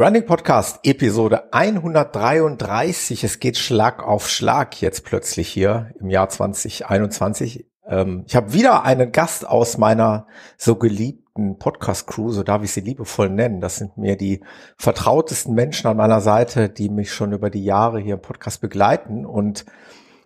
[0.00, 3.22] Running Podcast Episode 133.
[3.22, 7.66] Es geht Schlag auf Schlag jetzt plötzlich hier im Jahr 2021.
[7.86, 10.26] Ähm, ich habe wieder einen Gast aus meiner
[10.56, 13.60] so geliebten Podcast Crew, so darf ich sie liebevoll nennen.
[13.60, 14.42] Das sind mir die
[14.78, 19.26] vertrautesten Menschen an meiner Seite, die mich schon über die Jahre hier im Podcast begleiten.
[19.26, 19.66] Und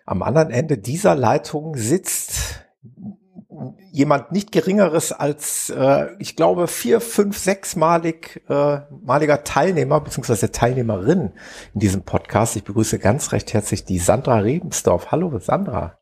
[0.06, 2.64] am anderen Ende dieser Leitung sitzt
[3.92, 10.48] jemand nicht geringeres als, äh, ich glaube, vier, fünf, sechsmalig äh, maliger Teilnehmer bzw.
[10.48, 11.32] Teilnehmerin
[11.74, 12.56] in diesem Podcast.
[12.56, 15.11] Ich begrüße ganz recht herzlich die Sandra Rebensdorf.
[15.11, 15.98] Hallo Sandra.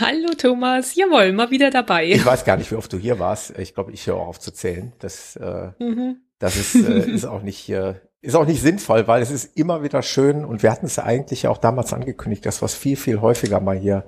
[0.00, 2.06] Hallo Thomas, jawohl, mal wieder dabei.
[2.06, 3.58] Ich weiß gar nicht, wie oft du hier warst.
[3.58, 4.92] Ich glaube, ich höre auch auf zu zählen.
[5.00, 6.22] Das, äh, mhm.
[6.38, 9.82] das ist, äh, ist auch nicht äh, ist auch nicht sinnvoll, weil es ist immer
[9.82, 12.96] wieder schön und wir hatten es ja eigentlich auch damals angekündigt, dass wir es viel,
[12.96, 14.04] viel häufiger mal hier,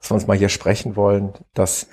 [0.00, 1.88] dass wir uns mal hier sprechen wollen, dass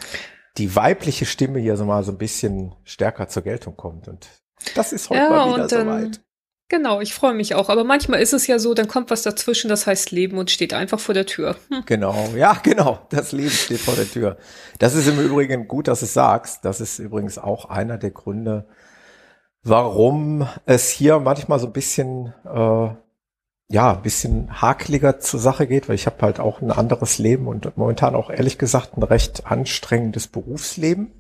[0.58, 4.08] die weibliche Stimme hier so mal so ein bisschen stärker zur Geltung kommt.
[4.08, 4.28] Und
[4.76, 6.22] das ist heute ja, mal wieder soweit.
[6.70, 7.70] Genau, ich freue mich auch.
[7.70, 10.74] Aber manchmal ist es ja so, dann kommt was dazwischen, das heißt Leben und steht
[10.74, 11.56] einfach vor der Tür.
[11.70, 11.84] Hm.
[11.86, 13.06] Genau, ja, genau.
[13.09, 14.38] Das Leben steht vor der Tür.
[14.80, 16.66] Das ist im Übrigen gut, dass du es sagst.
[16.66, 18.68] Das ist übrigens auch einer der Gründe,
[19.62, 22.90] warum es hier manchmal so ein bisschen äh,
[23.69, 27.78] ja, bisschen hakeliger zur Sache geht, weil ich habe halt auch ein anderes Leben und
[27.78, 31.11] momentan auch ehrlich gesagt ein recht anstrengendes Berufsleben.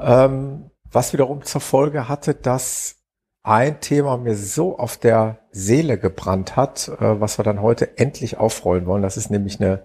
[0.00, 2.96] Ähm, was wiederum zur Folge hatte, dass
[3.42, 8.36] ein Thema mir so auf der Seele gebrannt hat, äh, was wir dann heute endlich
[8.36, 9.02] aufrollen wollen.
[9.02, 9.82] Das ist nämlich eine,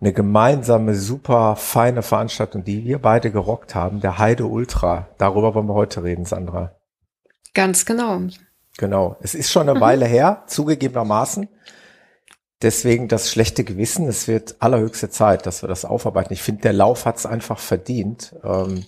[0.00, 5.08] eine gemeinsame, super feine Veranstaltung, die wir beide gerockt haben, der Heide Ultra.
[5.18, 6.76] Darüber wollen wir heute reden, Sandra.
[7.52, 8.22] Ganz genau.
[8.78, 9.16] Genau.
[9.20, 9.82] Es ist schon eine mhm.
[9.82, 11.48] Weile her, zugegebenermaßen.
[12.62, 14.08] Deswegen das schlechte Gewissen.
[14.08, 16.32] Es wird allerhöchste Zeit, dass wir das aufarbeiten.
[16.32, 18.34] Ich finde, der Lauf hat es einfach verdient.
[18.42, 18.84] Ähm,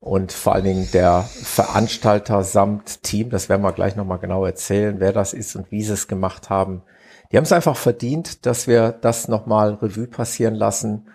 [0.00, 4.98] und vor allen Dingen der Veranstalter samt Team, das werden wir gleich nochmal genau erzählen,
[4.98, 6.82] wer das ist und wie sie es gemacht haben.
[7.30, 11.10] Die haben es einfach verdient, dass wir das nochmal Revue passieren lassen.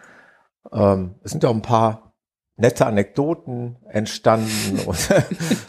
[0.71, 2.04] Ähm, es sind ja auch ein paar
[2.57, 5.09] nette Anekdoten entstanden und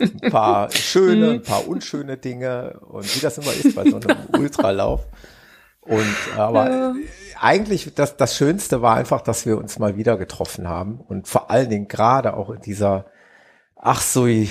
[0.22, 4.16] ein paar schöne, ein paar unschöne Dinge und wie das immer ist bei so einem
[4.38, 5.06] Ultralauf.
[5.80, 6.94] Und aber ja.
[7.40, 11.50] eigentlich das, das Schönste war einfach, dass wir uns mal wieder getroffen haben und vor
[11.50, 13.06] allen Dingen gerade auch in dieser
[13.76, 14.46] ach so äh,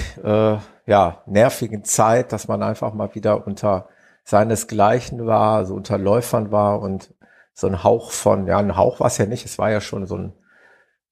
[0.86, 3.90] ja nervigen Zeit, dass man einfach mal wieder unter
[4.24, 7.14] seinesgleichen war, also unter Läufern war und
[7.54, 10.06] so ein Hauch von, ja, ein Hauch war es ja nicht, es war ja schon
[10.08, 10.34] so ein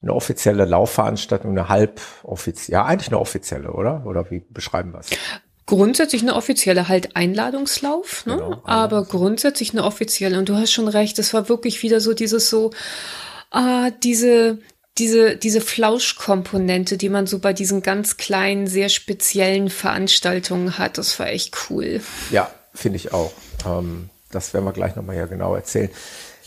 [0.03, 4.05] eine offizielle Laufveranstaltung, eine halb offizielle, ja, eigentlich eine offizielle, oder?
[4.05, 5.07] Oder wie beschreiben wir es?
[5.65, 8.35] Grundsätzlich eine offizielle halt Einladungslauf, ne?
[8.35, 10.37] Genau, aber grundsätzlich eine offizielle.
[10.37, 12.71] Und du hast schon recht, es war wirklich wieder so dieses so,
[13.49, 14.59] ah, diese,
[14.97, 21.17] diese, diese Flauschkomponente, die man so bei diesen ganz kleinen, sehr speziellen Veranstaltungen hat, das
[21.17, 22.01] war echt cool.
[22.29, 23.31] Ja, finde ich auch.
[23.65, 25.89] Ähm, das werden wir gleich nochmal ja genau erzählen.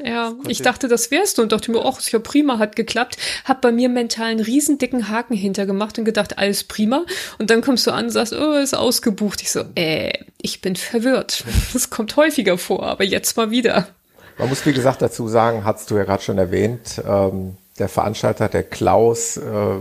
[0.04, 3.16] Ja, ich dachte, das wärst du und dachte mir, ach, ist ja prima, hat geklappt.
[3.44, 7.04] Hab bei mir mental einen riesen dicken Haken hintergemacht und gedacht, alles prima.
[7.38, 9.42] Und dann kommst du an und sagst, oh, ist ausgebucht.
[9.42, 11.44] Ich so, äh, ich bin verwirrt.
[11.72, 13.88] Das kommt häufiger vor, aber jetzt mal wieder.
[14.38, 18.48] Man muss, wie gesagt, dazu sagen, hast du ja gerade schon erwähnt, ähm, der Veranstalter,
[18.48, 19.78] der Klaus, äh,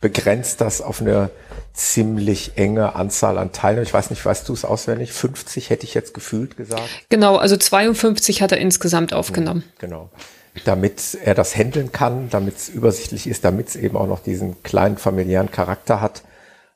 [0.00, 1.30] begrenzt das auf eine
[1.72, 3.86] ziemlich enge Anzahl an Teilnehmern.
[3.86, 5.12] Ich weiß nicht, weißt du es auswendig?
[5.12, 6.88] 50 hätte ich jetzt gefühlt gesagt.
[7.08, 9.64] Genau, also 52 hat er insgesamt aufgenommen.
[9.78, 10.10] Genau.
[10.64, 14.62] Damit er das handeln kann, damit es übersichtlich ist, damit es eben auch noch diesen
[14.62, 16.22] kleinen familiären Charakter hat.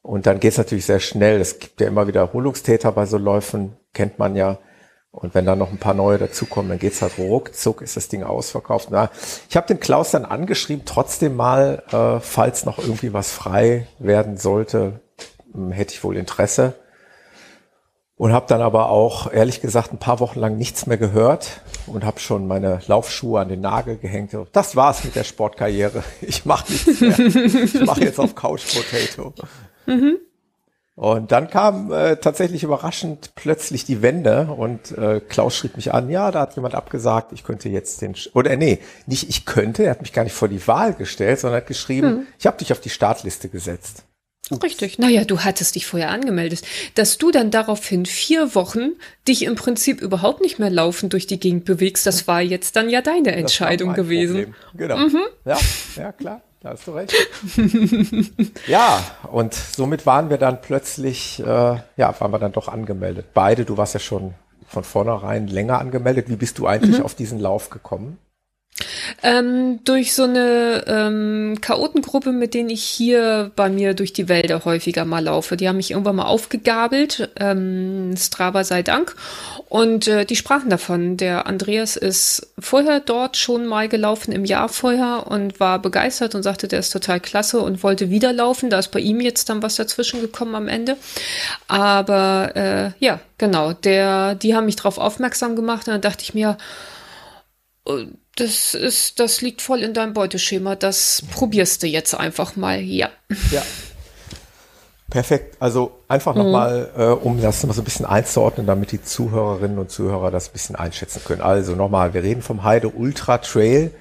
[0.02, 1.40] Und dann geht es natürlich sehr schnell.
[1.40, 4.58] Es gibt ja immer Wiederholungstäter bei so Läufen, kennt man ja.
[5.14, 8.24] Und wenn dann noch ein paar neue dazukommen, dann geht's halt ruckzuck, ist das Ding
[8.24, 8.88] ausverkauft.
[8.90, 9.10] Na,
[9.48, 14.36] ich habe den Klaus dann angeschrieben, trotzdem mal, äh, falls noch irgendwie was frei werden
[14.36, 15.00] sollte,
[15.52, 16.74] hm, hätte ich wohl Interesse.
[18.16, 22.04] Und habe dann aber auch, ehrlich gesagt, ein paar Wochen lang nichts mehr gehört und
[22.04, 24.36] habe schon meine Laufschuhe an den Nagel gehängt.
[24.52, 26.02] Das war's mit der Sportkarriere.
[26.22, 27.18] Ich mache nichts mehr.
[27.18, 29.32] Ich mache jetzt auf Couch Potato.
[29.86, 30.16] Mhm.
[30.96, 36.08] Und dann kam äh, tatsächlich überraschend plötzlich die Wende und äh, Klaus schrieb mich an,
[36.08, 39.90] ja, da hat jemand abgesagt, ich könnte jetzt den, oder nee, nicht ich könnte, er
[39.90, 42.26] hat mich gar nicht vor die Wahl gestellt, sondern hat geschrieben, hm.
[42.38, 44.04] ich habe dich auf die Startliste gesetzt.
[44.50, 44.62] Ups.
[44.62, 44.98] Richtig.
[44.98, 46.62] Naja, du hattest dich vorher angemeldet.
[46.94, 48.90] Dass du dann daraufhin vier Wochen
[49.26, 52.90] dich im Prinzip überhaupt nicht mehr laufend durch die Gegend bewegst, das war jetzt dann
[52.90, 54.52] ja deine Entscheidung gewesen.
[54.52, 54.54] Problem.
[54.76, 54.98] Genau.
[54.98, 55.22] Mhm.
[55.46, 55.58] Ja,
[55.96, 56.42] ja, klar.
[56.64, 57.12] Da hast du recht.
[58.66, 58.98] ja,
[59.30, 63.26] und somit waren wir dann plötzlich, äh, ja, waren wir dann doch angemeldet.
[63.34, 64.32] Beide, du warst ja schon
[64.66, 66.30] von vornherein länger angemeldet.
[66.30, 67.04] Wie bist du eigentlich mhm.
[67.04, 68.16] auf diesen Lauf gekommen?
[69.22, 74.64] Ähm, durch so eine ähm, Chaotengruppe, mit denen ich hier bei mir durch die Wälder
[74.64, 75.56] häufiger mal laufe.
[75.56, 79.14] Die haben mich irgendwann mal aufgegabelt, ähm, Strava sei Dank.
[79.68, 81.16] Und äh, die sprachen davon.
[81.16, 86.42] Der Andreas ist vorher dort schon mal gelaufen, im Jahr vorher, und war begeistert und
[86.42, 88.70] sagte, der ist total klasse und wollte wieder laufen.
[88.70, 90.96] Da ist bei ihm jetzt dann was dazwischen gekommen am Ende.
[91.68, 96.34] Aber äh, ja, genau, der, die haben mich darauf aufmerksam gemacht und dann dachte ich
[96.34, 96.56] mir,
[98.36, 100.76] das ist, das liegt voll in deinem Beuteschema.
[100.76, 103.10] Das probierst du jetzt einfach mal, ja.
[103.50, 103.62] Ja.
[105.10, 105.56] Perfekt.
[105.60, 107.00] Also einfach nochmal, mhm.
[107.00, 110.52] äh, um das mal so ein bisschen einzuordnen, damit die Zuhörerinnen und Zuhörer das ein
[110.52, 111.42] bisschen einschätzen können.
[111.42, 113.92] Also nochmal, wir reden vom Heide Ultra Trail,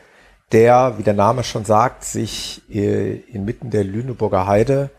[0.52, 4.90] der, wie der Name schon sagt, sich äh, inmitten der Lüneburger Heide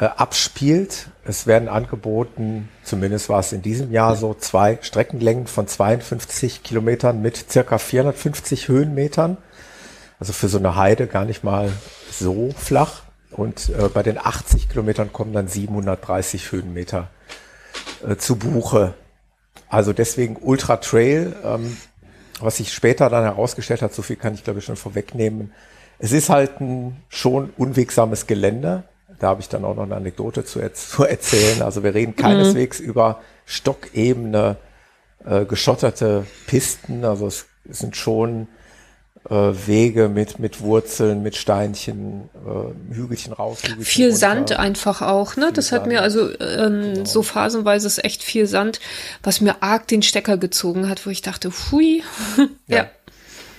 [0.00, 1.10] äh, abspielt.
[1.24, 7.20] Es werden angeboten, zumindest war es in diesem Jahr so, zwei Streckenlängen von 52 Kilometern
[7.20, 9.36] mit circa 450 Höhenmetern.
[10.18, 11.70] Also für so eine Heide gar nicht mal
[12.10, 13.02] so flach.
[13.30, 17.08] Und äh, bei den 80 Kilometern kommen dann 730 Höhenmeter
[18.06, 18.94] äh, zu Buche.
[19.68, 21.76] Also deswegen Ultra Trail, ähm,
[22.40, 25.52] was sich später dann herausgestellt hat, so viel kann ich glaube ich schon vorwegnehmen.
[25.98, 28.84] Es ist halt ein schon unwegsames Gelände.
[29.20, 31.62] Da habe ich dann auch noch eine Anekdote zu, zu erzählen.
[31.62, 32.86] Also wir reden keineswegs mhm.
[32.86, 34.56] über stockebene,
[35.24, 37.04] äh, geschotterte Pisten.
[37.04, 38.48] Also es, es sind schon
[39.28, 43.62] äh, Wege mit, mit Wurzeln, mit Steinchen, äh, Hügelchen raus.
[43.62, 44.18] Hügelchen viel runter.
[44.18, 45.46] Sand einfach auch, ne?
[45.46, 45.92] Viel das hat Sand.
[45.92, 47.04] mir also ähm, genau.
[47.04, 48.80] so phasenweise ist echt viel Sand,
[49.22, 52.02] was mir arg den Stecker gezogen hat, wo ich dachte, hui.
[52.66, 52.76] ja.
[52.78, 52.90] ja.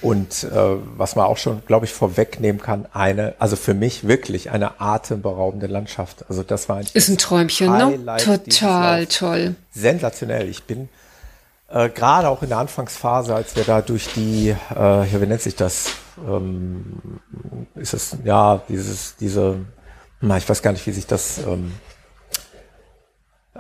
[0.02, 0.50] Und äh,
[0.98, 5.68] was man auch schon, glaube ich, vorwegnehmen kann, eine, also für mich wirklich eine atemberaubende
[5.68, 6.26] Landschaft.
[6.28, 7.86] Also das war ein ist ein Träumchen, ne?
[7.86, 8.40] Highlight ne?
[8.44, 9.56] Total toll.
[9.72, 10.50] Sensationell.
[10.50, 10.90] Ich bin
[11.70, 15.42] äh, gerade auch in der Anfangsphase, als wir da durch die, äh, ja, wie nennt
[15.42, 15.92] sich das?
[16.28, 17.20] Ähm,
[17.76, 19.58] ist es ja dieses, diese,
[20.20, 21.72] na, ich weiß gar nicht, wie sich das ähm,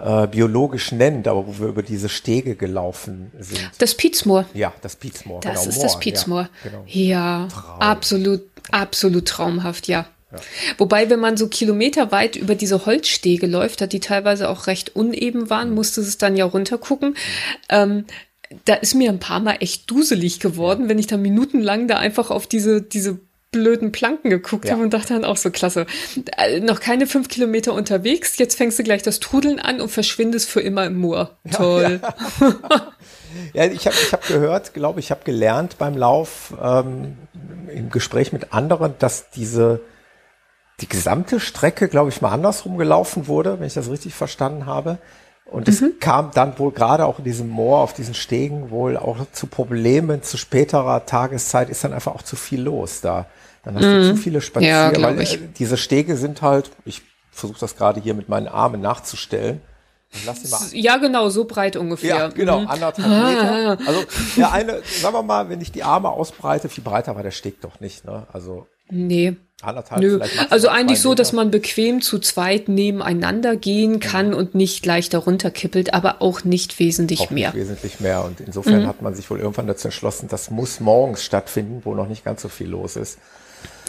[0.02, 3.70] äh, biologisch nennt, aber wo wir über diese Stege gelaufen sind.
[3.78, 4.46] Das Pietzmoor.
[4.54, 5.42] Ja, das Pietzmoor.
[5.42, 5.84] Das genau, ist Moor.
[5.84, 6.42] das Pietzmoor.
[6.42, 6.84] Ja, genau.
[6.88, 7.48] ja
[7.80, 8.42] absolut,
[8.72, 10.08] absolut traumhaft, ja.
[10.32, 10.40] Ja.
[10.78, 15.50] Wobei, wenn man so kilometerweit über diese Holzstege läuft, da die teilweise auch recht uneben
[15.50, 15.76] waren, mhm.
[15.76, 17.10] musste es dann ja runtergucken.
[17.10, 17.16] Mhm.
[17.70, 18.06] Ähm,
[18.66, 22.32] da ist mir ein paar Mal echt duselig geworden, wenn ich da minutenlang da einfach
[22.32, 23.20] auf diese, diese
[23.52, 24.74] blöden Planken geguckt ja.
[24.74, 25.86] habe und dachte dann auch so, klasse,
[26.38, 30.50] äh, noch keine fünf Kilometer unterwegs, jetzt fängst du gleich das Trudeln an und verschwindest
[30.50, 31.38] für immer im Moor.
[31.52, 32.00] Toll.
[33.54, 33.66] Ja, ja.
[33.72, 37.18] ich habe ich hab gehört, glaube ich, habe gelernt beim Lauf ähm,
[37.74, 39.82] im Gespräch mit anderen, dass diese
[40.80, 44.98] die gesamte Strecke, glaube ich, mal andersrum gelaufen wurde, wenn ich das richtig verstanden habe.
[45.52, 46.00] Und es mhm.
[46.00, 50.24] kam dann wohl gerade auch in diesem Moor, auf diesen Stegen, wohl auch zu Problemen
[50.24, 53.26] zu späterer Tageszeit ist dann einfach auch zu viel los da.
[53.64, 53.96] Dann hast mhm.
[53.96, 55.40] du zu viele Spazier, ja, weil ich.
[55.58, 59.60] diese Stege sind halt, ich versuche das gerade hier mit meinen Armen nachzustellen.
[60.74, 62.16] Ja, genau, so breit ungefähr.
[62.16, 62.68] Ja, genau, mhm.
[62.68, 63.78] anderthalb Meter.
[63.86, 64.04] Also
[64.38, 67.60] der eine, sagen wir mal, wenn ich die Arme ausbreite, viel breiter war der Steg
[67.60, 68.06] doch nicht.
[68.06, 68.26] Ne?
[68.32, 69.38] Also Nee.
[69.62, 70.20] Anderthalb, Nö.
[70.50, 74.38] Also eigentlich so, dass man bequem zu zweit nebeneinander gehen kann ja.
[74.38, 77.50] und nicht gleich darunter kippelt, aber auch nicht wesentlich auch mehr.
[77.50, 78.24] Nicht wesentlich mehr.
[78.24, 78.88] Und insofern mhm.
[78.88, 82.42] hat man sich wohl irgendwann dazu entschlossen, das muss morgens stattfinden, wo noch nicht ganz
[82.42, 83.20] so viel los ist.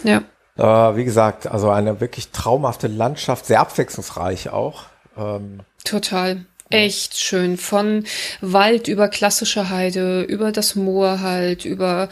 [0.03, 0.23] Ja.
[0.57, 4.83] Äh, wie gesagt, also eine wirklich traumhafte Landschaft, sehr abwechslungsreich auch.
[5.17, 6.45] Ähm, Total.
[6.69, 7.57] Echt schön.
[7.57, 8.05] Von
[8.41, 12.09] Wald über klassische Heide, über das Moor halt, über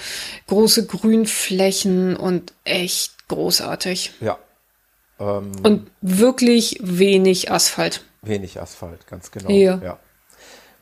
[0.48, 4.14] große Grünflächen und echt großartig.
[4.22, 4.38] Ja.
[5.20, 8.04] Ähm, und wirklich wenig Asphalt.
[8.22, 9.50] Wenig Asphalt, ganz genau.
[9.50, 9.80] Ja.
[9.84, 10.00] ja.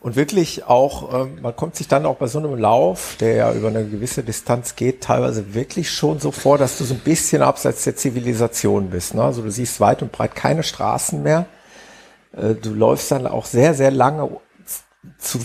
[0.01, 3.53] Und wirklich auch, ähm, man kommt sich dann auch bei so einem Lauf, der ja
[3.53, 7.41] über eine gewisse Distanz geht, teilweise wirklich schon so vor, dass du so ein bisschen
[7.41, 9.13] abseits der Zivilisation bist.
[9.13, 9.24] Ne?
[9.24, 11.48] Also du siehst weit und breit keine Straßen mehr.
[12.32, 14.29] Äh, du läufst dann auch sehr, sehr lange
[15.18, 15.39] zu,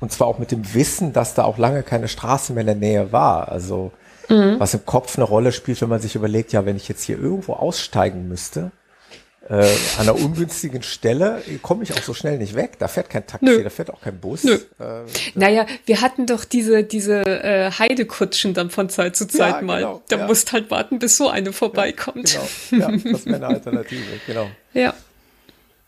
[0.00, 2.76] und zwar auch mit dem Wissen, dass da auch lange keine Straße mehr in der
[2.76, 3.48] Nähe war.
[3.50, 3.92] Also
[4.32, 4.60] mhm.
[4.60, 7.18] was im Kopf eine Rolle spielt, wenn man sich überlegt, ja, wenn ich jetzt hier
[7.18, 8.72] irgendwo aussteigen müsste,
[9.48, 9.66] äh,
[9.98, 12.78] an einer ungünstigen Stelle komme ich auch so schnell nicht weg.
[12.78, 13.62] Da fährt kein Taxi, Nö.
[13.62, 14.44] da fährt auch kein Bus.
[14.44, 14.54] Nö.
[14.78, 15.02] Äh,
[15.34, 19.80] naja, wir hatten doch diese, diese äh, Heidekutschen dann von Zeit zu Zeit ja, mal.
[19.80, 20.26] Genau, da ja.
[20.26, 22.34] musst halt warten, bis so eine vorbeikommt.
[22.34, 22.90] Ja, genau.
[22.90, 24.48] ja das wäre eine Alternative, genau.
[24.74, 24.94] Ja.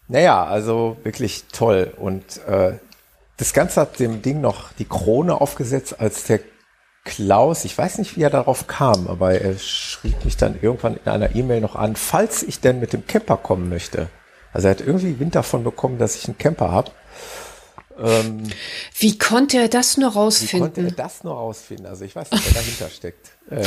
[0.09, 1.93] Naja, also wirklich toll.
[1.97, 2.75] Und äh,
[3.37, 6.41] das Ganze hat dem Ding noch die Krone aufgesetzt, als der
[7.05, 11.11] Klaus, ich weiß nicht, wie er darauf kam, aber er schrieb mich dann irgendwann in
[11.11, 14.09] einer E-Mail noch an, falls ich denn mit dem Camper kommen möchte.
[14.55, 16.91] Also er hat irgendwie Wind davon bekommen, dass ich einen Camper habe.
[17.99, 18.45] Ähm,
[18.99, 20.57] wie konnte er das nur rausfinden?
[20.57, 21.87] Wie konnte er das nur rausfinden?
[21.87, 23.31] Also ich weiß nicht, wer dahinter steckt.
[23.51, 23.65] Äh,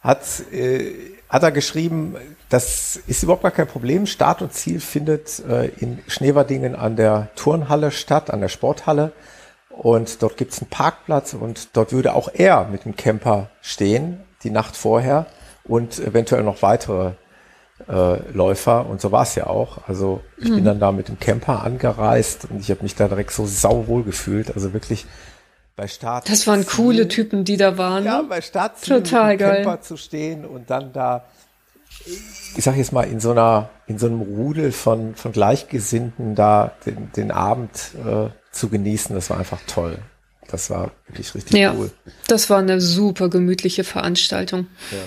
[0.00, 0.22] hat,
[0.52, 0.94] äh,
[1.28, 2.16] hat er geschrieben,
[2.48, 4.06] das ist überhaupt gar kein Problem.
[4.06, 9.12] Start und Ziel findet äh, in Schneverdingen an der Turnhalle statt, an der Sporthalle.
[9.76, 14.50] Und dort gibt's einen Parkplatz und dort würde auch er mit dem Camper stehen, die
[14.50, 15.26] Nacht vorher
[15.64, 17.12] und eventuell noch weitere
[17.88, 18.86] äh, Läufer.
[18.86, 19.86] Und so war's ja auch.
[19.86, 20.54] Also ich mhm.
[20.56, 24.02] bin dann da mit dem Camper angereist und ich habe mich da direkt so sauwohl
[24.02, 24.54] gefühlt.
[24.54, 25.06] Also wirklich
[25.76, 26.30] bei Start.
[26.30, 28.04] Das waren coole Typen, die da waren.
[28.04, 28.28] Ja, ne?
[28.28, 29.62] bei Start Total geil.
[29.62, 31.26] Camper zu stehen und dann da,
[32.06, 36.72] ich sag jetzt mal, in so einer, in so einem Rudel von, von Gleichgesinnten da
[36.86, 39.98] den, den Abend äh, zu genießen, das war einfach toll.
[40.48, 41.90] Das war wirklich richtig ja, cool.
[42.28, 44.68] Das war eine super gemütliche Veranstaltung.
[44.92, 44.98] Ja.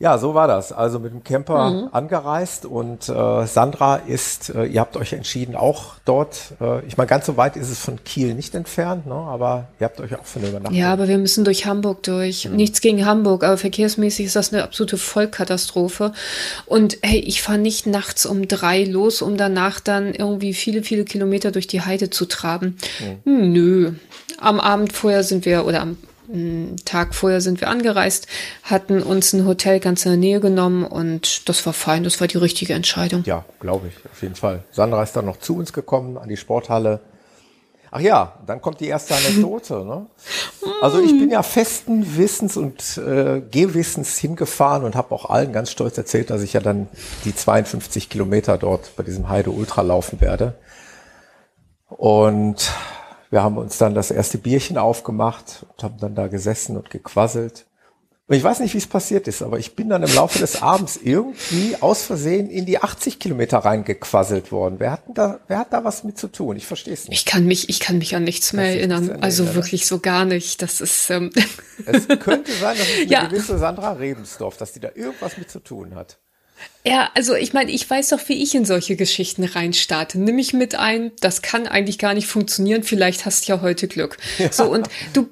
[0.00, 0.72] Ja, so war das.
[0.72, 1.88] Also mit dem Camper mhm.
[1.92, 7.06] angereist und äh, Sandra ist, äh, ihr habt euch entschieden, auch dort, äh, ich meine,
[7.06, 9.12] ganz so weit ist es von Kiel nicht entfernt, ne?
[9.12, 10.78] aber ihr habt euch auch für eine Übernachtung.
[10.78, 12.48] Ja, aber wir müssen durch Hamburg durch.
[12.48, 12.56] Mhm.
[12.56, 16.12] Nichts gegen Hamburg, aber verkehrsmäßig ist das eine absolute Vollkatastrophe.
[16.64, 21.04] Und hey, ich fahre nicht nachts um drei los, um danach dann irgendwie viele, viele
[21.04, 22.78] Kilometer durch die Heide zu traben.
[23.26, 23.52] Mhm.
[23.52, 23.92] Nö.
[24.38, 25.98] Am Abend vorher sind wir, oder am
[26.32, 28.26] einen Tag vorher sind wir angereist,
[28.62, 32.28] hatten uns ein Hotel ganz in der Nähe genommen und das war fein, das war
[32.28, 33.22] die richtige Entscheidung.
[33.26, 34.64] Ja, glaube ich, auf jeden Fall.
[34.70, 37.00] Sandra ist dann noch zu uns gekommen, an die Sporthalle.
[37.92, 39.84] Ach ja, dann kommt die erste Anekdote.
[39.84, 40.06] Ne?
[40.82, 45.70] Also ich bin ja festen Wissens und äh, Gehwissens hingefahren und habe auch allen ganz
[45.70, 46.88] stolz erzählt, dass ich ja dann
[47.26, 50.54] die 52 Kilometer dort bei diesem Heide Ultra laufen werde.
[51.88, 52.70] Und
[53.30, 57.66] wir haben uns dann das erste Bierchen aufgemacht und haben dann da gesessen und gequasselt.
[58.26, 60.62] Und ich weiß nicht, wie es passiert ist, aber ich bin dann im Laufe des
[60.62, 64.76] Abends irgendwie aus Versehen in die 80 Kilometer reingequasselt worden.
[64.78, 66.56] Wer hat da, wer hat da was mit zu tun?
[66.56, 67.18] Ich verstehe es nicht.
[67.18, 69.06] Ich kann mich, ich kann mich an nichts mehr erinnern.
[69.06, 69.64] Nichts also erinnern.
[69.64, 70.62] wirklich so gar nicht.
[70.62, 71.10] Das ist.
[71.10, 71.32] Ähm
[71.86, 73.26] es könnte sein, dass es eine ja.
[73.26, 76.20] gewisse Sandra Rebensdorf, dass die da irgendwas mit zu tun hat.
[76.84, 80.18] Ja, also ich meine, ich weiß doch, wie ich in solche Geschichten reinstarte.
[80.18, 83.86] Nimm mich mit ein, das kann eigentlich gar nicht funktionieren, vielleicht hast du ja heute
[83.86, 84.16] Glück.
[84.38, 84.50] Ja.
[84.50, 85.28] So, und du,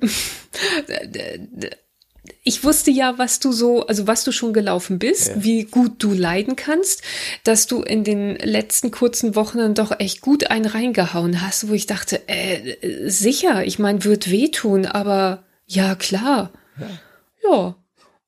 [2.43, 5.35] ich wusste ja, was du so, also was du schon gelaufen bist, ja.
[5.43, 7.03] wie gut du leiden kannst,
[7.45, 11.73] dass du in den letzten kurzen Wochen dann doch echt gut einen reingehauen hast, wo
[11.73, 12.77] ich dachte, äh,
[13.09, 16.53] sicher, ich meine, wird wehtun, aber ja, klar.
[16.79, 17.51] Ja.
[17.51, 17.77] ja.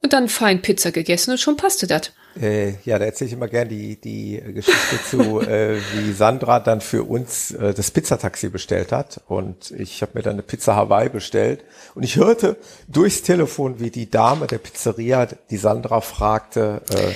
[0.02, 2.12] Und dann fein Pizza gegessen und schon passte das.
[2.40, 6.80] Äh, ja, da erzähle ich immer gern die, die Geschichte zu, äh, wie Sandra dann
[6.80, 9.20] für uns äh, das Pizzataxi bestellt hat.
[9.26, 11.64] Und ich habe mir dann eine Pizza Hawaii bestellt.
[11.94, 12.56] Und ich hörte
[12.88, 17.12] durchs Telefon, wie die Dame der Pizzeria, die Sandra fragte, äh,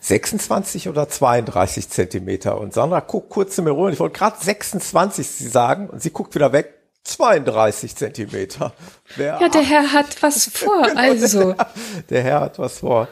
[0.00, 2.58] 26 oder 32 Zentimeter.
[2.60, 3.90] Und Sandra guckt kurz zu mir rüber.
[3.90, 5.88] Ich wollte gerade 26 sie sagen.
[5.90, 6.72] Und sie guckt wieder weg.
[7.02, 8.72] 32 Zentimeter.
[9.14, 11.52] Wer ja, der Herr hat was vor, genau, also.
[11.52, 11.66] Der,
[12.10, 13.08] der Herr hat was vor.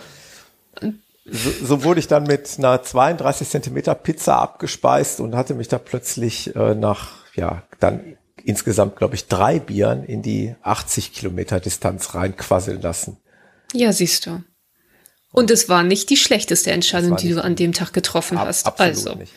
[1.24, 5.78] So, so wurde ich dann mit einer 32 Zentimeter Pizza abgespeist und hatte mich da
[5.78, 12.14] plötzlich äh, nach, ja, dann insgesamt, glaube ich, drei Bieren in die 80 Kilometer Distanz
[12.14, 13.16] reinquasseln lassen.
[13.72, 14.42] Ja, siehst du.
[15.32, 18.66] Und es war nicht die schlechteste Entscheidung, die du an dem Tag getroffen ab, hast.
[18.66, 19.14] Absolut also.
[19.14, 19.32] nicht.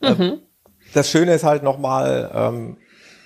[0.00, 0.40] Mhm.
[0.94, 2.76] Das Schöne ist halt nochmal, ähm,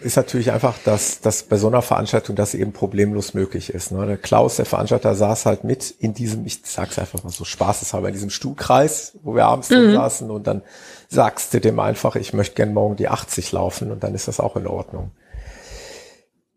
[0.01, 3.93] ist natürlich einfach, dass, dass bei so einer Veranstaltung das eben problemlos möglich ist.
[3.93, 4.07] Ne?
[4.07, 8.09] Der Klaus, der Veranstalter, saß halt mit in diesem, ich sag's einfach mal so spaßeshalber,
[8.09, 9.93] in diesem Stuhlkreis, wo wir abends mhm.
[9.93, 10.63] saßen und dann
[11.09, 14.39] sagst du dem einfach, ich möchte gern morgen die 80 laufen und dann ist das
[14.39, 15.13] auch in Ordnung.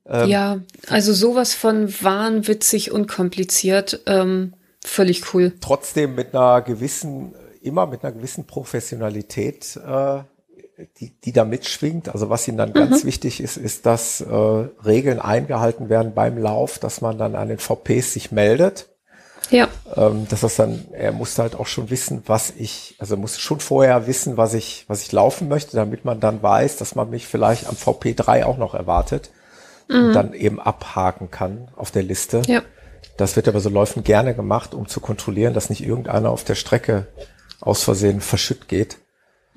[0.05, 4.53] Ähm, ja, also sowas von wahnwitzig und kompliziert, ähm,
[4.83, 5.53] völlig cool.
[5.61, 10.23] Trotzdem mit einer gewissen, immer mit einer gewissen Professionalität äh,
[10.99, 12.09] die, die da mitschwingt.
[12.09, 12.73] Also was ihnen dann mhm.
[12.73, 17.49] ganz wichtig ist, ist, dass äh, Regeln eingehalten werden beim Lauf, dass man dann an
[17.49, 18.87] den VPs sich meldet.
[19.51, 19.67] Ja.
[19.95, 23.39] Ähm, dass das dann, er musste halt auch schon wissen, was ich, also er musste
[23.39, 27.09] schon vorher wissen, was ich, was ich laufen möchte, damit man dann weiß, dass man
[27.09, 29.31] mich vielleicht am VP3 auch noch erwartet
[29.87, 30.05] mhm.
[30.05, 32.43] und dann eben abhaken kann auf der Liste.
[32.45, 32.61] Ja.
[33.17, 36.55] Das wird aber so Läufen gerne gemacht, um zu kontrollieren, dass nicht irgendeiner auf der
[36.55, 37.07] Strecke
[37.59, 38.97] aus Versehen verschütt geht.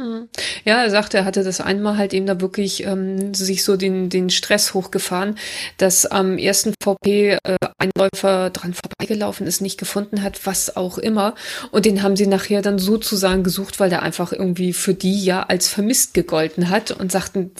[0.03, 0.29] Hm.
[0.65, 4.09] Ja, er sagte, er hatte das einmal halt eben da wirklich ähm, sich so den,
[4.09, 5.37] den Stress hochgefahren,
[5.77, 10.99] dass am ersten VP äh, ein Läufer dran vorbeigelaufen ist, nicht gefunden hat, was auch
[10.99, 11.37] immer.
[11.71, 15.45] Und den haben sie nachher dann sozusagen gesucht, weil der einfach irgendwie für die ja
[15.45, 17.53] als vermisst gegolten hat und sagten,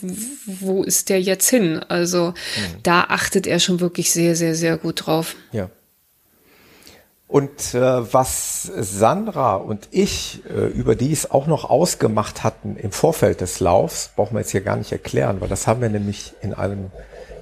[0.45, 1.79] wo ist der jetzt hin?
[1.87, 2.79] Also mhm.
[2.83, 5.35] da achtet er schon wirklich sehr, sehr, sehr gut drauf.
[5.53, 5.69] Ja.
[7.27, 13.41] Und äh, was Sandra und ich äh, über dies auch noch ausgemacht hatten im Vorfeld
[13.41, 16.53] des Laufs, brauchen wir jetzt hier gar nicht erklären, weil das haben wir nämlich in
[16.53, 16.91] einem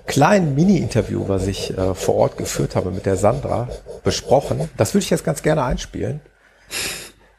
[0.05, 3.67] kleinen Mini-Interview, was ich äh, vor Ort geführt habe mit der Sandra,
[4.03, 4.69] besprochen.
[4.77, 6.21] Das würde ich jetzt ganz gerne einspielen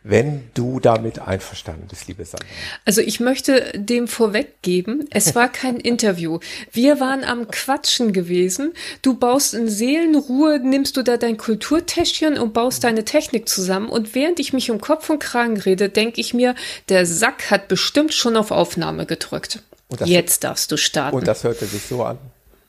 [0.05, 2.47] wenn du damit einverstanden bist, liebe Sandra.
[2.85, 6.41] Also ich möchte dem vorweggeben, es war kein Interview.
[6.73, 8.73] Wir waren am Quatschen gewesen.
[9.03, 13.88] Du baust in Seelenruhe, nimmst du da dein Kulturtäschchen und baust deine Technik zusammen.
[13.88, 16.55] Und während ich mich um Kopf und Kragen rede, denke ich mir,
[16.88, 19.62] der Sack hat bestimmt schon auf Aufnahme gedrückt.
[20.05, 21.17] Jetzt darfst du starten.
[21.17, 22.19] Und das hörte sich so an.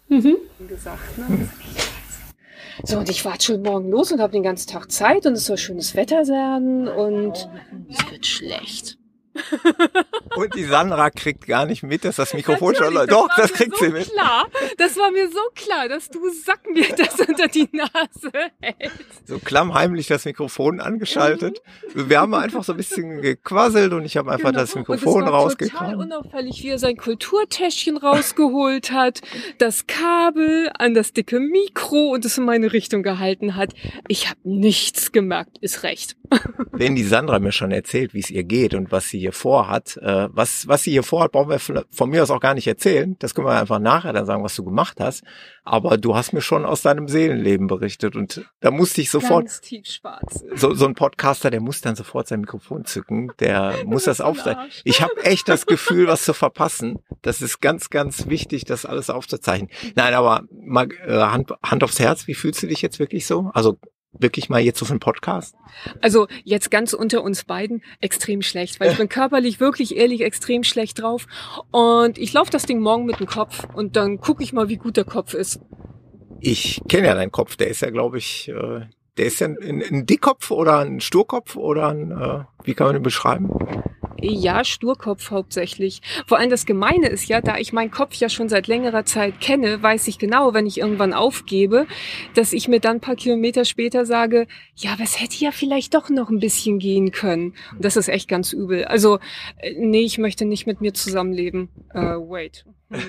[0.10, 0.38] Mhm.
[0.68, 1.50] Gesagt, ne?
[2.86, 5.46] So, und ich warte schon morgen los und habe den ganzen Tag Zeit und es
[5.46, 7.50] soll schönes Wetter sein und
[7.90, 8.98] es wird schlecht.
[10.36, 13.12] Und die Sandra kriegt gar nicht mit, dass das Mikrofon schon läuft.
[13.12, 14.12] Doch, das kriegt so sie mit.
[14.12, 19.28] Klar, das war mir so klar, dass du Sack mir das unter die Nase hältst.
[19.28, 21.62] So klammheimlich das Mikrofon angeschaltet.
[21.94, 22.10] Mhm.
[22.10, 24.62] Wir haben einfach so ein bisschen gequasselt und ich habe einfach genau.
[24.62, 25.92] das Mikrofon rausgekramt.
[25.92, 29.22] Total unauffällig, wie er sein Kulturtäschchen rausgeholt hat,
[29.58, 33.74] das Kabel an das dicke Mikro und es in meine Richtung gehalten hat.
[34.08, 36.16] Ich habe nichts gemerkt, ist recht.
[36.72, 39.98] Wenn die Sandra mir schon erzählt, wie es ihr geht und was sie hier vorhat,
[39.98, 43.16] äh, was, was sie hier vorhat, brauchen wir von, mir aus auch gar nicht erzählen.
[43.20, 45.24] Das können wir einfach nachher dann sagen, was du gemacht hast.
[45.64, 49.46] Aber du hast mir schon aus deinem Seelenleben berichtet und da musste ich sofort.
[49.46, 50.44] Ganz tief schwarz.
[50.56, 54.68] So, so ein Podcaster, der muss dann sofort sein Mikrofon zücken, der muss das aufzeichnen.
[54.84, 57.00] Ich habe echt das Gefühl, was zu verpassen.
[57.22, 59.70] Das ist ganz, ganz wichtig, das alles aufzuzeichnen.
[59.96, 63.50] Nein, aber mal äh, Hand, Hand aufs Herz, wie fühlst du dich jetzt wirklich so?
[63.54, 63.78] Also
[64.14, 65.56] wirklich mal jetzt so für einen Podcast?
[66.02, 70.64] Also jetzt ganz unter uns beiden extrem schlecht, weil ich bin körperlich wirklich ehrlich extrem
[70.64, 71.28] schlecht drauf
[71.72, 74.78] und ich laufe das Ding morgen mit dem Kopf und dann gucke ich mal, wie
[74.78, 75.60] gut der Kopf ist.
[76.40, 78.82] Ich kenne ja deinen Kopf, der ist ja, glaube ich, äh,
[79.18, 82.96] der ist ja ein, ein Dickkopf oder ein Sturkopf oder ein, äh, wie kann man
[82.96, 83.50] den beschreiben?
[84.22, 86.02] Ja, Sturkopf hauptsächlich.
[86.28, 89.40] Vor allem das Gemeine ist ja, da ich meinen Kopf ja schon seit längerer Zeit
[89.42, 91.88] kenne, weiß ich genau, wenn ich irgendwann aufgebe,
[92.34, 96.30] dass ich mir dann paar Kilometer später sage, ja, was hätte ja vielleicht doch noch
[96.30, 97.54] ein bisschen gehen können.
[97.72, 98.86] Und das ist echt ganz übel.
[98.86, 99.20] Also,
[99.58, 101.70] äh, nee, ich möchte nicht mit mir zusammenleben.
[101.94, 102.66] Uh, wait.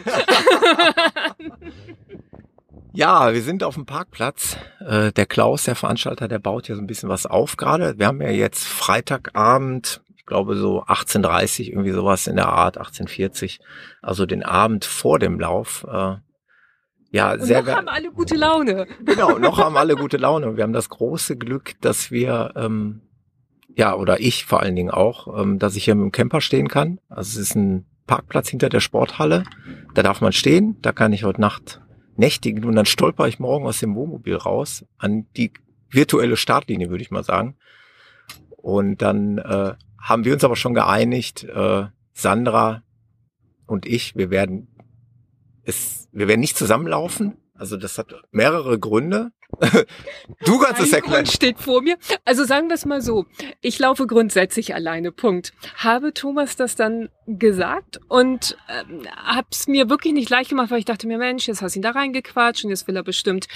[2.97, 4.57] Ja, wir sind auf dem Parkplatz.
[4.79, 7.99] Äh, der Klaus, der Veranstalter, der baut ja so ein bisschen was auf gerade.
[7.99, 13.61] Wir haben ja jetzt Freitagabend, ich glaube so 18.30 irgendwie sowas in der Art, 18.40,
[14.01, 15.87] also den Abend vor dem Lauf.
[15.87, 16.17] Äh,
[17.11, 18.87] ja, Und sehr noch haben alle gute Laune.
[19.05, 20.57] Genau, noch haben alle gute Laune.
[20.57, 23.03] Wir haben das große Glück, dass wir, ähm,
[23.77, 26.69] ja, oder ich vor allen Dingen auch, ähm, dass ich hier mit dem Camper stehen
[26.69, 27.01] kann.
[27.11, 29.45] Also es ist ein Parkplatz hinter der Sporthalle.
[29.93, 30.79] Da darf man stehen.
[30.81, 31.83] Da kann ich heute Nacht
[32.17, 35.53] nächtigen und dann stolper ich morgen aus dem Wohnmobil raus an die
[35.91, 37.59] virtuelle Startlinie, würde ich mal sagen.
[38.57, 42.83] Und dann äh, haben wir uns aber schon geeinigt, äh, Sandra
[43.67, 44.69] und ich, wir werden
[45.65, 47.39] es, wir werden nicht zusammenlaufen.
[47.55, 49.33] Also das hat mehrere Gründe.
[50.45, 51.27] Du kannst es erklären.
[51.27, 51.97] steht vor mir.
[52.25, 53.27] Also sagen wir es mal so.
[53.61, 55.13] Ich laufe grundsätzlich alleine.
[55.13, 55.53] Punkt.
[55.77, 60.85] Habe Thomas das dann gesagt und ähm, hab's mir wirklich nicht leicht gemacht, weil ich
[60.85, 63.47] dachte mir, Mensch, jetzt hast du ihn da reingequatscht und jetzt will er bestimmt,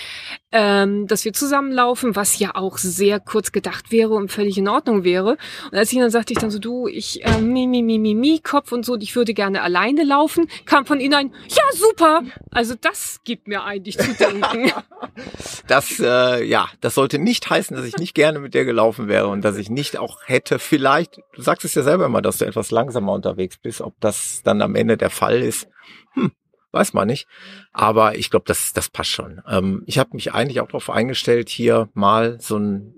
[0.53, 5.05] ähm, dass wir zusammenlaufen, was ja auch sehr kurz gedacht wäre und völlig in Ordnung
[5.05, 5.37] wäre.
[5.71, 8.15] Und als ich dann sagte ich dann so, du, ich äh, mi, mi, mi, mi,
[8.15, 12.23] mi, Kopf und so, ich würde gerne alleine laufen, kam von ihnen ein, ja, super.
[12.51, 14.73] Also das gibt mir eigentlich zu denken.
[15.67, 19.29] das, äh, ja, das sollte nicht heißen, dass ich nicht gerne mit dir gelaufen wäre
[19.29, 22.47] und dass ich nicht auch hätte vielleicht, du sagst es ja selber immer, dass du
[22.47, 23.81] etwas langsamer unterwegs bist.
[23.81, 25.69] Ob das dann am Ende der Fall ist,
[26.15, 26.33] hm,
[26.73, 27.27] weiß man nicht.
[27.73, 29.41] Aber ich glaube, das, das passt schon.
[29.49, 32.95] Ähm, ich habe mich eigentlich auch darauf eingestellt, hier mal so ein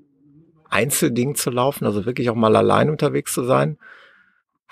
[0.68, 3.78] Einzelding zu laufen, also wirklich auch mal allein unterwegs zu sein.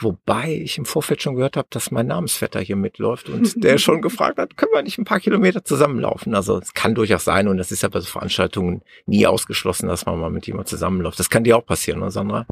[0.00, 4.00] Wobei ich im Vorfeld schon gehört habe, dass mein Namensvetter hier mitläuft und der schon
[4.00, 6.34] gefragt hat, können wir nicht ein paar Kilometer zusammenlaufen?
[6.34, 10.06] Also es kann durchaus sein und das ist ja bei so Veranstaltungen nie ausgeschlossen, dass
[10.06, 11.18] man mal mit jemand zusammenläuft.
[11.18, 12.46] Das kann dir auch passieren, oder Sandra?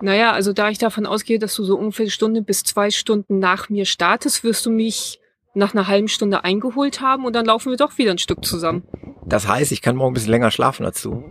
[0.00, 3.38] Naja, also da ich davon ausgehe, dass du so ungefähr eine Stunde bis zwei Stunden
[3.38, 5.20] nach mir startest, wirst du mich
[5.56, 8.84] nach einer halben Stunde eingeholt haben und dann laufen wir doch wieder ein Stück zusammen.
[9.24, 11.24] Das heißt, ich kann morgen ein bisschen länger schlafen dazu.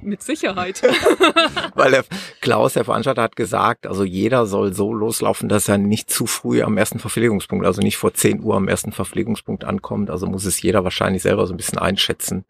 [0.00, 0.82] Mit Sicherheit.
[1.74, 2.04] Weil der
[2.40, 6.62] Klaus, der Veranstalter, hat gesagt, also jeder soll so loslaufen, dass er nicht zu früh
[6.62, 10.10] am ersten Verpflegungspunkt, also nicht vor 10 Uhr am ersten Verpflegungspunkt ankommt.
[10.10, 12.44] Also muss es jeder wahrscheinlich selber so ein bisschen einschätzen.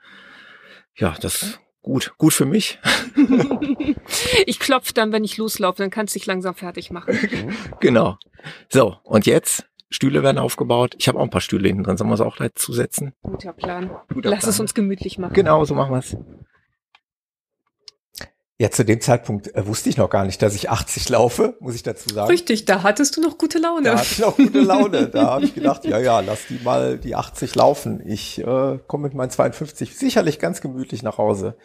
[0.95, 2.79] Ja, das gut, gut für mich.
[4.47, 7.19] ich klopfe dann, wenn ich loslaufe, dann kannst du dich langsam fertig machen.
[7.81, 8.19] genau.
[8.69, 10.95] So, und jetzt Stühle werden aufgebaut.
[10.99, 11.97] Ich habe auch ein paar Stühle hinten drin.
[11.97, 13.13] Sollen wir es auch gleich zusetzen?
[13.23, 13.91] Guter Plan.
[14.13, 14.51] Guter Lass Plan.
[14.51, 15.35] es uns gemütlich machen.
[15.35, 16.17] Genau, so machen wir es.
[18.59, 21.75] Ja, zu dem Zeitpunkt äh, wusste ich noch gar nicht, dass ich 80 laufe, muss
[21.75, 22.31] ich dazu sagen.
[22.31, 23.83] Richtig, da hattest du noch gute Laune.
[23.83, 25.09] Da hatte ich noch gute Laune.
[25.13, 28.01] Da habe ich gedacht, ja, ja, lass die mal die 80 laufen.
[28.07, 31.57] Ich äh, komme mit meinen 52 sicherlich ganz gemütlich nach Hause.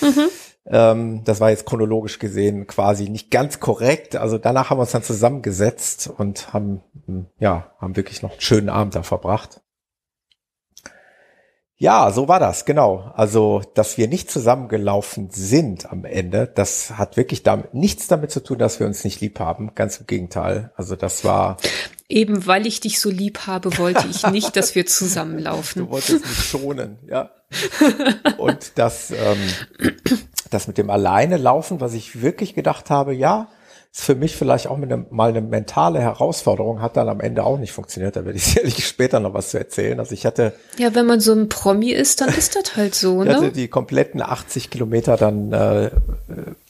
[0.00, 0.28] Mhm.
[0.68, 4.16] Ähm, das war jetzt chronologisch gesehen quasi nicht ganz korrekt.
[4.16, 8.40] Also danach haben wir uns dann zusammengesetzt und haben, hm, ja, haben wirklich noch einen
[8.40, 9.60] schönen Abend da verbracht.
[11.78, 13.12] Ja, so war das, genau.
[13.14, 18.42] Also, dass wir nicht zusammengelaufen sind am Ende, das hat wirklich damit, nichts damit zu
[18.42, 19.74] tun, dass wir uns nicht lieb haben.
[19.74, 20.72] Ganz im Gegenteil.
[20.76, 21.58] Also, das war.
[22.08, 25.82] Eben weil ich dich so lieb habe, wollte ich nicht, dass wir zusammenlaufen.
[25.82, 27.30] Du wolltest mich schonen, ja.
[28.38, 29.38] Und das, ähm,
[30.50, 33.48] das mit dem Alleine laufen, was ich wirklich gedacht habe, ja,
[33.92, 37.44] ist für mich vielleicht auch mit einem, mal eine mentale Herausforderung, hat dann am Ende
[37.44, 38.16] auch nicht funktioniert.
[38.16, 39.98] Da werde ich sicherlich später noch was zu erzählen.
[39.98, 40.52] Also ich hatte.
[40.78, 43.30] Ja, wenn man so ein Promi ist, dann ist das halt so, ne?
[43.30, 45.90] Ich hatte die kompletten 80 Kilometer dann äh,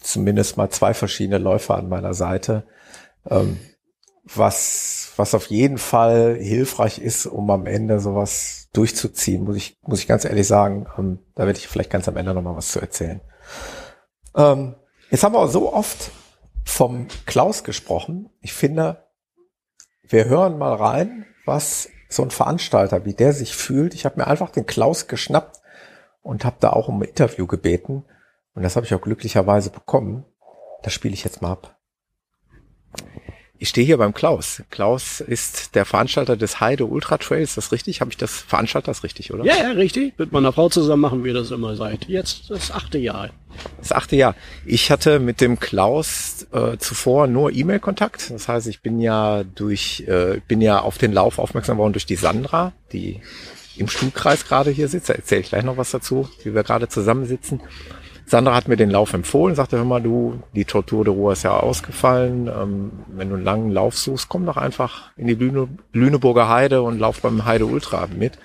[0.01, 2.65] zumindest mal zwei verschiedene Läufer an meiner Seite.
[3.29, 3.59] Ähm,
[4.35, 10.01] was, was auf jeden Fall hilfreich ist, um am Ende sowas durchzuziehen, muss ich, muss
[10.01, 10.87] ich ganz ehrlich sagen.
[10.99, 13.21] Ähm, da werde ich vielleicht ganz am Ende noch mal was zu erzählen.
[14.37, 14.75] Ähm,
[15.11, 16.11] jetzt haben wir so oft
[16.65, 18.31] vom Klaus gesprochen.
[18.41, 19.05] Ich finde,
[20.03, 23.95] wir hören mal rein, was so ein Veranstalter, wie der sich fühlt.
[23.95, 25.61] Ich habe mir einfach den Klaus geschnappt
[26.23, 28.05] und habe da auch um ein Interview gebeten.
[28.55, 30.25] Und das habe ich auch glücklicherweise bekommen.
[30.83, 31.79] Das spiele ich jetzt mal ab.
[33.59, 34.63] Ich stehe hier beim Klaus.
[34.71, 37.51] Klaus ist der Veranstalter des Heide Ultra Trails.
[37.51, 38.01] Ist das richtig?
[38.01, 39.45] Habe ich das Veranstalter das richtig, oder?
[39.45, 40.19] Ja, ja, richtig.
[40.19, 43.31] Mit meiner Frau zusammen machen wir das immer seit jetzt das achte Jahr.
[43.79, 44.35] Das achte Jahr.
[44.67, 48.31] Ich hatte mit dem Klaus äh, zuvor nur E-Mail-Kontakt.
[48.31, 52.07] Das heißt, ich bin ja durch, äh, bin ja auf den Lauf aufmerksam worden durch
[52.07, 53.23] die Sandra, die
[53.77, 55.09] im Stuhlkreis gerade hier sitzt.
[55.09, 57.61] Da erzähle ich gleich noch was dazu, wie wir gerade zusammensitzen.
[58.29, 61.45] Sandra hat mir den Lauf empfohlen, sagte, hör mal, du, die Tortur de Ruhr ist
[61.45, 62.49] ja ausgefallen.
[62.49, 66.83] Ähm, wenn du einen langen Lauf suchst, komm doch einfach in die Lüne, Lüneburger Heide
[66.83, 68.37] und lauf beim Heide Ultra mit.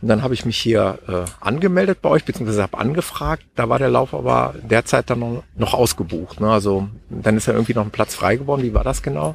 [0.00, 3.44] Und dann habe ich mich hier äh, angemeldet bei euch, beziehungsweise habe angefragt.
[3.54, 6.40] Da war der Lauf aber derzeit dann noch, noch ausgebucht.
[6.40, 6.50] Ne?
[6.50, 8.62] Also dann ist ja irgendwie noch ein Platz frei geworden.
[8.62, 9.34] Wie war das genau?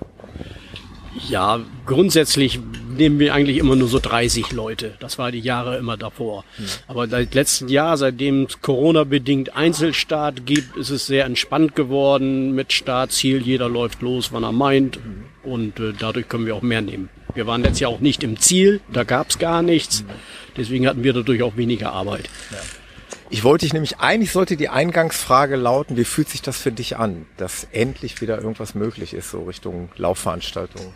[1.30, 2.60] Ja, grundsätzlich
[2.98, 4.94] nehmen wir eigentlich immer nur so 30 Leute.
[5.00, 6.44] Das war die Jahre immer davor.
[6.58, 6.66] Mhm.
[6.88, 12.74] Aber seit letzten Jahr, seitdem es Corona-bedingt Einzelstart gibt, ist es sehr entspannt geworden mit
[12.74, 13.42] Startziel.
[13.42, 14.98] Jeder läuft los, wann er meint.
[14.98, 15.26] Mhm.
[15.44, 17.10] Und äh, dadurch können wir auch mehr nehmen.
[17.34, 20.04] Wir waren letztes Jahr auch nicht im Ziel, da gab es gar nichts.
[20.04, 20.08] Mhm.
[20.58, 22.30] Deswegen hatten wir dadurch auch weniger Arbeit.
[22.52, 22.58] Ja.
[23.30, 26.98] Ich wollte dich nämlich, eigentlich sollte die Eingangsfrage lauten, wie fühlt sich das für dich
[26.98, 30.94] an, dass endlich wieder irgendwas möglich ist, so Richtung Laufveranstaltungen?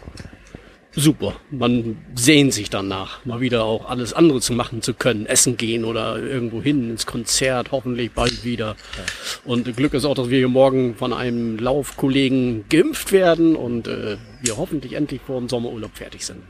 [0.92, 1.36] Super.
[1.52, 5.86] Man sehnt sich danach, mal wieder auch alles andere zu machen zu können, essen gehen
[5.86, 8.76] oder irgendwo hin ins Konzert, hoffentlich bald wieder.
[9.46, 14.18] Und Glück ist auch, dass wir hier morgen von einem Laufkollegen geimpft werden und äh,
[14.42, 16.42] wir hoffentlich endlich vor dem Sommerurlaub fertig sind.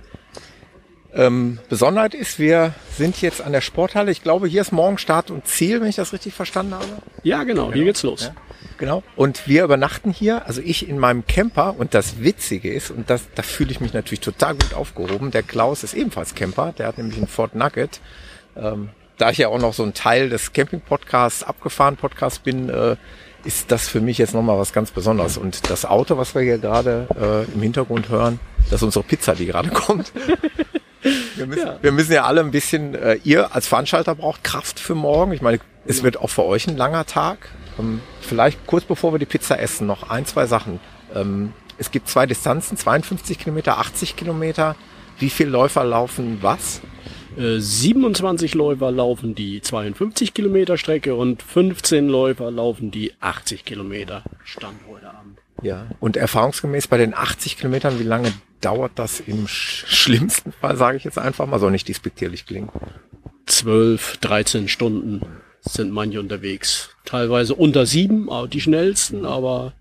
[1.14, 4.12] Ähm, Besonderheit ist, wir sind jetzt an der Sporthalle.
[4.12, 6.86] Ich glaube, hier ist morgen Start und Ziel, wenn ich das richtig verstanden habe.
[7.24, 7.74] Ja, genau, genau.
[7.74, 8.26] hier geht's los.
[8.26, 8.36] Ja,
[8.78, 9.04] genau.
[9.16, 11.76] Und wir übernachten hier, also ich in meinem Camper.
[11.78, 15.32] Und das Witzige ist, und das, da fühle ich mich natürlich total gut aufgehoben.
[15.32, 16.74] Der Klaus ist ebenfalls Camper.
[16.78, 18.02] Der hat nämlich einen Ford Nugget.
[18.56, 22.96] Ähm, da ich ja auch noch so ein Teil des Camping-Podcasts, abgefahren Podcast bin, äh,
[23.44, 25.38] ist das für mich jetzt nochmal was ganz Besonderes.
[25.38, 29.34] Und das Auto, was wir hier gerade äh, im Hintergrund hören, das ist unsere Pizza,
[29.34, 30.12] die gerade kommt.
[31.36, 31.80] Wir müssen, ja.
[31.82, 35.32] wir müssen ja alle ein bisschen, äh, ihr als Veranstalter braucht Kraft für morgen.
[35.32, 37.50] Ich meine, es wird auch für euch ein langer Tag.
[37.80, 40.80] Ähm, vielleicht kurz bevor wir die Pizza essen, noch ein, zwei Sachen.
[41.16, 44.76] Ähm, es gibt zwei Distanzen, 52 Kilometer, 80 Kilometer.
[45.18, 46.82] Wie viele Läufer laufen was?
[47.38, 54.24] 27 äh, Läufer laufen die 52 Kilometer Strecke und 15 Läufer laufen die 80 Kilometer.
[54.44, 55.40] Stand heute Abend.
[55.62, 55.88] Ja.
[56.00, 60.98] Und erfahrungsgemäß bei den 80 Kilometern, wie lange dauert das im sch schlimmsten Fall, sage
[60.98, 62.70] ich jetzt einfach mal, soll nicht despektierlich klingen?
[63.46, 65.22] 12, 13 Stunden
[65.62, 66.92] sind manche unterwegs.
[67.06, 69.74] Teilweise unter sieben, die schnellsten, aber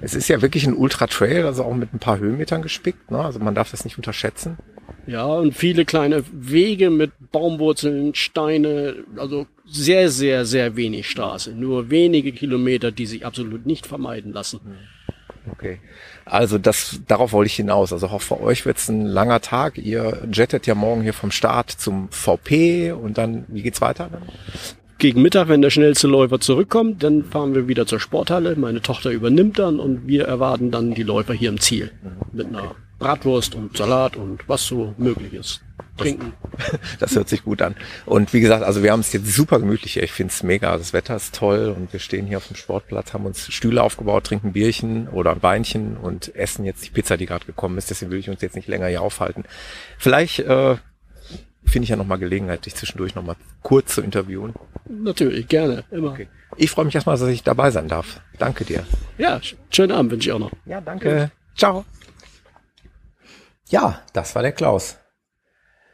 [0.00, 3.10] es ist ja wirklich ein Ultra-Trail, also auch mit ein paar Höhenmetern gespickt.
[3.10, 3.18] Ne?
[3.18, 4.58] Also man darf das nicht unterschätzen.
[5.06, 11.52] Ja, und viele kleine Wege mit Baumwurzeln, Steine, also sehr, sehr, sehr wenig Straße.
[11.52, 14.60] Nur wenige Kilometer, die sich absolut nicht vermeiden lassen.
[14.64, 14.74] Hm.
[15.52, 15.78] Okay.
[16.24, 17.92] Also das, darauf wollte ich hinaus.
[17.92, 19.78] Also auch für euch wird es ein langer Tag.
[19.78, 24.10] Ihr jettet ja morgen hier vom Start zum VP und dann, wie geht's weiter?
[24.98, 28.56] Gegen Mittag, wenn der schnellste Läufer zurückkommt, dann fahren wir wieder zur Sporthalle.
[28.56, 31.92] Meine Tochter übernimmt dann und wir erwarten dann die Läufer hier im Ziel.
[32.32, 35.62] Mit einer Bratwurst und Salat und was so möglich ist.
[35.96, 36.32] Trinken.
[36.98, 37.74] Das, hört sich gut an.
[38.06, 40.02] Und wie gesagt, also wir haben es jetzt super gemütlich hier.
[40.02, 40.76] Ich finde es mega.
[40.76, 44.24] Das Wetter ist toll und wir stehen hier auf dem Sportplatz, haben uns Stühle aufgebaut,
[44.24, 47.90] trinken Bierchen oder ein Weinchen und essen jetzt die Pizza, die gerade gekommen ist.
[47.90, 49.44] Deswegen will ich uns jetzt nicht länger hier aufhalten.
[49.98, 50.76] Vielleicht äh,
[51.64, 54.54] finde ich ja nochmal Gelegenheit, dich zwischendurch nochmal kurz zu interviewen.
[54.88, 56.12] Natürlich, gerne, immer.
[56.12, 56.28] Okay.
[56.56, 58.20] Ich freue mich erstmal, dass ich dabei sein darf.
[58.38, 58.86] Danke dir.
[59.18, 60.52] Ja, schönen Abend wünsche ich auch noch.
[60.64, 61.30] Ja, danke.
[61.56, 61.84] Ciao.
[63.68, 64.96] Ja, das war der Klaus.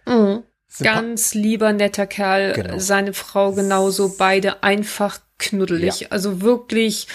[0.07, 0.43] Mhm.
[0.81, 2.55] Ganz lieber, netter Kerl.
[2.55, 2.79] Genau.
[2.79, 4.17] Seine Frau genauso.
[4.17, 6.01] Beide einfach knuddelig.
[6.01, 6.09] Ja.
[6.11, 7.09] Also wirklich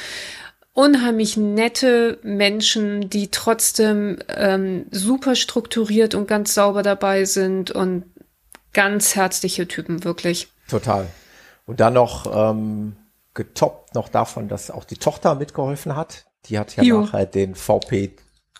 [0.73, 8.05] unheimlich nette Menschen, die trotzdem ähm, super strukturiert und ganz sauber dabei sind und
[8.73, 10.49] ganz herzliche Typen, wirklich.
[10.69, 11.07] Total.
[11.65, 12.95] Und dann noch ähm,
[13.33, 16.25] getoppt noch davon, dass auch die Tochter mitgeholfen hat.
[16.45, 17.01] Die hat ja jo.
[17.01, 18.11] nachher den VP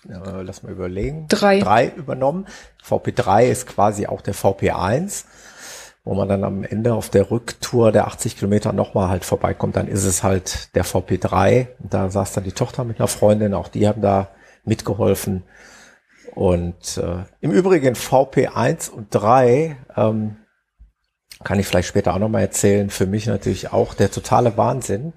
[0.05, 1.59] äh, lass mal überlegen, drei.
[1.59, 2.47] drei übernommen.
[2.83, 5.25] VP3 ist quasi auch der VP1,
[6.03, 9.87] wo man dann am Ende auf der Rücktour der 80 Kilometer nochmal halt vorbeikommt, dann
[9.87, 11.67] ist es halt der VP3.
[11.79, 14.29] Und da saß dann die Tochter mit einer Freundin, auch die haben da
[14.63, 15.43] mitgeholfen.
[16.33, 20.37] Und äh, im Übrigen VP1 und 3 ähm,
[21.43, 25.13] kann ich vielleicht später auch nochmal erzählen, für mich natürlich auch der totale Wahnsinn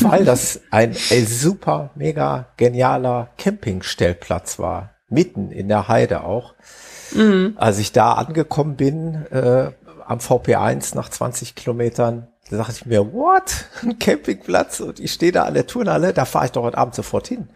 [0.00, 4.90] weil das ein super, mega genialer Campingstellplatz war.
[5.08, 6.54] Mitten in der Heide auch.
[7.12, 7.54] Mhm.
[7.56, 9.70] Als ich da angekommen bin, äh,
[10.06, 13.66] am VP1 nach 20 Kilometern, da dachte ich mir, what?
[13.82, 16.94] Ein Campingplatz und ich stehe da an der Turnhalle, da fahre ich doch heute Abend
[16.94, 17.48] sofort hin.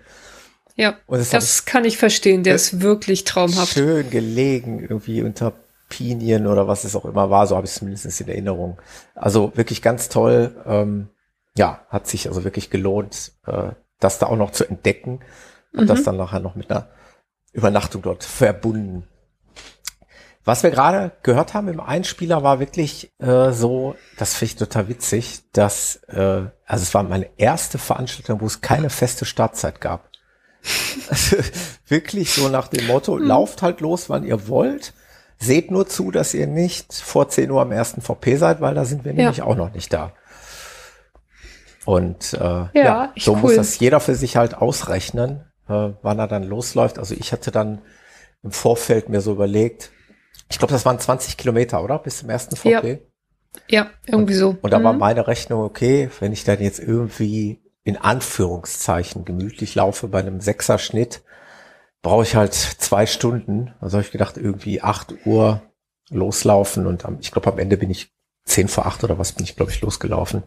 [0.77, 3.73] Ja, das, das kann ich verstehen, der ist wirklich traumhaft.
[3.73, 5.55] Schön gelegen, irgendwie unter
[5.89, 8.79] Pinien oder was es auch immer war, so habe ich es zumindest in Erinnerung.
[9.15, 10.55] Also wirklich ganz toll.
[10.67, 11.09] Ähm,
[11.57, 15.21] ja, hat sich also wirklich gelohnt, äh, das da auch noch zu entdecken
[15.73, 15.87] und mhm.
[15.87, 16.89] das dann nachher noch mit einer
[17.53, 19.09] Übernachtung dort verbunden.
[20.45, 24.89] Was wir gerade gehört haben im Einspieler war wirklich äh, so, das finde ich total
[24.89, 30.09] witzig, dass, äh, also es war meine erste Veranstaltung, wo es keine feste Startzeit gab.
[31.11, 31.37] Also,
[31.89, 33.25] wirklich so nach dem Motto, mhm.
[33.25, 34.95] lauft halt los, wann ihr wollt.
[35.39, 38.85] Seht nur zu, dass ihr nicht vor 10 Uhr am ersten VP seid, weil da
[38.85, 39.17] sind wir ja.
[39.17, 40.13] nämlich auch noch nicht da.
[41.87, 43.41] Und äh, ja, ja so cool.
[43.43, 46.99] muss das jeder für sich halt ausrechnen, äh, wann er dann losläuft.
[46.99, 47.81] Also ich hatte dann
[48.43, 49.93] im Vorfeld mir so überlegt,
[50.51, 52.01] ich glaube, das waren 20 Kilometer, oder?
[52.01, 53.03] Bis zum ersten VP.
[53.69, 54.57] Ja, ja irgendwie und, so.
[54.61, 54.85] Und da mhm.
[54.85, 60.41] war meine Rechnung, okay, wenn ich dann jetzt irgendwie in Anführungszeichen gemütlich laufe bei einem
[60.41, 61.23] Sechserschnitt,
[62.03, 63.75] brauche ich halt zwei Stunden.
[63.81, 65.63] Also habe ich gedacht, irgendwie acht Uhr
[66.11, 68.13] loslaufen und am, ich glaube, am Ende bin ich
[68.45, 70.43] zehn vor acht oder was bin ich, glaube ich, losgelaufen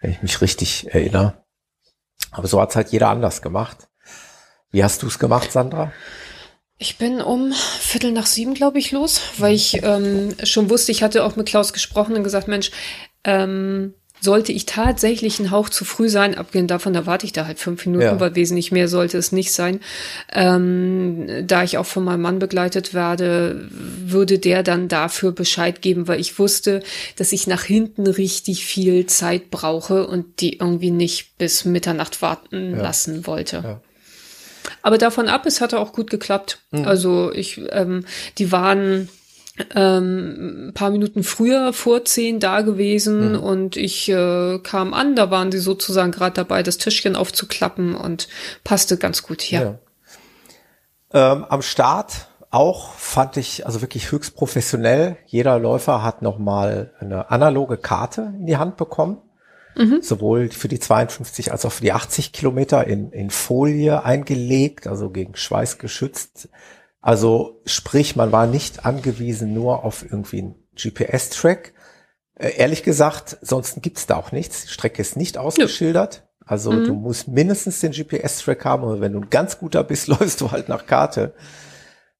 [0.00, 1.44] wenn ich mich richtig erinnere.
[2.30, 3.88] Aber so hat's halt jeder anders gemacht.
[4.70, 5.92] Wie hast du es gemacht, Sandra?
[6.78, 11.02] Ich bin um Viertel nach sieben, glaube ich, los, weil ich ähm, schon wusste, ich
[11.02, 12.70] hatte auch mit Klaus gesprochen und gesagt, Mensch,
[13.24, 17.46] ähm, sollte ich tatsächlich einen Hauch zu früh sein, abgesehen davon, da warte ich da
[17.46, 18.20] halt fünf Minuten, ja.
[18.20, 19.80] weil wesentlich mehr sollte es nicht sein.
[20.32, 26.06] Ähm, da ich auch von meinem Mann begleitet werde, würde der dann dafür Bescheid geben,
[26.08, 26.82] weil ich wusste,
[27.16, 32.76] dass ich nach hinten richtig viel Zeit brauche und die irgendwie nicht bis Mitternacht warten
[32.76, 32.82] ja.
[32.82, 33.62] lassen wollte.
[33.64, 33.80] Ja.
[34.82, 36.58] Aber davon ab, es hatte auch gut geklappt.
[36.70, 36.86] Mhm.
[36.86, 38.04] Also ich, ähm,
[38.38, 39.08] die waren
[39.74, 43.40] ähm, ein paar Minuten früher vor zehn da gewesen mhm.
[43.40, 48.28] und ich äh, kam an, da waren sie sozusagen gerade dabei, das Tischchen aufzuklappen und
[48.64, 49.78] passte ganz gut hier.
[51.12, 51.32] Ja.
[51.32, 55.16] Ähm, am Start auch fand ich also wirklich höchst professionell.
[55.26, 59.18] Jeder Läufer hat nochmal eine analoge Karte in die Hand bekommen.
[59.76, 60.02] Mhm.
[60.02, 65.10] Sowohl für die 52 als auch für die 80 Kilometer in, in Folie eingelegt, also
[65.10, 66.48] gegen Schweiß geschützt.
[67.00, 71.72] Also sprich, man war nicht angewiesen nur auf irgendwie einen GPS-Track.
[72.34, 74.62] Äh, ehrlich gesagt, sonst gibt's da auch nichts.
[74.62, 76.28] Die Strecke ist nicht ausgeschildert.
[76.44, 76.84] Also mhm.
[76.84, 80.50] du musst mindestens den GPS-Track haben und wenn du ein ganz guter bist, läufst du
[80.50, 81.32] halt nach Karte.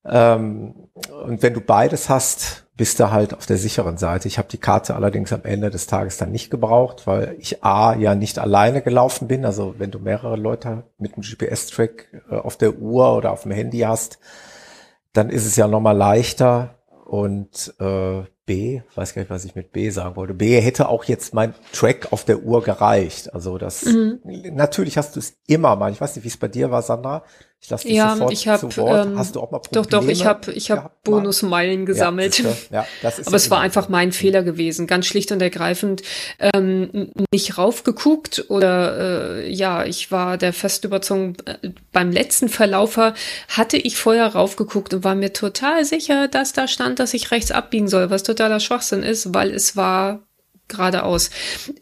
[0.04, 0.88] Ähm,
[1.24, 4.28] und wenn du beides hast, bist du halt auf der sicheren Seite.
[4.28, 7.94] Ich habe die Karte allerdings am Ende des Tages dann nicht gebraucht, weil ich A
[7.94, 9.44] ja nicht alleine gelaufen bin.
[9.44, 13.52] Also wenn du mehrere Leute mit einem GPS-Track äh, auf der Uhr oder auf dem
[13.52, 14.18] Handy hast,
[15.12, 16.76] dann ist es ja nochmal leichter.
[17.04, 20.34] Und äh, B, weiß gar nicht, was ich mit B sagen wollte.
[20.34, 23.34] B hätte auch jetzt mein Track auf der Uhr gereicht.
[23.34, 24.20] Also das mhm.
[24.24, 25.92] natürlich hast du es immer mal.
[25.92, 27.24] Ich weiß nicht, wie es bei dir war, Sandra.
[27.62, 29.06] Ich lasse dich ja, sofort ich hab, zu Wort.
[29.06, 29.86] Ähm, Hast du auch mal Probleme?
[29.86, 32.38] Doch, doch, ich habe ich hab Bonusmeilen gesammelt.
[32.38, 34.86] Ja, ja, das ist Aber es war einfach mein Fehler gewesen.
[34.86, 36.02] Ganz schlicht und ergreifend
[36.54, 43.12] ähm, nicht raufgeguckt oder äh, ja, ich war der festen Überzeugung, äh, beim letzten Verlaufer
[43.48, 47.50] hatte ich vorher raufgeguckt und war mir total sicher, dass da stand, dass ich rechts
[47.50, 50.20] abbiegen soll, was totaler Schwachsinn ist, weil es war
[50.70, 51.30] geradeaus.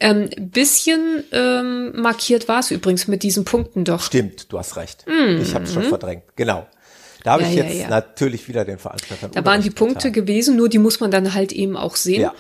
[0.01, 4.03] Ähm, bisschen ähm, markiert war es übrigens mit diesen Punkten doch.
[4.03, 5.05] Stimmt, du hast recht.
[5.07, 6.25] Mm Ich habe es schon verdrängt.
[6.37, 6.67] Genau.
[7.25, 7.89] Da habe ja, ich jetzt ja, ja.
[7.89, 9.29] natürlich wieder den Veranstalter.
[9.29, 10.27] Da waren die Punkte getan.
[10.27, 12.31] gewesen, nur die muss man dann halt eben auch sehen.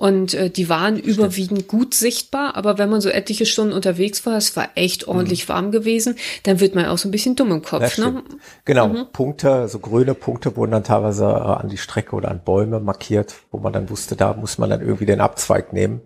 [0.00, 1.16] Und äh, die waren Stimmt.
[1.16, 5.48] überwiegend gut sichtbar, aber wenn man so etliche Stunden unterwegs war, es war echt ordentlich
[5.48, 5.52] mhm.
[5.52, 7.98] warm gewesen, dann wird man auch so ein bisschen dumm im Kopf.
[7.98, 8.22] Ne?
[8.64, 9.06] Genau, mhm.
[9.12, 13.34] Punkte, so grüne Punkte wurden dann teilweise äh, an die Strecke oder an Bäume markiert,
[13.50, 16.02] wo man dann wusste, da muss man dann irgendwie den Abzweig nehmen.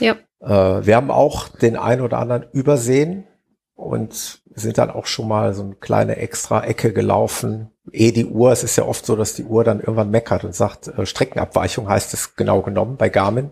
[0.00, 0.16] Ja.
[0.40, 3.28] Äh, wir haben auch den einen oder anderen übersehen
[3.76, 8.52] und sind dann auch schon mal so eine kleine extra Ecke gelaufen, eh die Uhr,
[8.52, 11.88] es ist ja oft so, dass die Uhr dann irgendwann meckert und sagt, äh, Streckenabweichung
[11.88, 13.50] heißt es genau genommen bei Garmin.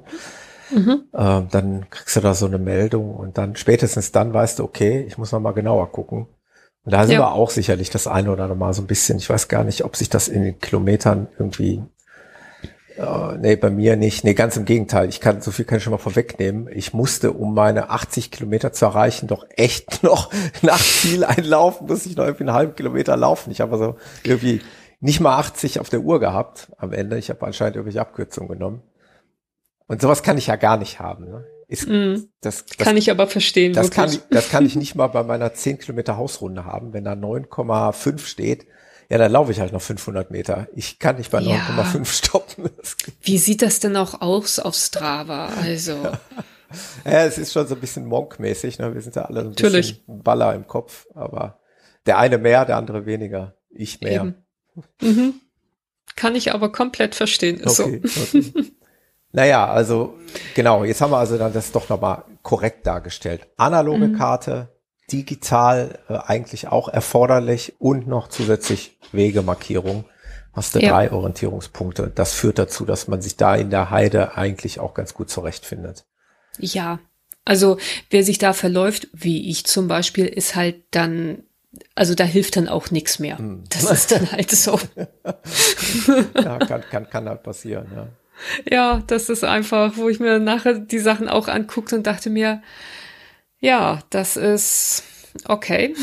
[0.71, 1.05] Mhm.
[1.13, 5.05] Äh, dann kriegst du da so eine Meldung und dann spätestens dann weißt du, okay,
[5.07, 6.27] ich muss noch mal genauer gucken.
[6.85, 7.21] Und da sind ja.
[7.21, 9.85] wir auch sicherlich das eine oder andere Mal so ein bisschen, ich weiß gar nicht,
[9.85, 11.83] ob sich das in den Kilometern irgendwie
[12.99, 14.25] Uh, nee, bei mir nicht.
[14.25, 15.09] Nee, ganz im Gegenteil.
[15.09, 16.69] Ich kann, so viel kann ich schon mal vorwegnehmen.
[16.73, 20.33] Ich musste, um meine 80 Kilometer zu erreichen, doch echt noch
[20.63, 23.53] nach Ziel einlaufen, muss ich noch irgendwie einen halben Kilometer laufen.
[23.53, 24.63] Ich habe also irgendwie
[25.01, 27.19] nicht mal 80 auf der Uhr gehabt am Ende.
[27.19, 28.83] Ich habe anscheinend irgendwelche Abkürzungen genommen.
[29.87, 31.31] Und sowas kann ich ja gar nicht haben.
[31.31, 31.47] Ne?
[31.69, 33.75] Ist, mm, das, das, kann ich aber verstehen.
[33.75, 37.13] Das kann, das kann ich nicht mal bei meiner 10 Kilometer Hausrunde haben, wenn da
[37.13, 38.67] 9,5 steht
[39.09, 40.69] ja, dann laufe ich halt noch 500 Meter.
[40.75, 42.05] Ich kann nicht bei 9,5 ja.
[42.05, 42.71] stoppen.
[43.23, 45.47] Wie sieht das denn auch aus auf Strava?
[45.63, 45.95] Also.
[47.05, 48.79] ja, es ist schon so ein bisschen Monk-mäßig.
[48.79, 48.95] Ne?
[48.95, 50.01] Wir sind ja alle ein Natürlich.
[50.01, 51.61] bisschen Baller im Kopf, aber
[52.07, 53.55] der eine mehr, der andere weniger.
[53.71, 54.35] Ich mehr.
[55.01, 55.35] Mhm.
[56.15, 57.61] Kann ich aber komplett verstehen.
[57.61, 58.39] Ist okay, so.
[58.39, 58.73] okay.
[59.33, 60.15] Naja, also
[60.55, 63.47] genau, jetzt haben wir also dann das doch nochmal korrekt dargestellt.
[63.57, 64.17] Analoge mhm.
[64.17, 64.69] Karte,
[65.13, 70.05] digital äh, eigentlich auch erforderlich und noch zusätzlich Wegemarkierung.
[70.53, 70.91] Hast du ja.
[70.91, 72.11] drei Orientierungspunkte.
[72.15, 76.05] Das führt dazu, dass man sich da in der Heide eigentlich auch ganz gut zurechtfindet.
[76.59, 76.99] Ja,
[77.45, 77.79] also
[78.11, 81.45] wer sich da verläuft, wie ich zum Beispiel, ist halt dann,
[81.95, 83.39] also da hilft dann auch nichts mehr.
[83.39, 83.65] Hm.
[83.71, 84.79] Das ist dann halt so.
[86.35, 88.09] ja, kann, kann, kann halt passieren, ja.
[88.71, 92.63] Ja, das ist einfach, wo ich mir nachher die Sachen auch anguckte und dachte mir,
[93.61, 95.03] ja, das ist
[95.47, 95.95] okay.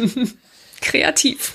[0.80, 1.54] Kreativ.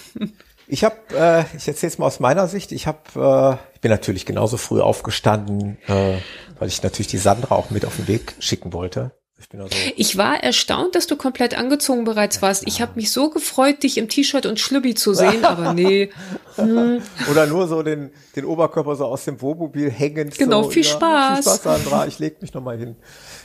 [0.68, 2.72] Ich habe, äh, ich erzähle es mal aus meiner Sicht.
[2.72, 6.18] Ich habe, äh, ich bin natürlich genauso früh aufgestanden, äh,
[6.60, 9.12] weil ich natürlich die Sandra auch mit auf den Weg schicken wollte.
[9.38, 12.64] Ich, bin also ich war erstaunt, dass du komplett angezogen bereits warst.
[12.68, 16.10] Ich habe mich so gefreut, dich im T-Shirt und Schlübbi zu sehen, aber nee.
[16.56, 17.02] Hm.
[17.30, 20.38] Oder nur so den, den Oberkörper so aus dem Wohnmobil hängend.
[20.38, 21.34] Genau, so, viel ja, Spaß.
[21.34, 22.08] Viel Spaß, Sandra.
[22.08, 22.96] Ich leg mich noch mal hin.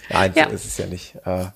[0.08, 0.48] Nein, ja.
[0.48, 1.16] so ist es ja nicht.
[1.24, 1.46] Äh,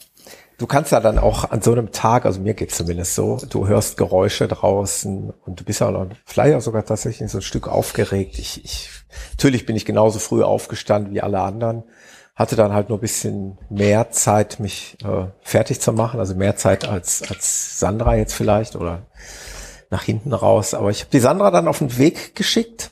[0.59, 3.67] du kannst ja dann auch an so einem Tag, also mir geht's zumindest so, du
[3.67, 7.69] hörst Geräusche draußen und du bist ja noch, vielleicht auch sogar tatsächlich so ein Stück
[7.69, 8.39] aufgeregt.
[8.39, 8.91] Ich, ich,
[9.33, 11.85] natürlich bin ich genauso früh aufgestanden wie alle anderen.
[12.35, 16.57] hatte dann halt nur ein bisschen mehr Zeit, mich äh, fertig zu machen, also mehr
[16.57, 19.07] Zeit als, als Sandra jetzt vielleicht oder
[19.91, 20.75] nach hinten raus.
[20.75, 22.91] Aber ich habe die Sandra dann auf den Weg geschickt,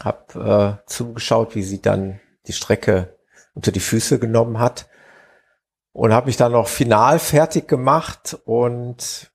[0.00, 3.16] habe äh, zugeschaut, wie sie dann die Strecke
[3.54, 4.88] unter die Füße genommen hat
[5.94, 9.32] und habe mich dann noch final fertig gemacht und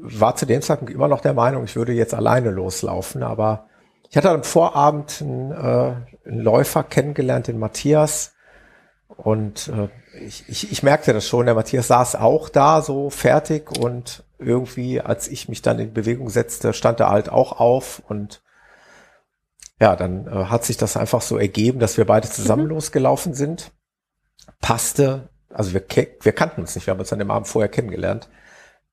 [0.00, 3.66] war zu dem Zeitpunkt immer noch der Meinung, ich würde jetzt alleine loslaufen, aber
[4.08, 8.32] ich hatte am Vorabend einen, äh, einen Läufer kennengelernt, den Matthias,
[9.16, 9.88] und äh,
[10.20, 15.00] ich, ich, ich merkte das schon, der Matthias saß auch da so fertig und irgendwie,
[15.00, 18.42] als ich mich dann in Bewegung setzte, stand er halt auch auf und
[19.80, 22.70] ja, dann äh, hat sich das einfach so ergeben, dass wir beide zusammen mhm.
[22.70, 23.72] losgelaufen sind.
[24.60, 25.82] Passte, also wir,
[26.22, 28.28] wir kannten uns nicht, wir haben uns an dem Abend vorher kennengelernt,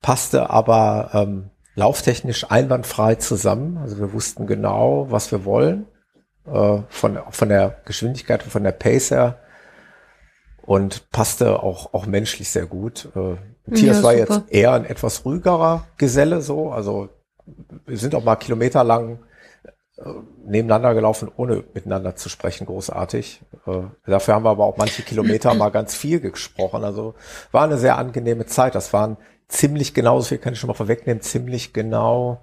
[0.02, 3.78] passte aber ähm, lauftechnisch einwandfrei zusammen.
[3.78, 5.86] Also wir wussten genau, was wir wollen,
[6.48, 9.40] äh, von, von der Geschwindigkeit und von der Pace her.
[10.64, 13.10] Und passte auch, auch menschlich sehr gut.
[13.16, 13.36] Äh,
[13.68, 17.10] Matthias ja, war jetzt eher ein etwas ruhigerer Geselle so, also
[17.86, 19.20] wir sind auch mal kilometerlang
[20.46, 23.42] nebeneinander gelaufen, ohne miteinander zu sprechen, großartig.
[23.66, 26.84] Äh, dafür haben wir aber auch manche Kilometer mal ganz viel gesprochen.
[26.84, 27.16] Also
[27.52, 28.76] war eine sehr angenehme Zeit.
[28.76, 29.18] Das waren
[29.48, 32.42] ziemlich genau, so viel kann ich schon mal vorwegnehmen, ziemlich genau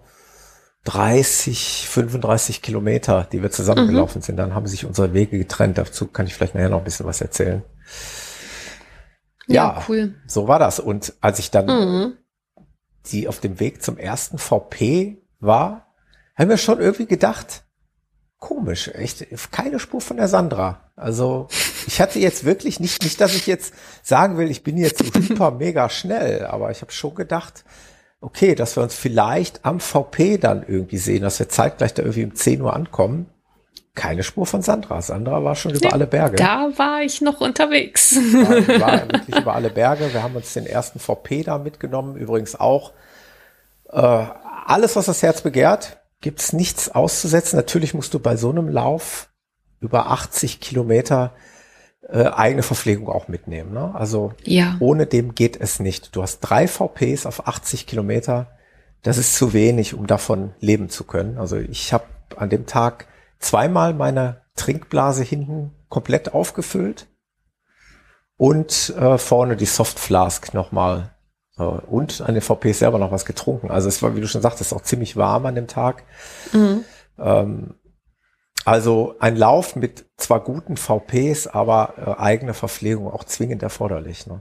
[0.85, 4.25] 30, 35 Kilometer, die wir zusammengelaufen mhm.
[4.25, 4.37] sind.
[4.37, 5.79] Dann haben sich unsere Wege getrennt.
[5.79, 7.63] Dazu kann ich vielleicht nachher noch ein bisschen was erzählen.
[9.47, 10.15] Ja, ja cool.
[10.27, 10.81] So war das.
[10.81, 12.17] Und als ich dann mhm.
[13.07, 15.92] die auf dem Weg zum ersten VP war,
[16.35, 17.65] haben wir schon irgendwie gedacht,
[18.43, 20.81] komisch, echt, keine Spur von der Sandra.
[20.97, 21.49] Also
[21.87, 23.73] ich hatte jetzt wirklich nicht, nicht, dass ich jetzt
[24.03, 27.65] sagen will, ich bin jetzt super mega schnell, aber ich habe schon gedacht,
[28.21, 32.25] okay, dass wir uns vielleicht am VP dann irgendwie sehen, dass wir zeitgleich da irgendwie
[32.25, 33.27] um 10 Uhr ankommen.
[33.95, 35.03] Keine Spur von Sandra.
[35.03, 36.37] Sandra war schon über ja, alle Berge.
[36.37, 38.17] Da war ich noch unterwegs.
[38.17, 40.13] War, war wirklich über alle Berge.
[40.13, 42.17] Wir haben uns den ersten VP da mitgenommen.
[42.17, 42.93] Übrigens auch
[43.91, 44.25] äh,
[44.67, 47.57] alles, was das Herz begehrt gibt's nichts auszusetzen.
[47.57, 49.29] Natürlich musst du bei so einem Lauf
[49.81, 51.35] über 80 Kilometer
[52.09, 53.73] äh, eigene Verpflegung auch mitnehmen.
[53.73, 53.95] Ne?
[53.95, 54.77] Also ja.
[54.81, 56.17] ohne dem geht es nicht.
[56.17, 58.53] Du hast drei VPs auf 80 Kilometer.
[59.03, 61.37] Das ist zu wenig, um davon leben zu können.
[61.39, 62.05] Also ich habe
[62.37, 63.07] an dem Tag
[63.39, 67.09] zweimal meine Trinkblase hinten komplett aufgefüllt
[68.37, 71.15] und äh, vorne die Softflask nochmal
[71.57, 73.71] und an den VPs selber noch was getrunken.
[73.71, 76.05] Also es war, wie du schon sagtest, auch ziemlich warm an dem Tag.
[76.53, 76.85] Mhm.
[77.19, 77.75] Ähm,
[78.65, 84.27] also ein Lauf mit zwar guten VPs, aber äh, eigene Verpflegung auch zwingend erforderlich.
[84.27, 84.41] Ne?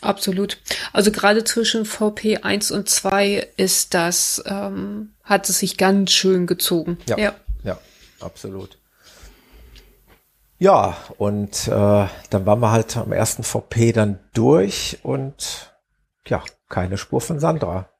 [0.00, 0.58] Absolut.
[0.92, 6.46] Also gerade zwischen VP 1 und 2 ist das, ähm, hat es sich ganz schön
[6.46, 6.98] gezogen.
[7.06, 7.34] Ja, ja,
[7.64, 7.78] ja
[8.20, 8.78] absolut.
[10.58, 15.75] Ja, und äh, dann waren wir halt am ersten VP dann durch und
[16.28, 17.90] ja, keine Spur von Sandra.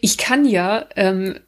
[0.00, 1.38] Ich kann ja ähm,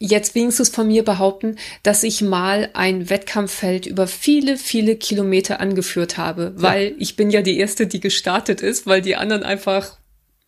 [0.00, 6.16] jetzt wenigstens von mir behaupten, dass ich mal ein Wettkampffeld über viele, viele Kilometer angeführt
[6.16, 6.94] habe, weil ja.
[6.98, 9.99] ich bin ja die erste, die gestartet ist, weil die anderen einfach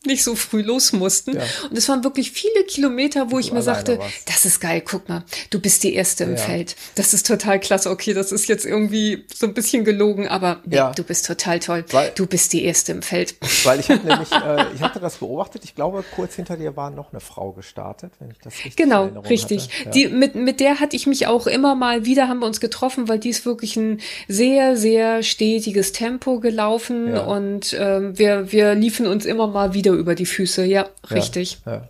[0.06, 1.36] nicht so früh los mussten.
[1.36, 1.42] Ja.
[1.70, 4.28] Und es waren wirklich viele Kilometer, wo du ich mir sagte, warst.
[4.28, 6.36] das ist geil, guck mal, du bist die Erste im ja.
[6.38, 6.76] Feld.
[6.94, 7.90] Das ist total klasse.
[7.90, 10.92] Okay, das ist jetzt irgendwie so ein bisschen gelogen, aber nee, ja.
[10.92, 11.84] du bist total toll.
[11.90, 13.36] Weil, du bist die Erste im Feld.
[13.64, 15.64] Weil ich hatte nämlich, äh, ich hatte das beobachtet.
[15.64, 19.04] Ich glaube, kurz hinter dir war noch eine Frau gestartet, wenn ich das richtig Genau,
[19.28, 19.68] richtig.
[19.94, 23.08] Die, mit, mit der hatte ich mich auch immer mal wieder, haben wir uns getroffen,
[23.08, 29.06] weil die ist wirklich ein sehr, sehr stetiges Tempo gelaufen und ähm, wir, wir liefen
[29.06, 31.62] uns immer mal wieder wieder über die Füße, ja, richtig.
[31.64, 31.88] Ja, ja.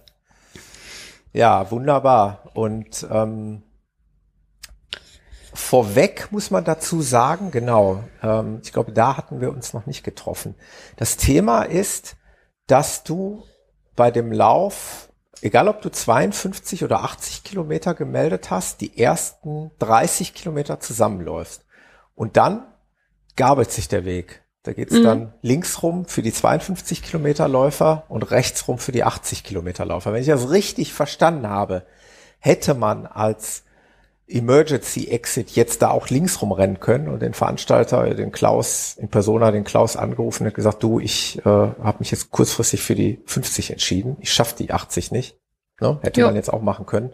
[1.32, 2.50] ja wunderbar.
[2.54, 3.62] Und ähm,
[5.54, 10.02] vorweg muss man dazu sagen, genau, ähm, ich glaube, da hatten wir uns noch nicht
[10.02, 10.54] getroffen.
[10.96, 12.16] Das Thema ist,
[12.66, 13.44] dass du
[13.96, 20.34] bei dem Lauf, egal ob du 52 oder 80 Kilometer gemeldet hast, die ersten 30
[20.34, 21.64] Kilometer zusammenläufst.
[22.14, 22.66] Und dann
[23.36, 24.41] gabelt sich der Weg.
[24.62, 25.04] Da geht's mhm.
[25.04, 29.84] dann links rum für die 52 Kilometer Läufer und rechts rum für die 80 Kilometer
[29.84, 30.12] Läufer.
[30.12, 31.84] Wenn ich das richtig verstanden habe,
[32.38, 33.64] hätte man als
[34.28, 39.50] Emergency Exit jetzt da auch links rumrennen können und den Veranstalter, den Klaus in Persona,
[39.50, 43.72] den Klaus angerufen und gesagt, du, ich äh, habe mich jetzt kurzfristig für die 50
[43.72, 44.16] entschieden.
[44.20, 45.36] Ich schaffe die 80 nicht.
[45.80, 45.98] Ne?
[46.02, 46.26] Hätte jo.
[46.26, 47.12] man jetzt auch machen können.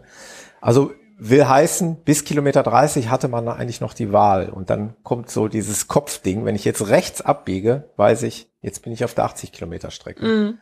[0.61, 4.49] Also will heißen, bis Kilometer 30 hatte man eigentlich noch die Wahl.
[4.49, 6.45] Und dann kommt so dieses Kopfding.
[6.45, 10.25] Wenn ich jetzt rechts abbiege, weiß ich, jetzt bin ich auf der 80 Kilometer Strecke.
[10.25, 10.59] Mhm.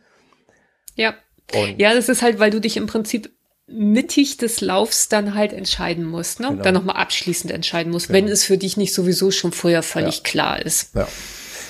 [0.96, 1.14] Ja.
[1.54, 3.30] Und ja, das ist halt, weil du dich im Prinzip
[3.68, 6.48] mittig des Laufs dann halt entscheiden musst, ne?
[6.48, 6.62] Genau.
[6.62, 8.18] Dann nochmal abschließend entscheiden musst, genau.
[8.18, 10.22] wenn es für dich nicht sowieso schon vorher völlig ja.
[10.24, 10.94] klar ist.
[10.94, 11.06] Ja.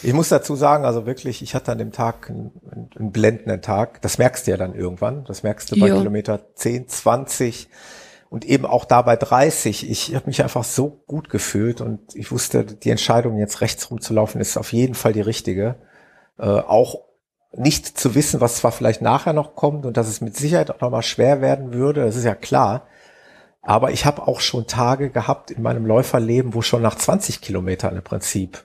[0.02, 2.52] Ich muss dazu sagen, also wirklich, ich hatte an dem Tag einen,
[2.96, 4.00] einen blendenden Tag.
[4.00, 5.24] Das merkst du ja dann irgendwann.
[5.24, 5.98] Das merkst du bei jo.
[5.98, 7.68] Kilometer 10, 20
[8.30, 9.88] und eben auch da bei 30.
[9.88, 14.40] Ich habe mich einfach so gut gefühlt und ich wusste, die Entscheidung jetzt rechts rumzulaufen
[14.40, 15.76] ist auf jeden Fall die richtige.
[16.38, 17.00] Äh, auch
[17.52, 20.80] nicht zu wissen, was zwar vielleicht nachher noch kommt und dass es mit Sicherheit auch
[20.80, 22.86] nochmal schwer werden würde, das ist ja klar.
[23.62, 27.96] Aber ich habe auch schon Tage gehabt in meinem Läuferleben, wo schon nach 20 Kilometern
[27.96, 28.64] im Prinzip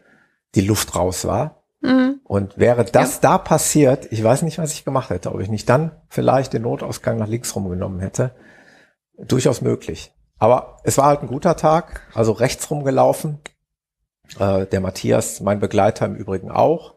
[0.56, 1.64] die Luft raus war.
[1.82, 2.22] Mhm.
[2.24, 3.20] Und wäre das ja.
[3.22, 6.62] da passiert, ich weiß nicht, was ich gemacht hätte, ob ich nicht dann vielleicht den
[6.62, 8.32] Notausgang nach links rumgenommen hätte.
[9.18, 10.12] Durchaus möglich.
[10.40, 13.40] Aber es war halt ein guter Tag, also rechts rumgelaufen.
[14.40, 16.96] Äh, der Matthias, mein Begleiter im Übrigen auch.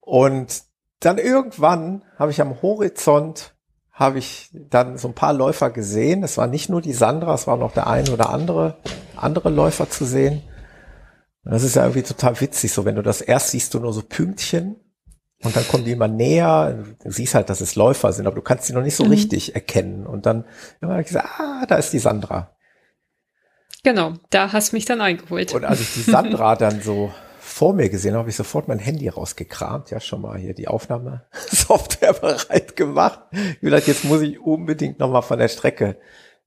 [0.00, 0.62] Und
[1.00, 3.54] dann irgendwann habe ich am Horizont
[3.92, 6.22] habe ich dann so ein paar Läufer gesehen.
[6.22, 8.76] Es war nicht nur die Sandra, es war noch der eine oder andere
[9.16, 10.42] andere Läufer zu sehen.
[11.44, 13.92] Und das ist ja irgendwie total witzig, so wenn du das erst siehst du nur
[13.92, 14.76] so Pünktchen
[15.44, 16.84] und dann kommen die immer näher.
[17.02, 19.10] Du siehst halt, dass es Läufer sind, aber du kannst sie noch nicht so mhm.
[19.10, 20.06] richtig erkennen.
[20.06, 20.44] Und dann
[20.82, 22.56] habe ich gesagt, ah, da ist die Sandra.
[23.84, 25.54] Genau, da hast mich dann eingeholt.
[25.54, 28.80] Und als ich die Sandra dann so vor mir gesehen habe, habe ich sofort mein
[28.80, 29.90] Handy rausgekramt.
[29.90, 33.20] Ja, schon mal hier die Aufnahmesoftware bereit gemacht.
[33.32, 35.96] Ich gesagt, jetzt muss ich unbedingt nochmal von der Strecke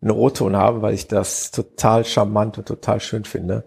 [0.01, 3.65] einen Rotton haben, weil ich das total charmant und total schön finde.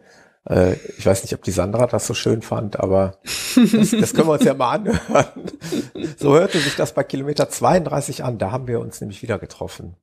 [0.49, 3.19] Äh, ich weiß nicht, ob die Sandra das so schön fand, aber
[3.55, 5.01] das, das können wir uns ja mal anhören.
[6.19, 8.39] So hörte sich das bei Kilometer 32 an.
[8.39, 9.97] Da haben wir uns nämlich wieder getroffen.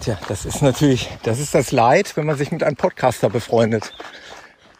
[0.00, 3.92] Tja, das ist natürlich, das ist das Leid, wenn man sich mit einem Podcaster befreundet.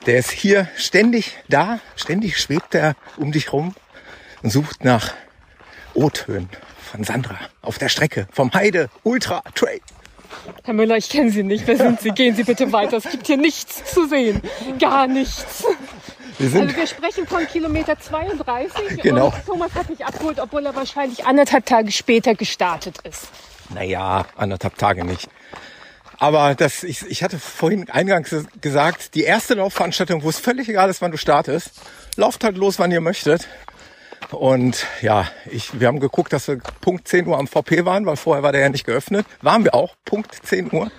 [0.07, 3.75] Der ist hier ständig da, ständig schwebt er um dich rum
[4.43, 5.14] und sucht nach
[5.95, 6.49] O-Tönen
[6.91, 9.81] von Sandra auf der Strecke vom Heide Ultra Trail.
[10.64, 11.66] Herr Müller, ich kenne Sie nicht.
[11.66, 12.11] Wer sind Sie?
[12.11, 12.97] Gehen Sie bitte weiter.
[12.99, 14.43] Es gibt hier nichts zu sehen.
[14.78, 15.64] Gar nichts.
[16.39, 19.26] Wir also wir sprechen von Kilometer 32 genau.
[19.26, 23.28] und Thomas hat mich abgeholt, obwohl er wahrscheinlich anderthalb Tage später gestartet ist.
[23.74, 25.28] Naja, anderthalb Tage nicht.
[26.18, 30.89] Aber das, ich, ich hatte vorhin eingangs gesagt, die erste Laufveranstaltung, wo es völlig egal
[30.89, 31.72] ist, wann du startest,
[32.16, 33.49] lauft halt los, wann ihr möchtet.
[34.31, 38.16] Und ja, ich, wir haben geguckt, dass wir Punkt 10 Uhr am VP waren, weil
[38.16, 39.27] vorher war der ja nicht geöffnet.
[39.43, 40.91] Waren wir auch, Punkt 10 Uhr.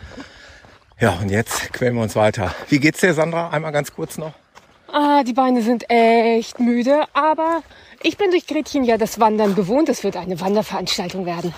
[0.99, 2.53] Ja, und jetzt quälen wir uns weiter.
[2.69, 3.49] Wie geht's dir, Sandra?
[3.49, 4.33] Einmal ganz kurz noch.
[4.87, 7.63] Ah, die Beine sind echt müde, aber
[8.03, 9.89] ich bin durch Gretchen ja das Wandern gewohnt.
[9.89, 11.53] Es wird eine Wanderveranstaltung werden.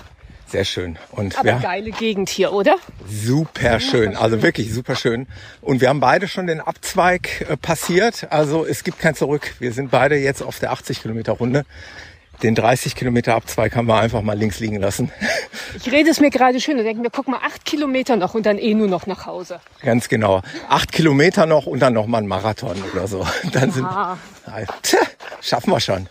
[0.48, 0.96] Sehr schön.
[1.10, 2.76] Und Aber geile Gegend hier, oder?
[3.08, 5.26] Super schön, also wirklich super schön.
[5.60, 8.28] Und wir haben beide schon den Abzweig äh, passiert.
[8.30, 9.54] Also es gibt kein Zurück.
[9.58, 11.64] Wir sind beide jetzt auf der 80 Kilometer Runde.
[12.42, 15.10] Den 30 Kilometer Abzweig haben wir einfach mal links liegen lassen.
[15.74, 18.44] Ich rede es mir gerade schön und denke mir, guck mal, acht Kilometer noch und
[18.44, 19.58] dann eh nur noch nach Hause.
[19.82, 20.42] Ganz genau.
[20.68, 23.26] Acht Kilometer noch und dann noch mal ein Marathon oder so.
[23.52, 23.88] Dann sind,
[24.82, 25.00] tja,
[25.40, 26.08] schaffen wir schon.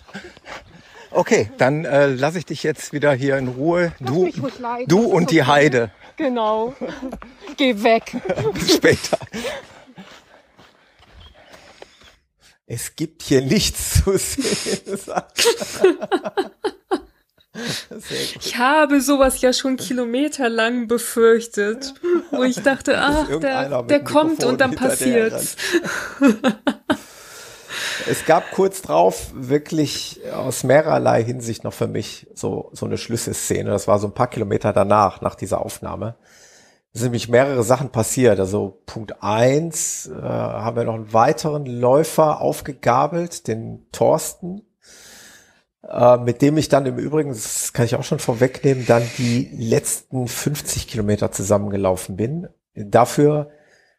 [1.16, 3.94] Okay, dann äh, lasse ich dich jetzt wieder hier in Ruhe.
[4.02, 4.30] Du,
[4.86, 5.36] du und okay.
[5.36, 5.92] die Heide.
[6.18, 6.76] Genau.
[7.56, 8.18] Geh weg.
[8.54, 9.18] Bis später.
[12.68, 15.00] Es gibt hier nichts zu sehen.
[18.42, 21.94] Ich habe sowas ja schon kilometerlang befürchtet,
[22.30, 25.56] wo ich dachte, ach, der, der kommt und dann passiert's.
[28.10, 33.70] es gab kurz drauf wirklich aus mehrerlei Hinsicht noch für mich so, so eine Schlüsselszene.
[33.70, 36.16] Das war so ein paar Kilometer danach, nach dieser Aufnahme.
[36.94, 38.40] Es sind nämlich mehrere Sachen passiert.
[38.40, 44.62] Also Punkt eins äh, haben wir noch einen weiteren Läufer aufgegabelt, den Thorsten,
[45.84, 49.50] äh, mit dem ich dann im Übrigen, das kann ich auch schon vorwegnehmen, dann die
[49.58, 52.48] letzten 50 Kilometer zusammengelaufen bin.
[52.76, 53.50] Dafür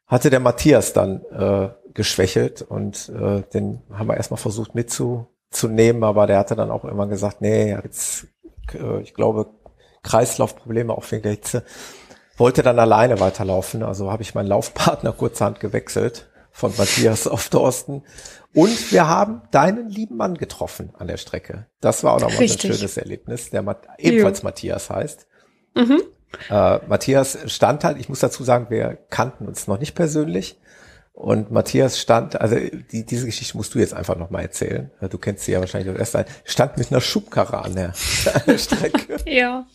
[0.07, 6.26] hatte der Matthias dann äh, geschwächelt und äh, den haben wir erstmal versucht mitzunehmen, aber
[6.26, 8.28] der hatte dann auch immer gesagt, nee, jetzt,
[8.74, 9.47] äh, ich glaube,
[10.03, 11.64] Kreislaufprobleme auch wegen der Hitze.
[12.36, 18.03] Wollte dann alleine weiterlaufen, also habe ich meinen Laufpartner kurzerhand gewechselt von Matthias auf Thorsten.
[18.55, 21.66] Und wir haben deinen lieben Mann getroffen an der Strecke.
[21.80, 24.44] Das war auch nochmal ein schönes Erlebnis, der Mat ebenfalls jo.
[24.44, 25.26] Matthias heißt.
[25.74, 26.03] Mhm.
[26.51, 30.59] Äh, Matthias stand halt, ich muss dazu sagen, wir kannten uns noch nicht persönlich.
[31.17, 32.57] Und Matthias stand, also
[32.93, 34.91] die, diese Geschichte musst du jetzt einfach nochmal erzählen.
[35.09, 36.14] Du kennst sie ja wahrscheinlich auch erst.
[36.45, 37.95] Stand mit einer Schubkarre an der,
[38.35, 39.17] an der Strecke.
[39.27, 39.67] ja.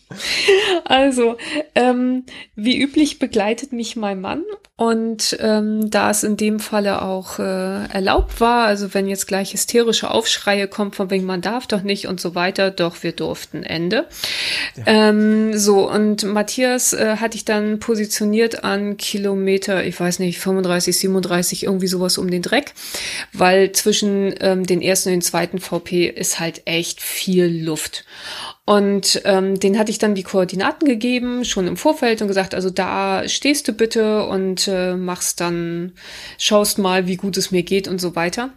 [0.84, 1.36] Also,
[1.74, 4.44] ähm, wie üblich begleitet mich mein Mann.
[4.76, 9.52] Und ähm, da es in dem Falle auch äh, erlaubt war, also wenn jetzt gleich
[9.52, 13.62] hysterische Aufschreie kommt, von wegen man darf doch nicht und so weiter, doch wir durften
[13.62, 14.06] Ende.
[14.76, 14.82] Ja.
[14.86, 20.98] Ähm, so, und Matthias äh, hatte ich dann positioniert an Kilometer, ich weiß nicht, 35,
[20.98, 22.74] 37 35, irgendwie sowas um den Dreck,
[23.32, 28.04] weil zwischen ähm, den ersten und den zweiten VP ist halt echt viel Luft.
[28.64, 32.70] Und ähm, den hatte ich dann die Koordinaten gegeben, schon im Vorfeld und gesagt, also
[32.70, 35.92] da stehst du bitte und äh, machst dann,
[36.38, 38.50] schaust mal, wie gut es mir geht und so weiter.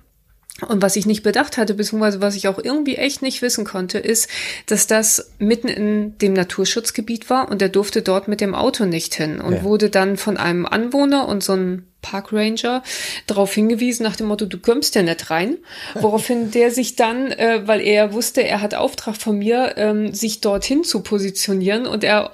[0.70, 3.98] Und was ich nicht bedacht hatte, beziehungsweise was ich auch irgendwie echt nicht wissen konnte,
[3.98, 4.30] ist,
[4.68, 9.16] dass das mitten in dem Naturschutzgebiet war und er durfte dort mit dem Auto nicht
[9.16, 9.64] hin und ja.
[9.64, 12.84] wurde dann von einem Anwohner und so ein Park Ranger
[13.26, 15.58] darauf hingewiesen nach dem Motto, du kommst ja nicht rein.
[15.96, 20.40] Woraufhin der sich dann, äh, weil er wusste, er hat Auftrag von mir, ähm, sich
[20.40, 22.32] dorthin zu positionieren und er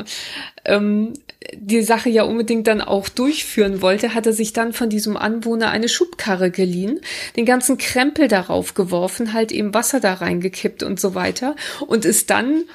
[0.66, 1.14] ähm,
[1.56, 5.72] die Sache ja unbedingt dann auch durchführen wollte, hat er sich dann von diesem Anwohner
[5.72, 7.00] eine Schubkarre geliehen,
[7.36, 11.56] den ganzen Krempel darauf geworfen, halt eben Wasser da reingekippt und so weiter
[11.88, 12.66] und ist dann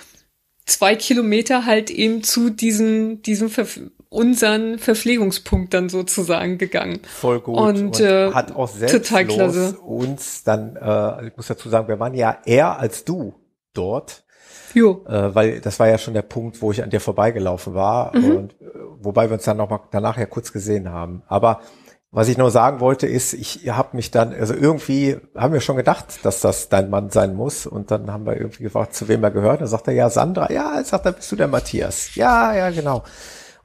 [0.65, 3.67] zwei Kilometer halt eben zu diesem, diesem Ver
[4.09, 7.01] unseren Verpflegungspunkt dann sozusagen gegangen.
[7.07, 7.59] Voll gut.
[7.59, 12.15] Und, und äh, hat auch selbstlos uns dann, äh, ich muss dazu sagen, wir waren
[12.15, 13.35] ja eher als du
[13.73, 14.25] dort.
[14.75, 15.05] Jo.
[15.09, 18.37] Äh, weil das war ja schon der Punkt, wo ich an dir vorbeigelaufen war mhm.
[18.37, 18.67] und äh,
[19.01, 21.23] wobei wir uns dann noch mal danach ja kurz gesehen haben.
[21.29, 21.61] Aber
[22.17, 25.77] was ich nur sagen wollte, ist, ich habe mich dann, also irgendwie haben wir schon
[25.77, 27.67] gedacht, dass das dein Mann sein muss.
[27.67, 29.61] Und dann haben wir irgendwie gefragt, zu wem er gehört.
[29.61, 30.51] Dann sagt er, ja, Sandra.
[30.51, 32.15] Ja, sagt er, bist du der Matthias?
[32.15, 33.03] Ja, ja, genau.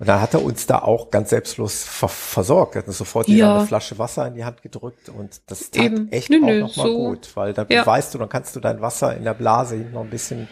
[0.01, 2.73] Und dann hat er uns da auch ganz selbstlos ver versorgt.
[2.73, 3.57] Er hat uns sofort ja.
[3.57, 6.11] eine Flasche Wasser in die Hand gedrückt und das tat Eben.
[6.11, 6.97] echt nö, auch nochmal so.
[6.97, 7.85] gut, weil dann ja.
[7.85, 10.47] weißt du, dann kannst du dein Wasser in der Blase hinten noch ein bisschen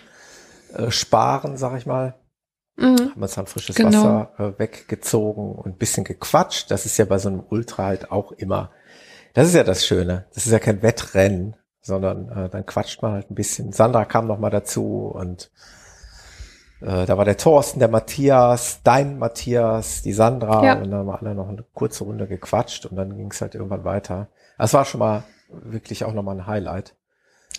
[0.76, 2.14] äh, sparen, sag ich mal.
[2.78, 3.10] Mhm.
[3.10, 4.04] Haben uns dann frisches genau.
[4.04, 6.70] Wasser äh, weggezogen und ein bisschen gequatscht.
[6.70, 8.70] Das ist ja bei so einem Ultra halt auch immer.
[9.34, 10.28] Das ist ja das Schöne.
[10.36, 13.72] Das ist ja kein Wettrennen, sondern äh, dann quatscht man halt ein bisschen.
[13.72, 15.50] Sandra kam noch mal dazu und
[16.82, 20.74] äh, da war der Thorsten, der Matthias, dein Matthias, die Sandra ja.
[20.76, 23.56] und dann haben wir alle noch eine kurze Runde gequatscht und dann ging es halt
[23.56, 24.30] irgendwann weiter.
[24.58, 26.96] Das war schon mal wirklich auch nochmal ein Highlight.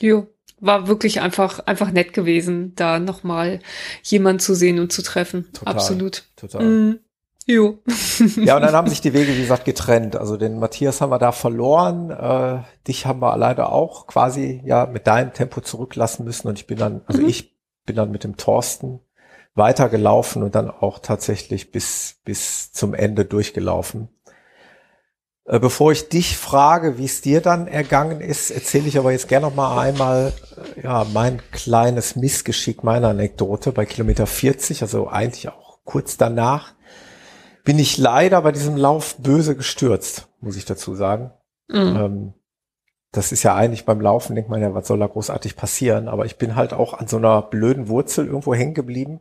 [0.00, 0.26] Jo,
[0.60, 3.60] war wirklich einfach, einfach nett gewesen, da nochmal
[4.02, 5.48] jemand zu sehen und zu treffen.
[5.52, 6.24] Total, Absolut.
[6.36, 6.64] Total.
[6.64, 7.00] Mm.
[7.46, 7.78] Jo.
[8.36, 10.14] ja, und dann haben sich die Wege, wie gesagt, getrennt.
[10.14, 12.10] Also den Matthias haben wir da verloren.
[12.10, 16.48] Äh, dich haben wir leider auch quasi ja mit deinem Tempo zurücklassen müssen.
[16.48, 17.28] Und ich bin dann, also mhm.
[17.28, 17.56] ich
[17.86, 19.00] bin dann mit dem Thorsten
[19.54, 24.08] weitergelaufen und dann auch tatsächlich bis, bis zum Ende durchgelaufen.
[25.44, 29.28] Äh, bevor ich dich frage, wie es dir dann ergangen ist, erzähle ich aber jetzt
[29.28, 30.32] gerne noch mal einmal
[30.76, 36.74] äh, ja, mein kleines Missgeschick, meine Anekdote bei Kilometer 40, also eigentlich auch kurz danach,
[37.64, 41.32] bin ich leider bei diesem Lauf böse gestürzt, muss ich dazu sagen.
[41.68, 41.96] Mhm.
[41.96, 42.34] Ähm,
[43.12, 46.08] das ist ja eigentlich beim Laufen, denkt man ja, was soll da großartig passieren?
[46.08, 49.20] Aber ich bin halt auch an so einer blöden Wurzel irgendwo hängen geblieben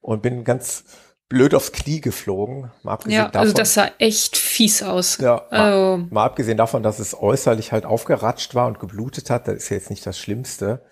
[0.00, 0.84] und bin ganz
[1.28, 2.70] blöd aufs Knie geflogen.
[2.82, 5.18] Mal abgesehen ja, also davon, also das sah echt fies aus.
[5.18, 6.06] Ja, mal, also.
[6.10, 9.76] mal abgesehen davon, dass es äußerlich halt aufgeratscht war und geblutet hat, das ist ja
[9.76, 10.82] jetzt nicht das Schlimmste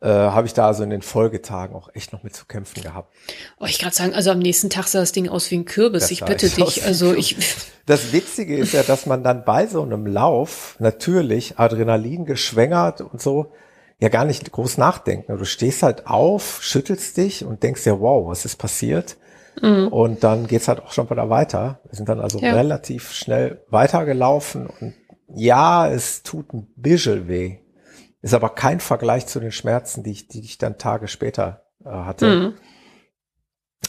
[0.00, 3.14] äh, habe ich da also in den Folgetagen auch echt noch mit zu kämpfen gehabt.
[3.58, 6.02] Oh, ich gerade sagen, also am nächsten Tag sah das Ding aus wie ein Kürbis.
[6.02, 6.84] Das ich bitte dich.
[6.84, 7.36] Also ich.
[7.86, 13.22] Das Witzige ist ja, dass man dann bei so einem Lauf natürlich Adrenalin geschwängert und
[13.22, 13.50] so
[13.98, 15.38] ja gar nicht groß nachdenken.
[15.38, 19.16] Du stehst halt auf, schüttelst dich und denkst ja, wow, was ist passiert?
[19.62, 19.88] Mhm.
[19.88, 21.80] Und dann geht's halt auch schon wieder weiter.
[21.84, 22.52] Wir sind dann also ja.
[22.52, 24.94] relativ schnell weitergelaufen und
[25.34, 27.58] ja, es tut ein bisschen weh.
[28.20, 31.88] Ist aber kein Vergleich zu den Schmerzen, die ich, die ich dann Tage später äh,
[31.90, 32.26] hatte.
[32.26, 32.54] Mhm.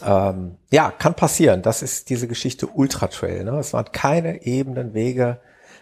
[0.06, 1.62] Ähm, ja, kann passieren.
[1.62, 3.44] Das ist diese Geschichte Ultra Trail.
[3.44, 3.58] Ne?
[3.58, 5.40] Es waren keine ebenen Wege.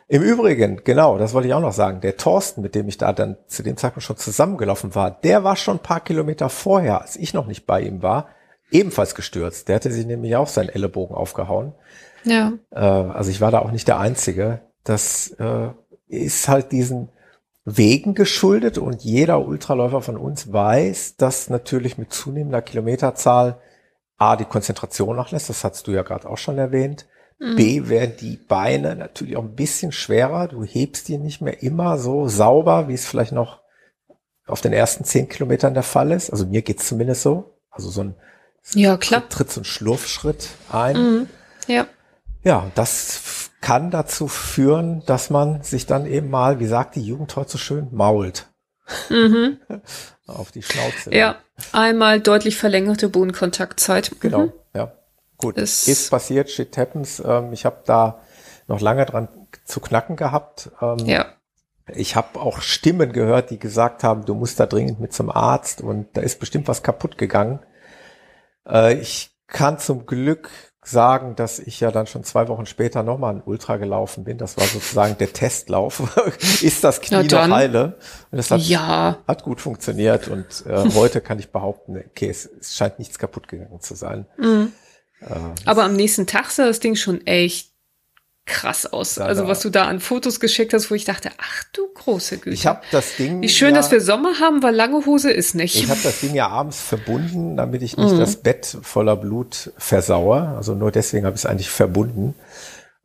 [0.08, 2.00] Im Übrigen, genau, das wollte ich auch noch sagen.
[2.00, 5.58] Der Thorsten, mit dem ich da dann zu dem Zeitpunkt schon zusammengelaufen war, der war
[5.58, 8.30] schon ein paar Kilometer vorher, als ich noch nicht bei ihm war,
[8.72, 9.68] ebenfalls gestürzt.
[9.68, 11.74] Der hatte sich nämlich auch seinen Ellenbogen aufgehauen.
[12.24, 12.54] Ja.
[12.72, 14.62] Äh, also ich war da auch nicht der Einzige.
[14.86, 15.70] Das äh,
[16.08, 17.10] ist halt diesen
[17.70, 23.60] Wegen geschuldet und jeder Ultraläufer von uns weiß, dass natürlich mit zunehmender Kilometerzahl
[24.18, 27.08] A, die Konzentration nachlässt, das hast du ja gerade auch schon erwähnt.
[27.40, 27.56] Mhm.
[27.58, 30.48] B, werden die Beine natürlich auch ein bisschen schwerer.
[30.48, 33.60] Du hebst die nicht mehr immer so sauber, wie es vielleicht noch
[34.46, 36.30] auf den ersten zehn Kilometern der Fall ist.
[36.30, 37.58] Also mir geht's zumindest so.
[37.70, 38.16] Also so ein
[38.76, 39.28] ja, klar.
[39.28, 40.96] Tritt, so ein Schlurfschritt ein.
[40.96, 41.28] Mhm.
[41.68, 41.86] Ja.
[42.44, 43.18] Ja, das
[43.62, 47.58] kann dazu führen, dass man sich dann eben mal, wie sagt die Jugend heute so
[47.58, 48.48] schön, mault.
[49.10, 49.60] Mhm.
[50.28, 51.14] Auf die Schnauze.
[51.14, 51.38] Ja,
[51.72, 54.12] einmal deutlich verlängerte Bodenkontaktzeit.
[54.20, 54.54] Genau, mhm.
[54.74, 54.92] ja.
[55.38, 57.22] Gut, es ist passiert, shit happens.
[57.24, 58.22] Ähm, ich habe da
[58.68, 59.30] noch lange dran
[59.66, 60.72] zu knacken gehabt.
[60.82, 61.26] Ähm, ja.
[61.94, 65.82] Ich habe auch Stimmen gehört, die gesagt haben, du musst da dringend mit zum Arzt
[65.82, 67.60] und da ist bestimmt was kaputt gegangen.
[68.68, 70.50] Äh, ich kann zum Glück
[70.90, 74.38] sagen, dass ich ja dann schon zwei Wochen später nochmal ein Ultra gelaufen bin.
[74.38, 76.02] Das war sozusagen der Testlauf.
[76.62, 77.98] ist das Knie noch heile?
[78.32, 79.18] Und das hat, ja.
[79.28, 83.48] hat gut funktioniert und äh, heute kann ich behaupten, okay, es, es, scheint nichts kaputt
[83.48, 84.26] gegangen zu sein.
[84.38, 84.72] Mhm.
[85.22, 85.26] Äh,
[85.66, 87.72] Aber am nächsten Tag sah das Ding schon echt
[88.48, 89.20] krass aus.
[89.20, 92.56] also was du da an Fotos geschickt hast, wo ich dachte, ach du große Güte.
[92.56, 93.42] Ich habe das Ding.
[93.42, 95.76] Wie schön, ja, dass wir Sommer haben, weil lange Hose ist nicht.
[95.76, 98.20] Ich habe das Ding ja abends verbunden, damit ich nicht mhm.
[98.20, 100.48] das Bett voller Blut versaue.
[100.56, 102.34] Also nur deswegen habe ich es eigentlich verbunden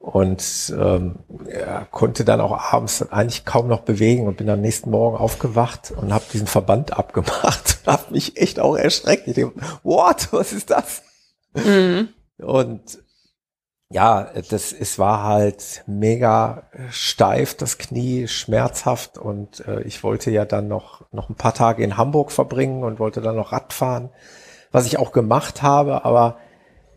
[0.03, 4.90] und ähm, ja, konnte dann auch abends eigentlich kaum noch bewegen und bin am nächsten
[4.90, 9.28] Morgen aufgewacht und habe diesen Verband abgemacht und habe mich echt auch erschreckt.
[9.28, 11.03] Ich denke, what, was ist das?
[11.55, 12.09] Mhm.
[12.38, 12.99] Und
[13.93, 20.45] ja, das, es war halt mega steif, das Knie, schmerzhaft und äh, ich wollte ja
[20.45, 24.11] dann noch, noch ein paar Tage in Hamburg verbringen und wollte dann noch Rad fahren,
[24.70, 26.38] was ich auch gemacht habe, aber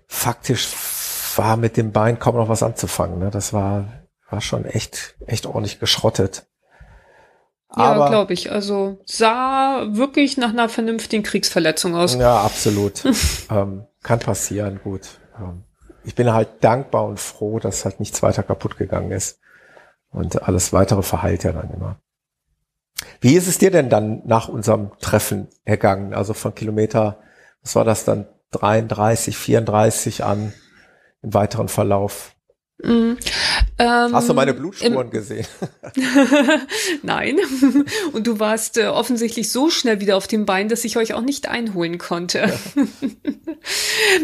[0.07, 0.69] faktisch
[1.35, 3.19] war mit dem Bein kaum noch was anzufangen.
[3.19, 3.29] Ne?
[3.29, 3.85] Das war,
[4.29, 6.47] war schon echt, echt ordentlich geschrottet.
[7.75, 8.53] Ja, glaube ich.
[8.53, 12.15] Also sah wirklich nach einer vernünftigen Kriegsverletzung aus.
[12.15, 13.03] Ja, absolut.
[13.51, 15.19] ähm, kann passieren, gut.
[15.37, 15.65] Ähm,
[16.05, 19.39] ich bin halt dankbar und froh, dass halt nichts weiter kaputt gegangen ist.
[20.11, 21.97] Und alles weitere verheilt ja dann immer.
[23.19, 26.13] Wie ist es dir denn dann nach unserem Treffen ergangen?
[26.13, 27.19] Also von Kilometer,
[27.61, 30.53] was war das dann, 33, 34 an
[31.21, 32.34] im weiteren Verlauf?
[32.83, 33.13] Mm,
[33.77, 35.47] ähm, Hast du meine Blutspuren gesehen?
[37.03, 37.39] Nein.
[38.11, 41.21] Und du warst äh, offensichtlich so schnell wieder auf dem Bein, dass ich euch auch
[41.21, 42.39] nicht einholen konnte.
[42.39, 42.83] Ja.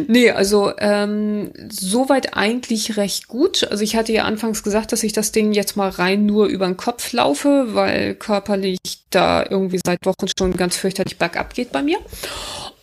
[0.08, 3.66] nee, also ähm, soweit eigentlich recht gut.
[3.72, 6.66] Also ich hatte ja anfangs gesagt, dass ich das Ding jetzt mal rein nur über
[6.66, 8.80] den Kopf laufe, weil körperlich
[9.12, 12.00] da irgendwie seit Wochen schon ganz fürchterlich bergab geht bei mir.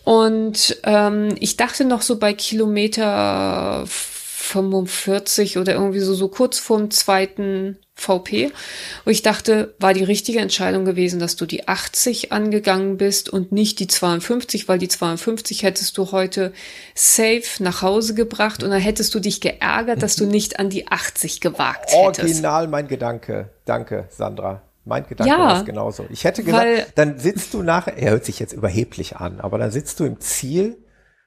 [0.05, 3.85] Und ähm, ich dachte noch so bei Kilometer
[4.41, 8.53] 45 oder irgendwie so, so kurz vorm zweiten VP,
[9.05, 13.51] wo ich dachte, war die richtige Entscheidung gewesen, dass du die 80 angegangen bist und
[13.51, 16.53] nicht die 52, weil die 52 hättest du heute
[16.95, 20.87] safe nach Hause gebracht und dann hättest du dich geärgert, dass du nicht an die
[20.87, 22.21] 80 gewagt hättest.
[22.21, 23.51] Original mein Gedanke.
[23.65, 24.63] Danke, Sandra.
[24.85, 26.07] Mein Gedanke ja, war genauso.
[26.11, 29.73] Ich hätte gesagt, dann sitzt du nachher, er hört sich jetzt überheblich an, aber dann
[29.73, 30.79] sitzt du im Ziel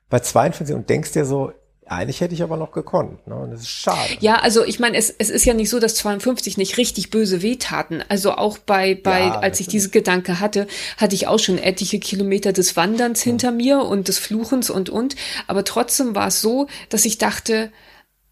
[0.09, 1.51] bei 52 und denkst dir so,
[1.87, 3.27] eigentlich hätte ich aber noch gekonnt.
[3.27, 3.35] Ne?
[3.35, 3.97] Und das ist schade.
[4.19, 7.41] Ja, also ich meine, es, es ist ja nicht so, dass 52 nicht richtig böse
[7.41, 8.03] wehtaten.
[8.07, 10.67] Also auch bei, bei ja, als ich diese Gedanke hatte,
[10.97, 15.15] hatte ich auch schon etliche Kilometer des Wanderns hinter mir und des Fluchens und und.
[15.47, 17.71] Aber trotzdem war es so, dass ich dachte,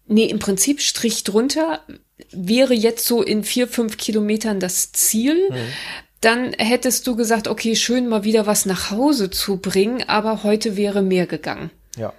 [0.06, 1.80] nee, im Prinzip Strich drunter
[2.30, 5.36] wäre jetzt so in vier, fünf Kilometern das Ziel.
[5.50, 5.56] Hm
[6.20, 10.76] dann hättest du gesagt, okay, schön mal wieder was nach Hause zu bringen, aber heute
[10.76, 11.70] wäre mehr gegangen.
[11.96, 12.12] Ja.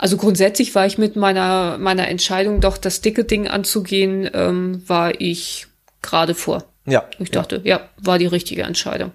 [0.00, 5.20] Also grundsätzlich war ich mit meiner, meiner Entscheidung, doch das dicke Ding anzugehen, ähm, war
[5.20, 5.66] ich
[6.00, 6.64] gerade vor.
[6.86, 7.04] Ja.
[7.18, 7.76] Ich dachte, ja.
[7.76, 9.12] ja, war die richtige Entscheidung.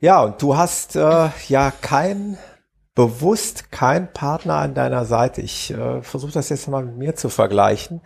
[0.00, 2.36] Ja, und du hast äh, ja kein,
[2.94, 5.40] bewusst kein Partner an deiner Seite.
[5.40, 8.02] Ich äh, versuche das jetzt mal mit mir zu vergleichen.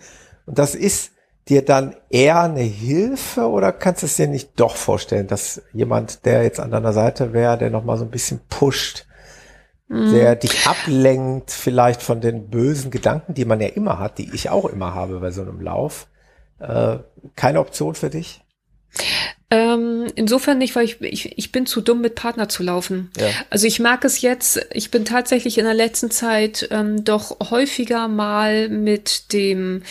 [0.47, 1.11] Und das ist
[1.49, 6.25] dir dann eher eine Hilfe oder kannst du es dir nicht doch vorstellen, dass jemand,
[6.25, 9.07] der jetzt an deiner Seite wäre, der nochmal so ein bisschen pusht,
[9.89, 10.41] der mhm.
[10.41, 14.65] dich ablenkt vielleicht von den bösen Gedanken, die man ja immer hat, die ich auch
[14.67, 16.09] immer habe bei so einem Lauf.
[16.59, 16.99] Äh,
[17.37, 18.41] keine Option für dich?
[19.51, 23.11] Ähm, insofern nicht, weil ich, ich, ich bin zu dumm, mit Partner zu laufen.
[23.19, 23.29] Ja.
[23.51, 28.09] Also ich mag es jetzt, ich bin tatsächlich in der letzten Zeit ähm, doch häufiger
[28.09, 29.83] mal mit dem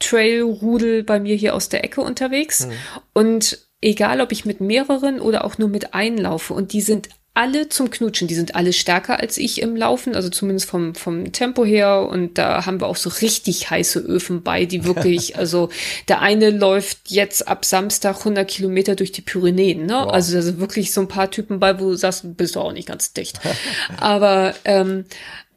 [0.00, 2.64] Trailrudel bei mir hier aus der Ecke unterwegs.
[2.64, 2.72] Hm.
[3.12, 7.68] Und egal, ob ich mit mehreren oder auch nur mit einlaufe, und die sind alle
[7.68, 8.28] zum Knutschen.
[8.28, 12.08] Die sind alle stärker als ich im Laufen, also zumindest vom, vom Tempo her.
[12.10, 15.68] Und da haben wir auch so richtig heiße Öfen bei, die wirklich, also
[16.08, 19.86] der eine läuft jetzt ab Samstag 100 Kilometer durch die Pyrenäen.
[19.86, 19.94] Ne?
[19.94, 20.12] Wow.
[20.12, 22.72] Also da sind wirklich so ein paar Typen bei, wo du sagst, bist du auch
[22.72, 23.38] nicht ganz dicht.
[23.98, 25.04] Aber ähm,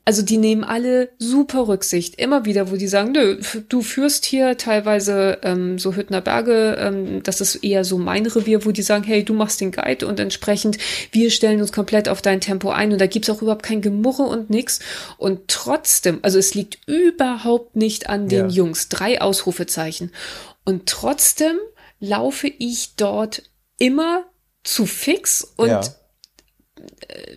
[0.05, 2.15] also die nehmen alle super Rücksicht.
[2.15, 3.39] Immer wieder, wo die sagen, nö,
[3.69, 8.65] du führst hier teilweise ähm, so Hüttner Berge, ähm, das ist eher so mein Revier,
[8.65, 10.77] wo die sagen, hey, du machst den Guide und entsprechend,
[11.11, 14.23] wir stellen uns komplett auf dein Tempo ein und da gibt's auch überhaupt kein Gemurre
[14.23, 14.79] und nix.
[15.17, 18.55] Und trotzdem, also es liegt überhaupt nicht an den ja.
[18.55, 20.11] Jungs, drei Ausrufezeichen.
[20.65, 21.57] Und trotzdem
[22.01, 23.43] laufe ich dort
[23.77, 24.25] immer
[24.63, 25.81] zu fix und ja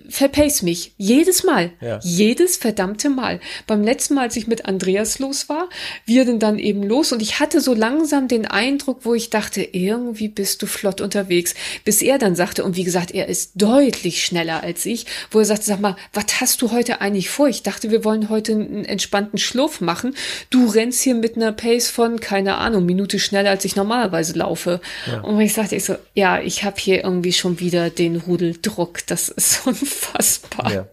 [0.08, 0.92] verpace mich.
[0.96, 1.72] Jedes Mal.
[1.80, 1.98] Ja.
[2.02, 3.40] Jedes verdammte Mal.
[3.66, 5.68] Beim letzten Mal, als ich mit Andreas los war,
[6.04, 9.62] wir denn dann eben los und ich hatte so langsam den Eindruck, wo ich dachte,
[9.62, 11.54] irgendwie bist du flott unterwegs.
[11.84, 15.44] Bis er dann sagte, und wie gesagt, er ist deutlich schneller als ich, wo er
[15.44, 17.48] sagte, sag mal, was hast du heute eigentlich vor?
[17.48, 20.14] Ich dachte, wir wollen heute einen entspannten Schlurf machen.
[20.50, 24.80] Du rennst hier mit einer Pace von, keine Ahnung, Minute schneller, als ich normalerweise laufe.
[25.06, 25.20] Ja.
[25.20, 29.06] Und ich sagte, ich so, ja, ich habe hier irgendwie schon wieder den Rudeldruck.
[29.06, 30.72] Das ist unfassbar.
[30.72, 30.86] Ja.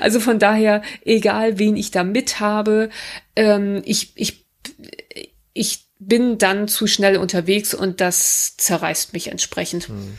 [0.00, 2.90] Also von daher, egal wen ich da mit habe,
[3.36, 4.46] ähm, ich, ich,
[5.52, 9.88] ich bin dann zu schnell unterwegs und das zerreißt mich entsprechend.
[9.88, 10.18] Hm.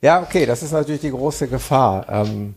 [0.00, 2.06] Ja, okay, das ist natürlich die große Gefahr.
[2.08, 2.54] Ähm,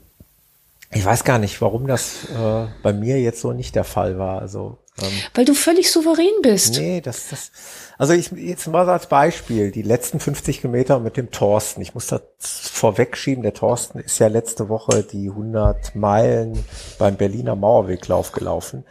[0.91, 4.41] ich weiß gar nicht, warum das äh, bei mir jetzt so nicht der Fall war.
[4.41, 6.78] Also ähm, Weil du völlig souverän bist.
[6.78, 7.52] Nee, das, das,
[7.98, 11.82] also ich, jetzt mal als Beispiel, die letzten 50 Kilometer mit dem Thorsten.
[11.82, 16.64] Ich muss das vorwegschieben, der Thorsten ist ja letzte Woche die 100 Meilen
[16.98, 18.86] beim Berliner Mauerweglauf gelaufen.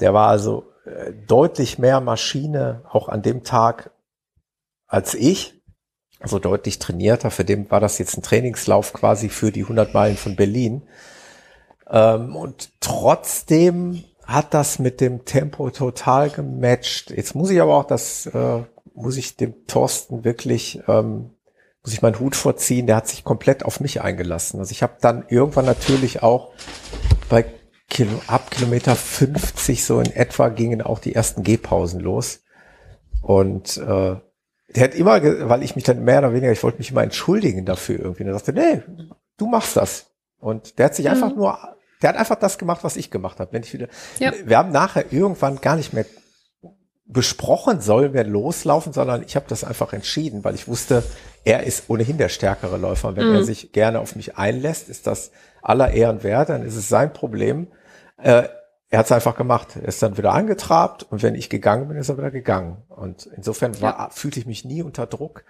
[0.00, 3.92] Der war also äh, deutlich mehr Maschine auch an dem Tag
[4.86, 5.54] als ich.
[6.20, 7.30] Also deutlich trainierter.
[7.30, 10.82] Für den war das jetzt ein Trainingslauf quasi für die 100 Meilen von Berlin.
[11.88, 17.10] Ähm, und trotzdem hat das mit dem Tempo total gematcht.
[17.10, 18.62] Jetzt muss ich aber auch das, äh,
[18.94, 21.30] muss ich dem Thorsten wirklich, ähm,
[21.82, 24.58] muss ich meinen Hut vorziehen, der hat sich komplett auf mich eingelassen.
[24.58, 26.52] Also ich habe dann irgendwann natürlich auch
[27.28, 27.44] bei
[27.88, 32.40] Kilo, ab Kilometer 50 so in etwa gingen auch die ersten Gehpausen los.
[33.22, 34.16] Und äh,
[34.74, 37.64] der hat immer, weil ich mich dann mehr oder weniger, ich wollte mich immer entschuldigen
[37.64, 38.24] dafür irgendwie.
[38.24, 38.82] Und er sagte, nee,
[39.36, 40.10] du machst das.
[40.38, 41.12] Und der hat sich mhm.
[41.12, 43.52] einfach nur der hat einfach das gemacht, was ich gemacht habe.
[43.52, 43.88] Wenn ich wieder,
[44.18, 44.32] ja.
[44.44, 46.04] wir haben nachher irgendwann gar nicht mehr
[47.06, 51.04] besprochen, sollen wir loslaufen, sondern ich habe das einfach entschieden, weil ich wusste,
[51.44, 53.08] er ist ohnehin der stärkere Läufer.
[53.08, 53.36] Und wenn mhm.
[53.36, 55.30] er sich gerne auf mich einlässt, ist das
[55.62, 57.68] aller Ehren wert, dann ist es sein Problem.
[58.18, 58.48] Äh,
[58.88, 59.76] er hat es einfach gemacht.
[59.76, 62.82] Er ist dann wieder angetrabt und wenn ich gegangen bin, ist er wieder gegangen.
[62.88, 64.10] Und insofern war, ja.
[64.10, 65.44] fühlte ich mich nie unter Druck.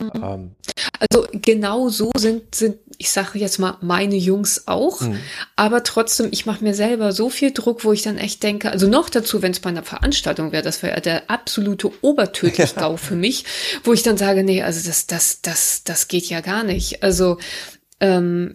[0.00, 0.10] Mhm.
[0.14, 0.56] Ähm,
[0.98, 5.00] also genau so sind, sind ich sage jetzt mal, meine Jungs auch.
[5.00, 5.18] Mhm.
[5.54, 8.86] Aber trotzdem, ich mache mir selber so viel Druck, wo ich dann echt denke, also
[8.88, 12.96] noch dazu, wenn es bei einer Veranstaltung wäre, das wäre der absolute Obertödlich-Gau ja.
[12.96, 13.44] für mich,
[13.84, 17.02] wo ich dann sage, nee, also das, das, das, das geht ja gar nicht.
[17.02, 17.38] Also
[17.98, 18.52] ähm,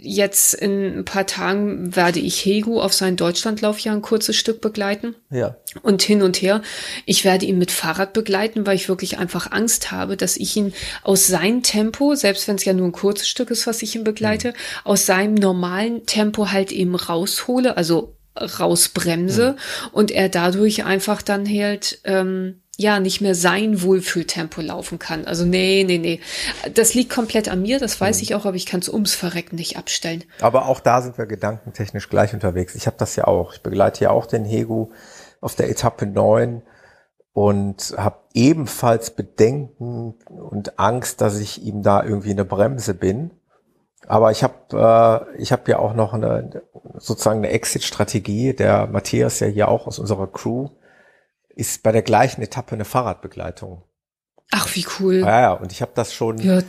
[0.00, 4.60] jetzt in ein paar Tagen werde ich Hegu auf seinen Deutschlandlauf ja ein kurzes Stück
[4.60, 5.16] begleiten.
[5.30, 5.56] Ja.
[5.82, 6.62] Und hin und her.
[7.04, 10.72] Ich werde ihn mit Fahrrad begleiten, weil ich wirklich einfach Angst habe, dass ich ihn
[11.02, 14.04] aus seinem Tempo, selbst wenn es ja nur ein kurzes Stück ist, was ich ihn
[14.04, 14.54] begleite, mhm.
[14.84, 19.88] aus seinem normalen Tempo halt eben raushole, also rausbremse mhm.
[19.92, 25.26] und er dadurch einfach dann halt ähm, ja nicht mehr sein Wohlfühltempo laufen kann.
[25.26, 26.20] Also nee, nee, nee.
[26.74, 28.22] Das liegt komplett an mir, das weiß mhm.
[28.22, 30.24] ich auch, aber ich kann es ums Verrecken nicht abstellen.
[30.40, 32.74] Aber auch da sind wir gedankentechnisch gleich unterwegs.
[32.74, 33.54] Ich habe das ja auch.
[33.54, 34.90] Ich begleite ja auch den Hegu
[35.40, 36.62] auf der Etappe 9
[37.32, 43.30] und habe ebenfalls Bedenken und Angst, dass ich ihm da irgendwie eine Bremse bin.
[44.06, 46.62] Aber ich habe äh, ich habe ja auch noch eine
[46.98, 48.54] sozusagen eine Exit-Strategie.
[48.54, 50.68] Der Matthias ja hier auch aus unserer Crew
[51.54, 53.82] ist bei der gleichen Etappe eine Fahrradbegleitung.
[54.50, 55.20] Ach, wie cool.
[55.20, 56.60] Ja, ja, und ich habe das schon ja,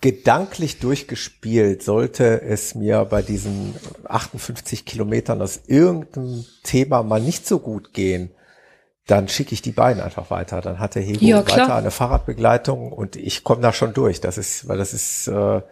[0.00, 1.82] gedanklich durchgespielt.
[1.82, 3.74] Sollte es mir bei diesen
[4.04, 8.30] 58 Kilometern aus irgendeinem Thema mal nicht so gut gehen,
[9.06, 10.60] dann schicke ich die beiden einfach weiter.
[10.60, 14.20] Dann hat der Hego ja, weiter eine Fahrradbegleitung und ich komme da schon durch.
[14.20, 15.62] Das ist, weil das ist, äh,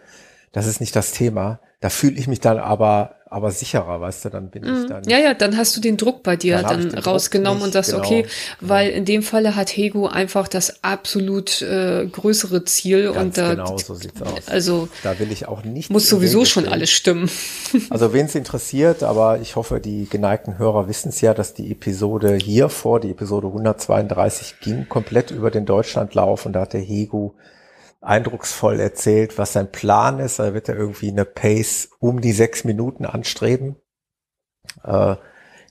[0.53, 1.61] das ist nicht das Thema.
[1.81, 4.89] Da fühle ich mich dann aber aber sicherer, weißt du, dann bin ich mhm.
[4.89, 5.05] dann.
[5.05, 8.03] Ja, ja, dann hast du den Druck bei dir dann, dann rausgenommen und sagst, genau,
[8.03, 8.27] okay,
[8.61, 13.55] weil in dem Falle hat Hego einfach das absolut äh, größere Ziel Ganz und da,
[13.55, 14.49] genau so sieht's aus.
[14.49, 15.91] Also da will ich auch nicht.
[15.91, 17.31] Muss sowieso schon alles stimmen.
[17.91, 21.71] also wen es interessiert, aber ich hoffe, die geneigten Hörer wissen es ja, dass die
[21.71, 26.81] Episode hier vor, die Episode 132 ging komplett über den Deutschlandlauf und da hat der
[26.81, 27.37] Hego
[28.01, 30.39] eindrucksvoll erzählt, was sein Plan ist.
[30.39, 33.77] Da wird er irgendwie eine Pace um die sechs Minuten anstreben.
[34.85, 35.17] Äh,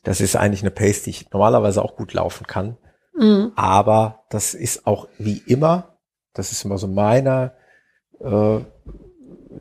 [0.03, 2.77] das ist eigentlich eine Pace, die ich normalerweise auch gut laufen kann.
[3.13, 3.51] Mhm.
[3.55, 5.97] Aber das ist auch wie immer,
[6.33, 7.53] das ist immer so meine,
[8.19, 8.59] äh,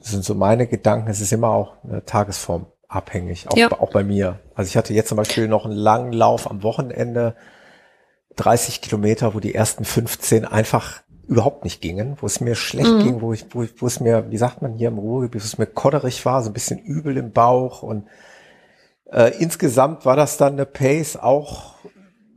[0.01, 3.73] sind so meine Gedanken, es ist immer auch eine Tagesform abhängig, auch, ja.
[3.73, 4.41] auch bei mir.
[4.55, 7.35] Also ich hatte jetzt zum Beispiel noch einen langen Lauf am Wochenende,
[8.37, 13.03] 30 Kilometer, wo die ersten 15 einfach überhaupt nicht gingen, wo es mir schlecht mhm.
[13.03, 15.45] ging, wo ich, wo, ich, wo es mir, wie sagt man hier im Ruhrgebiet, wo
[15.45, 18.07] es mir kodderig war, so ein bisschen übel im Bauch und
[19.11, 21.75] äh, insgesamt war das dann eine Pace auch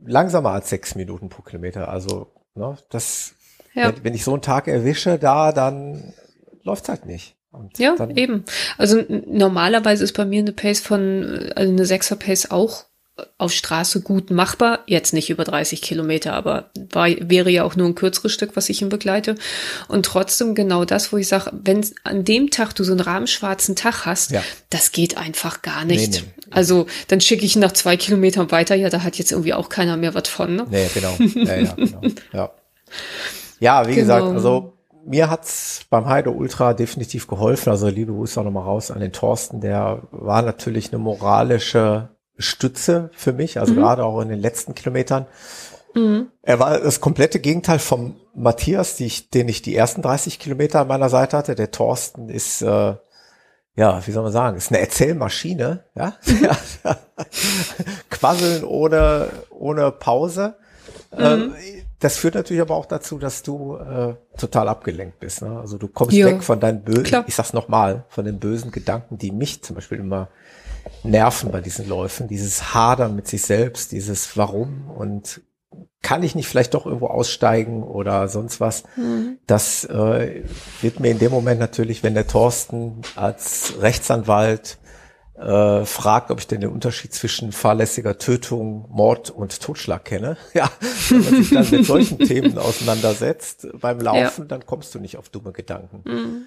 [0.04, 1.88] langsamer als sechs Minuten pro Kilometer.
[1.88, 3.34] Also ne, das,
[3.74, 3.88] ja.
[3.88, 6.12] wenn, wenn ich so einen Tag erwische, da dann
[6.62, 7.36] läuft's halt nicht.
[7.50, 8.44] Und ja, eben.
[8.78, 12.84] Also normalerweise ist bei mir eine Pace von, also eine Sechser Pace auch
[13.36, 14.80] auf Straße gut machbar.
[14.86, 18.68] Jetzt nicht über 30 Kilometer, aber war, wäre ja auch nur ein kürzeres Stück, was
[18.70, 19.34] ich ihn begleite.
[19.88, 23.76] Und trotzdem genau das, wo ich sage, wenn an dem Tag du so einen rahmenschwarzen
[23.76, 24.42] Tag hast, ja.
[24.70, 26.12] das geht einfach gar nicht.
[26.12, 26.52] Nee, nee.
[26.52, 28.74] Also dann schicke ich ihn nach zwei Kilometern weiter.
[28.74, 30.56] Ja, da hat jetzt irgendwie auch keiner mehr was von.
[30.56, 30.66] Ne?
[30.70, 31.14] Nee, genau.
[31.18, 32.00] Ja, ja, genau.
[32.32, 32.50] ja.
[33.60, 34.02] ja wie genau.
[34.02, 34.72] gesagt, also
[35.04, 37.70] mir hat's beim Heide Ultra definitiv geholfen.
[37.70, 39.60] Also liebe Grüße auch nochmal raus an den Thorsten.
[39.60, 42.08] Der war natürlich eine moralische
[42.38, 43.78] Stütze für mich, also mhm.
[43.78, 45.26] gerade auch in den letzten Kilometern.
[45.94, 46.28] Mhm.
[46.42, 50.80] Er war das komplette Gegenteil vom Matthias, die ich, den ich die ersten 30 Kilometer
[50.80, 51.54] an meiner Seite hatte.
[51.54, 52.94] Der Thorsten ist, äh,
[53.76, 56.16] ja, wie soll man sagen, ist eine Erzählmaschine, ja.
[58.10, 60.56] Quasseln ohne, ohne Pause.
[61.12, 61.18] Mhm.
[61.18, 61.54] Ähm,
[62.00, 65.42] das führt natürlich aber auch dazu, dass du äh, total abgelenkt bist.
[65.42, 65.60] Ne?
[65.60, 66.26] Also du kommst jo.
[66.26, 69.98] weg von deinen bösen, ich sag's nochmal, von den bösen Gedanken, die mich zum Beispiel
[69.98, 70.28] immer
[71.02, 72.28] nerven bei diesen Läufen.
[72.28, 75.40] Dieses Hadern mit sich selbst, dieses Warum und
[76.02, 78.82] kann ich nicht vielleicht doch irgendwo aussteigen oder sonst was.
[78.96, 79.38] Mhm.
[79.46, 80.42] Das äh,
[80.80, 84.78] wird mir in dem Moment natürlich, wenn der Thorsten als Rechtsanwalt
[85.36, 90.36] äh, fragt, ob ich denn den Unterschied zwischen fahrlässiger Tötung, Mord und Totschlag kenne.
[90.54, 90.70] Ja,
[91.08, 94.48] wenn man sich dann mit solchen Themen auseinandersetzt beim Laufen, ja.
[94.48, 96.02] dann kommst du nicht auf dumme Gedanken.
[96.04, 96.42] Mhm.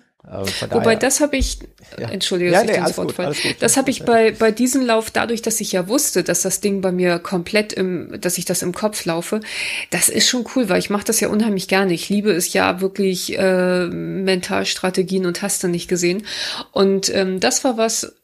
[0.71, 1.59] Wobei das habe ich,
[1.99, 2.09] ja.
[2.09, 5.41] entschuldige, ja, nee, alles gut, alles gut, das habe ich bei bei diesem Lauf dadurch,
[5.43, 8.73] dass ich ja wusste, dass das Ding bei mir komplett im, dass ich das im
[8.73, 9.41] Kopf laufe,
[9.91, 11.93] das ist schon cool, weil ich mache das ja unheimlich gerne.
[11.93, 16.25] Ich liebe es ja wirklich äh, Mentalstrategien und hast du nicht gesehen.
[16.71, 18.15] Und ähm, das war was,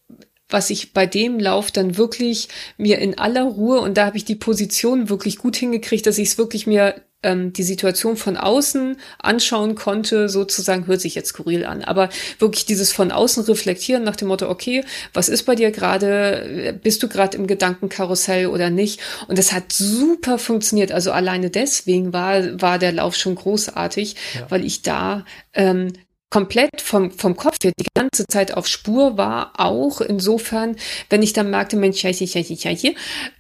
[0.52, 4.26] was ich bei dem Lauf dann wirklich mir in aller Ruhe und da habe ich
[4.26, 8.98] die Position wirklich gut hingekriegt, dass ich es wirklich mir ähm, die Situation von außen
[9.20, 14.16] anschauen konnte, sozusagen hört sich jetzt skurril an, aber wirklich dieses von außen reflektieren nach
[14.16, 14.84] dem Motto, okay,
[15.14, 19.02] was ist bei dir gerade, bist du gerade im Gedankenkarussell oder nicht?
[19.28, 20.92] Und das hat super funktioniert.
[20.92, 24.50] Also alleine deswegen war war der Lauf schon großartig, ja.
[24.50, 25.94] weil ich da ähm,
[26.32, 30.78] komplett vom, vom Kopf her die ganze Zeit auf Spur war, auch insofern,
[31.10, 32.92] wenn ich dann merkte, Mensch, ja, ja, ja, ja, ja,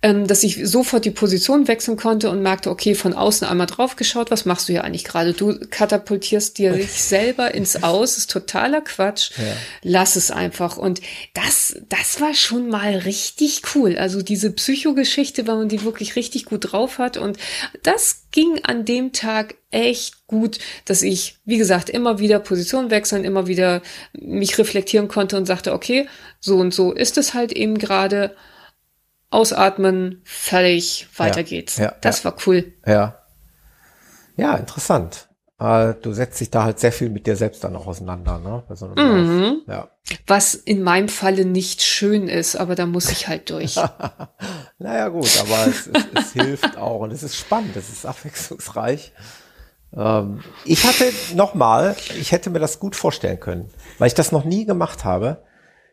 [0.01, 3.95] ähm, dass ich sofort die Position wechseln konnte und merkte, okay, von außen einmal drauf
[3.95, 5.33] geschaut, was machst du hier eigentlich gerade?
[5.33, 9.31] Du katapultierst dir dich selber ins Aus, ist totaler Quatsch.
[9.37, 9.43] Ja.
[9.83, 10.75] Lass es einfach.
[10.75, 10.99] Und
[11.33, 13.97] das, das war schon mal richtig cool.
[13.97, 17.15] Also diese Psychogeschichte, weil man die wirklich richtig gut drauf hat.
[17.15, 17.37] Und
[17.83, 23.23] das ging an dem Tag echt gut, dass ich, wie gesagt, immer wieder Position wechseln,
[23.23, 26.07] immer wieder mich reflektieren konnte und sagte, okay,
[26.39, 28.35] so und so ist es halt eben gerade.
[29.33, 31.77] Ausatmen, fertig, weiter ja, geht's.
[31.77, 32.25] Ja, das ja.
[32.25, 32.73] war cool.
[32.85, 33.21] Ja.
[34.35, 35.29] Ja, interessant.
[35.61, 38.63] Äh, du setzt dich da halt sehr viel mit dir selbst dann auch auseinander, ne?
[38.75, 39.61] So mhm.
[39.67, 39.89] Ja.
[40.25, 43.75] Was in meinem Falle nicht schön ist, aber da muss ich halt durch.
[44.79, 49.13] naja, gut, aber es, es, es hilft auch und es ist spannend, es ist abwechslungsreich.
[49.95, 54.45] Ähm, ich hatte nochmal, ich hätte mir das gut vorstellen können, weil ich das noch
[54.45, 55.43] nie gemacht habe.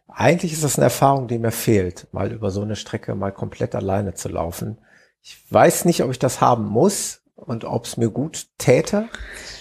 [0.08, 3.74] Eigentlich ist das eine Erfahrung, die mir fehlt, mal über so eine Strecke mal komplett
[3.74, 4.78] alleine zu laufen.
[5.22, 9.08] Ich weiß nicht, ob ich das haben muss und ob es mir gut täte,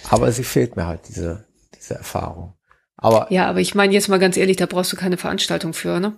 [0.10, 2.54] aber sie fehlt mir halt diese, diese Erfahrung.
[2.96, 6.00] Aber ja, aber ich meine jetzt mal ganz ehrlich, da brauchst du keine Veranstaltung für,
[6.00, 6.18] ne?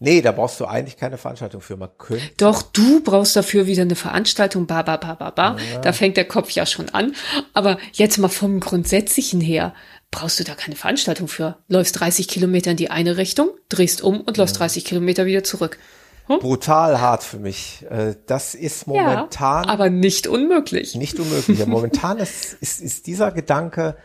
[0.00, 1.76] Nee, da brauchst du eigentlich keine Veranstaltung für.
[1.76, 2.24] Man könnte.
[2.36, 5.56] Doch, du brauchst dafür wieder eine Veranstaltung, ba, ba, ba, ba, ba.
[5.72, 5.80] Ja.
[5.80, 7.14] Da fängt der Kopf ja schon an.
[7.52, 9.74] Aber jetzt mal vom Grundsätzlichen her,
[10.10, 11.58] brauchst du da keine Veranstaltung für.
[11.68, 15.78] Läufst 30 Kilometer in die eine Richtung, drehst um und läufst 30 Kilometer wieder zurück.
[16.28, 16.38] Hm?
[16.38, 17.84] Brutal hart für mich.
[17.90, 19.64] Äh, das ist momentan.
[19.64, 20.94] Ja, aber nicht unmöglich.
[20.94, 21.66] Nicht unmöglich.
[21.66, 23.96] momentan ist, ist, ist dieser Gedanke,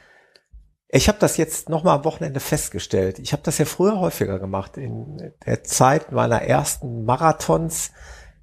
[0.95, 3.17] ich habe das jetzt nochmal am Wochenende festgestellt.
[3.17, 4.77] Ich habe das ja früher häufiger gemacht.
[4.77, 7.91] In der Zeit meiner ersten Marathons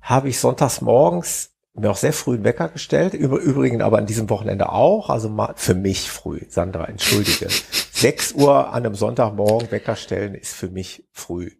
[0.01, 3.15] habe ich sonntags morgens mir auch sehr früh einen Wecker gestellt.
[3.15, 5.11] Übrigens aber an diesem Wochenende auch.
[5.11, 7.47] Also mal für mich früh, Sandra, entschuldige.
[7.93, 11.53] 6 Uhr an einem Sonntagmorgen Wecker stellen ist für mich früh.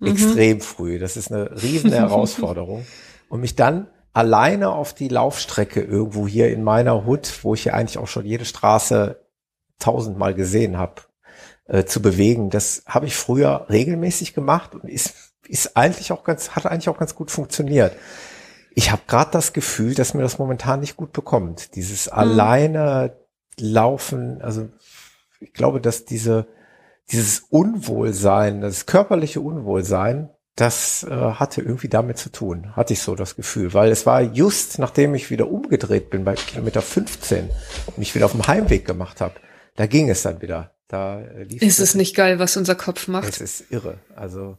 [0.00, 0.08] Mhm.
[0.08, 0.98] Extrem früh.
[0.98, 2.84] Das ist eine riesen Herausforderung.
[3.28, 7.74] Und mich dann alleine auf die Laufstrecke irgendwo hier in meiner Hut, wo ich ja
[7.74, 9.27] eigentlich auch schon jede Straße
[9.78, 11.02] tausendmal gesehen habe,
[11.66, 12.50] äh, zu bewegen.
[12.50, 15.14] Das habe ich früher regelmäßig gemacht und ist,
[15.46, 17.94] ist eigentlich auch ganz, hat eigentlich auch ganz gut funktioniert.
[18.74, 21.74] Ich habe gerade das Gefühl, dass mir das momentan nicht gut bekommt.
[21.74, 22.12] Dieses mhm.
[22.12, 23.16] alleine
[23.60, 24.68] Laufen, also
[25.40, 26.46] ich glaube, dass diese,
[27.10, 33.14] dieses Unwohlsein, das körperliche Unwohlsein, das äh, hatte irgendwie damit zu tun, hatte ich so
[33.14, 37.48] das Gefühl, weil es war just nachdem ich wieder umgedreht bin bei Kilometer 15
[37.86, 39.34] und mich wieder auf dem Heimweg gemacht habe,
[39.78, 40.72] da ging es dann wieder.
[40.88, 43.28] Da äh, lief ist es nicht geil, was unser Kopf macht?
[43.28, 43.98] Es ist irre.
[44.16, 44.58] Also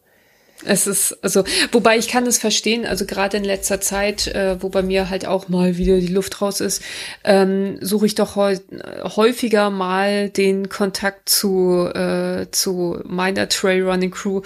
[0.66, 4.70] es ist, also, wobei ich kann es verstehen, also gerade in letzter Zeit, äh, wo
[4.70, 6.84] bei mir halt auch mal wieder die Luft raus ist,
[7.24, 14.42] ähm, suche ich doch häufiger mal den Kontakt zu, äh, zu meiner Trailrunning Crew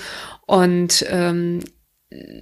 [0.45, 1.61] und ähm,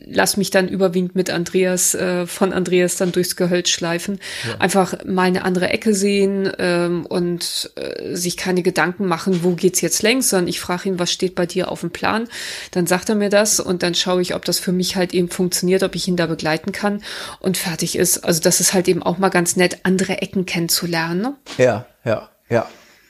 [0.05, 4.19] lass mich dann überwiegend mit Andreas, äh, von Andreas dann durchs Gehölz schleifen.
[4.47, 4.57] Ja.
[4.59, 9.81] Einfach mal eine andere Ecke sehen ähm, und äh, sich keine Gedanken machen, wo geht's
[9.81, 12.27] jetzt längs, sondern ich frage ihn, was steht bei dir auf dem Plan?
[12.71, 15.29] Dann sagt er mir das und dann schaue ich, ob das für mich halt eben
[15.29, 17.01] funktioniert, ob ich ihn da begleiten kann
[17.39, 18.19] und fertig ist.
[18.19, 21.21] Also das ist halt eben auch mal ganz nett, andere Ecken kennenzulernen.
[21.21, 21.35] Ne?
[21.57, 22.67] Ja, ja, ja,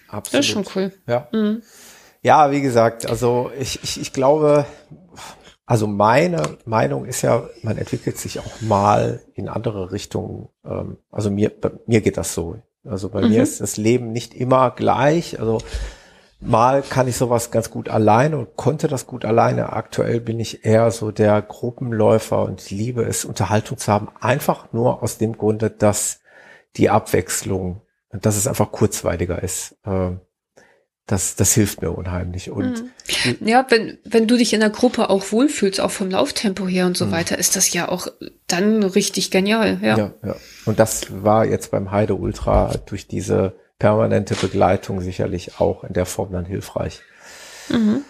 [0.07, 0.39] absolut.
[0.39, 0.91] Das ist schon cool.
[1.07, 1.27] Ja.
[1.31, 1.61] Mhm.
[2.23, 4.67] Ja, wie gesagt, also ich, ich, ich glaube,
[5.71, 10.49] also meine Meinung ist ja, man entwickelt sich auch mal in andere Richtungen.
[10.65, 12.57] Ähm, also mir, bei mir geht das so.
[12.83, 13.29] Also bei mhm.
[13.29, 15.39] mir ist das Leben nicht immer gleich.
[15.39, 15.59] Also
[16.41, 19.71] mal kann ich sowas ganz gut alleine und konnte das gut alleine.
[19.71, 24.09] Aktuell bin ich eher so der Gruppenläufer und liebe es, Unterhaltung zu haben.
[24.19, 26.19] Einfach nur aus dem Grunde, dass
[26.75, 27.79] die Abwechslung,
[28.11, 29.77] dass es einfach kurzweiliger ist.
[29.85, 30.19] Ähm,
[31.11, 32.51] das, das hilft mir unheimlich.
[32.51, 33.47] Und mhm.
[33.47, 36.95] ja, wenn, wenn du dich in der Gruppe auch wohlfühlst, auch vom Lauftempo her und
[36.95, 37.11] so mhm.
[37.11, 38.07] weiter, ist das ja auch
[38.47, 39.79] dann richtig genial.
[39.81, 39.97] Ja.
[39.97, 40.35] ja, ja.
[40.65, 46.05] Und das war jetzt beim Heide Ultra durch diese permanente Begleitung sicherlich auch in der
[46.05, 47.01] Form dann hilfreich.
[47.69, 48.03] Mhm.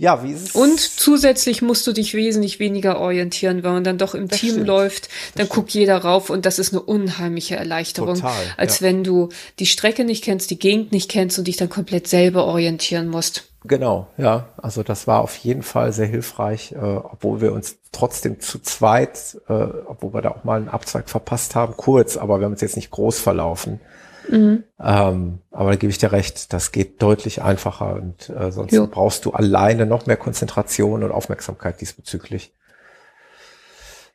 [0.00, 0.54] Ja, wie ist es?
[0.54, 4.52] Und zusätzlich musst du dich wesentlich weniger orientieren, wenn man dann doch im das Team
[4.52, 4.66] stimmt.
[4.66, 8.86] läuft, dann guckt jeder rauf und das ist eine unheimliche Erleichterung, Total, als ja.
[8.86, 9.28] wenn du
[9.58, 13.44] die Strecke nicht kennst, die Gegend nicht kennst und dich dann komplett selber orientieren musst.
[13.64, 14.48] Genau, ja.
[14.56, 19.36] Also das war auf jeden Fall sehr hilfreich, äh, obwohl wir uns trotzdem zu zweit,
[19.50, 22.62] äh, obwohl wir da auch mal einen Abzweig verpasst haben, kurz, aber wir haben uns
[22.62, 23.80] jetzt nicht groß verlaufen.
[24.30, 24.64] Mhm.
[24.80, 28.86] Ähm, aber da gebe ich dir recht, das geht deutlich einfacher und äh, sonst jo.
[28.86, 32.52] brauchst du alleine noch mehr Konzentration und Aufmerksamkeit diesbezüglich.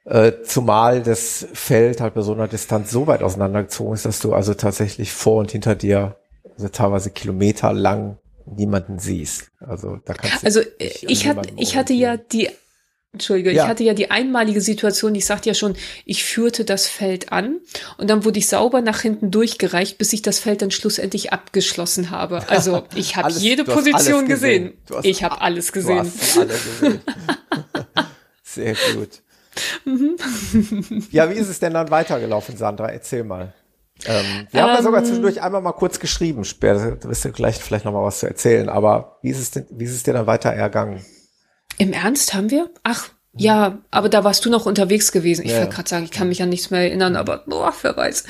[0.05, 4.34] Äh, zumal das Feld halt bei so einer Distanz so weit auseinandergezogen ist, dass du
[4.34, 6.16] also tatsächlich vor und hinter dir
[6.53, 9.51] also teilweise Kilometer lang niemanden siehst.
[9.59, 10.45] Also da kannst du.
[10.45, 12.49] Also ich hatte, ich hatte ja die
[13.16, 13.63] Entschuldige, ja.
[13.63, 17.61] ich hatte ja die einmalige Situation, ich sagte ja schon, ich führte das Feld an
[17.97, 22.11] und dann wurde ich sauber nach hinten durchgereicht, bis ich das Feld dann schlussendlich abgeschlossen
[22.11, 22.49] habe.
[22.49, 24.74] Also ich habe jede Position gesehen.
[24.86, 25.03] gesehen.
[25.03, 26.11] Ich habe alles gesehen.
[26.36, 27.01] Alle gesehen.
[28.43, 29.22] Sehr gut.
[29.86, 30.18] Mhm.
[31.11, 32.89] ja, wie ist es denn dann weitergelaufen, Sandra?
[32.89, 33.53] Erzähl mal.
[34.05, 35.05] Ähm, wir ähm, haben ja sogar ähm.
[35.05, 36.43] zwischendurch einmal mal kurz geschrieben.
[36.43, 38.68] Später wirst du gleich vielleicht noch mal was zu erzählen.
[38.68, 40.99] Aber wie ist es denn, wie ist es dir dann weiter ergangen?
[41.78, 42.69] Im Ernst haben wir?
[42.84, 45.45] Ach, ja, aber da warst du noch unterwegs gewesen.
[45.45, 45.59] Ich ja.
[45.59, 48.23] wollte gerade sagen, ich kann mich an nichts mehr erinnern, aber boah, wer weiß.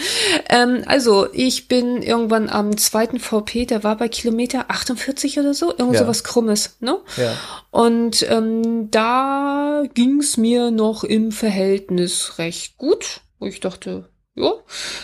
[0.49, 5.69] Ähm, also, ich bin irgendwann am zweiten VP, der war bei Kilometer 48 oder so,
[5.69, 5.99] irgend ja.
[5.99, 6.97] so was Krummes, ne?
[7.17, 7.33] Ja.
[7.69, 14.53] Und ähm, da ging's mir noch im Verhältnis recht gut, wo ich dachte, ja,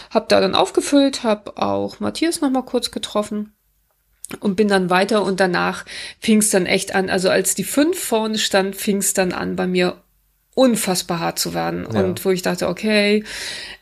[0.10, 3.54] hab da dann aufgefüllt, hab auch Matthias noch mal kurz getroffen
[4.40, 5.86] und bin dann weiter und danach
[6.20, 7.10] fing es dann echt an.
[7.10, 9.98] Also als die fünf vorne stand, fing es dann an bei mir
[10.54, 11.88] unfassbar hart zu werden.
[11.94, 12.02] Ja.
[12.02, 13.24] Und wo ich dachte, okay,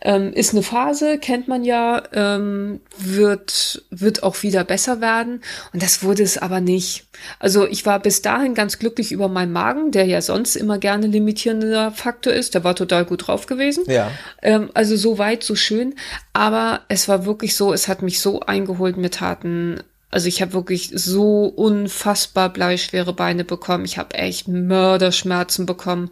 [0.02, 5.42] ähm, ist eine Phase, kennt man ja, ähm, wird, wird auch wieder besser werden.
[5.74, 7.08] Und das wurde es aber nicht.
[7.40, 11.08] Also ich war bis dahin ganz glücklich über meinen Magen, der ja sonst immer gerne
[11.08, 12.54] limitierender Faktor ist.
[12.54, 13.86] Der war total gut drauf gewesen.
[13.88, 14.12] Ja.
[14.44, 15.96] Ähm, also so weit, so schön.
[16.34, 20.54] Aber es war wirklich so, es hat mich so eingeholt mit harten also ich habe
[20.54, 23.86] wirklich so unfassbar bleischwere Beine bekommen.
[23.86, 26.10] Ich habe echt Mörderschmerzen bekommen.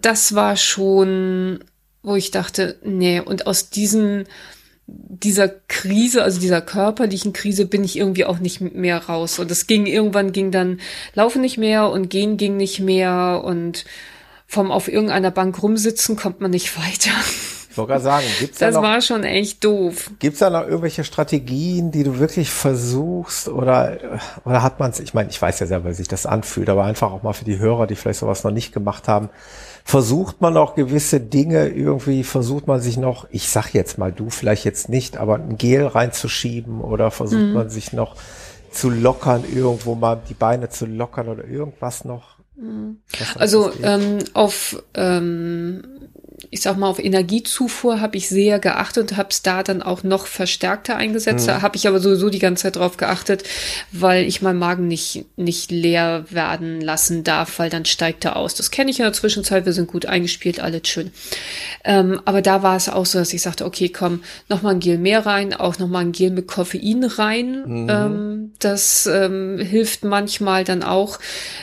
[0.00, 1.64] Das war schon,
[2.02, 4.24] wo ich dachte, nee, und aus diesen
[4.86, 9.38] dieser Krise, also dieser körperlichen Krise, bin ich irgendwie auch nicht mehr raus.
[9.38, 10.80] Und es ging irgendwann ging dann
[11.14, 13.84] Laufen nicht mehr und Gehen ging nicht mehr und
[14.46, 17.16] vom auf irgendeiner Bank rumsitzen kommt man nicht weiter.
[17.72, 20.10] Ich wollte gerade sagen, gibt's das da noch, war schon echt doof.
[20.18, 23.96] Gibt's da noch irgendwelche Strategien, die du wirklich versuchst oder
[24.44, 25.00] oder hat man es?
[25.00, 27.46] Ich meine, ich weiß ja selber, wie sich das anfühlt, aber einfach auch mal für
[27.46, 29.30] die Hörer, die vielleicht sowas noch nicht gemacht haben,
[29.84, 34.28] versucht man auch gewisse Dinge irgendwie, versucht man sich noch, ich sag jetzt mal, du
[34.28, 37.54] vielleicht jetzt nicht, aber ein Gel reinzuschieben oder versucht mhm.
[37.54, 38.16] man sich noch
[38.70, 42.36] zu lockern, irgendwo mal die Beine zu lockern oder irgendwas noch?
[43.38, 45.82] Also ähm, auf ähm,
[46.50, 50.02] ich sag mal, auf Energiezufuhr habe ich sehr geachtet und habe es da dann auch
[50.02, 51.46] noch verstärkter eingesetzt.
[51.46, 51.50] Mhm.
[51.50, 53.44] Da habe ich aber sowieso die ganze Zeit drauf geachtet,
[53.90, 58.54] weil ich meinen Magen nicht, nicht leer werden lassen darf, weil dann steigt er aus.
[58.54, 61.12] Das kenne ich in der Zwischenzeit, wir sind gut eingespielt, alles schön.
[61.84, 64.80] Ähm, aber da war es auch so, dass ich sagte, okay, komm, noch mal ein
[64.80, 67.64] Gel mehr rein, auch noch mal ein Gel mit Koffein rein.
[67.66, 67.88] Mhm.
[67.90, 71.18] Ähm, das ähm, hilft manchmal dann auch,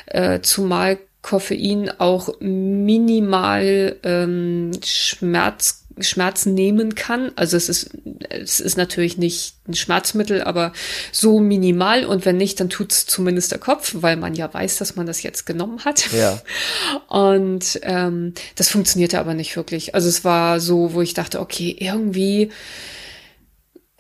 [0.08, 7.34] äh, zumal Koffein auch minimal ähm, Schmerz, Schmerz nehmen kann.
[7.36, 7.92] Also es ist,
[8.30, 10.72] es ist natürlich nicht ein Schmerzmittel, aber
[11.12, 12.06] so minimal.
[12.06, 15.22] Und wenn nicht, dann tut's zumindest der Kopf, weil man ja weiß, dass man das
[15.22, 16.10] jetzt genommen hat.
[16.14, 16.42] Ja.
[17.08, 19.96] Und ähm, das funktionierte aber nicht wirklich.
[19.96, 22.50] Also es war so, wo ich dachte, okay, irgendwie,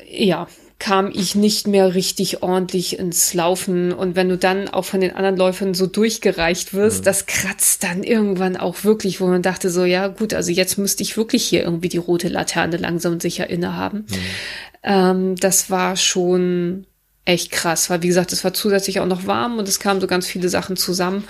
[0.07, 0.47] ja,
[0.79, 3.91] kam ich nicht mehr richtig ordentlich ins Laufen.
[3.91, 7.05] Und wenn du dann auch von den anderen Läufern so durchgereicht wirst, mhm.
[7.05, 11.03] das kratzt dann irgendwann auch wirklich, wo man dachte so, ja gut, also jetzt müsste
[11.03, 14.05] ich wirklich hier irgendwie die rote Laterne langsam und sicher innehaben.
[14.09, 14.15] Mhm.
[14.83, 16.87] Ähm, das war schon
[17.25, 20.07] echt krass, weil wie gesagt, es war zusätzlich auch noch warm und es kamen so
[20.07, 21.25] ganz viele Sachen zusammen.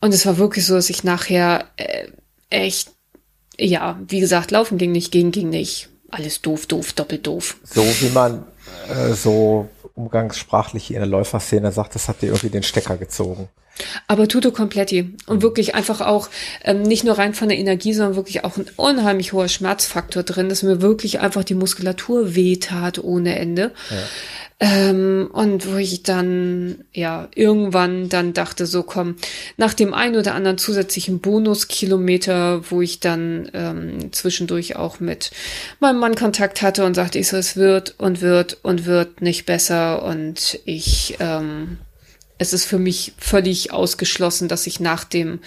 [0.00, 2.08] Und es war wirklich so, dass ich nachher äh,
[2.48, 2.92] echt,
[3.58, 5.90] ja, wie gesagt, laufen ging nicht, ging, ging nicht.
[6.10, 7.56] Alles doof, doof, doppelt doof.
[7.64, 8.44] So wie man
[8.88, 13.48] äh, so umgangssprachlich in der Läuferszene sagt, das hat dir irgendwie den Stecker gezogen.
[14.06, 15.14] Aber tutto completi.
[15.26, 15.42] Und mhm.
[15.42, 16.28] wirklich einfach auch
[16.64, 20.48] ähm, nicht nur rein von der Energie, sondern wirklich auch ein unheimlich hoher Schmerzfaktor drin,
[20.48, 23.72] dass mir wirklich einfach die Muskulatur wehtat ohne Ende.
[23.90, 23.96] Ja.
[24.62, 29.16] Ähm, und wo ich dann, ja, irgendwann dann dachte, so komm,
[29.56, 35.30] nach dem einen oder anderen zusätzlichen Bonuskilometer, wo ich dann ähm, zwischendurch auch mit
[35.80, 39.46] meinem Mann Kontakt hatte und sagte ich so, es wird und wird und wird nicht
[39.46, 41.78] besser und ich, ähm,
[42.40, 45.40] es ist für mich völlig ausgeschlossen, dass ich nach dem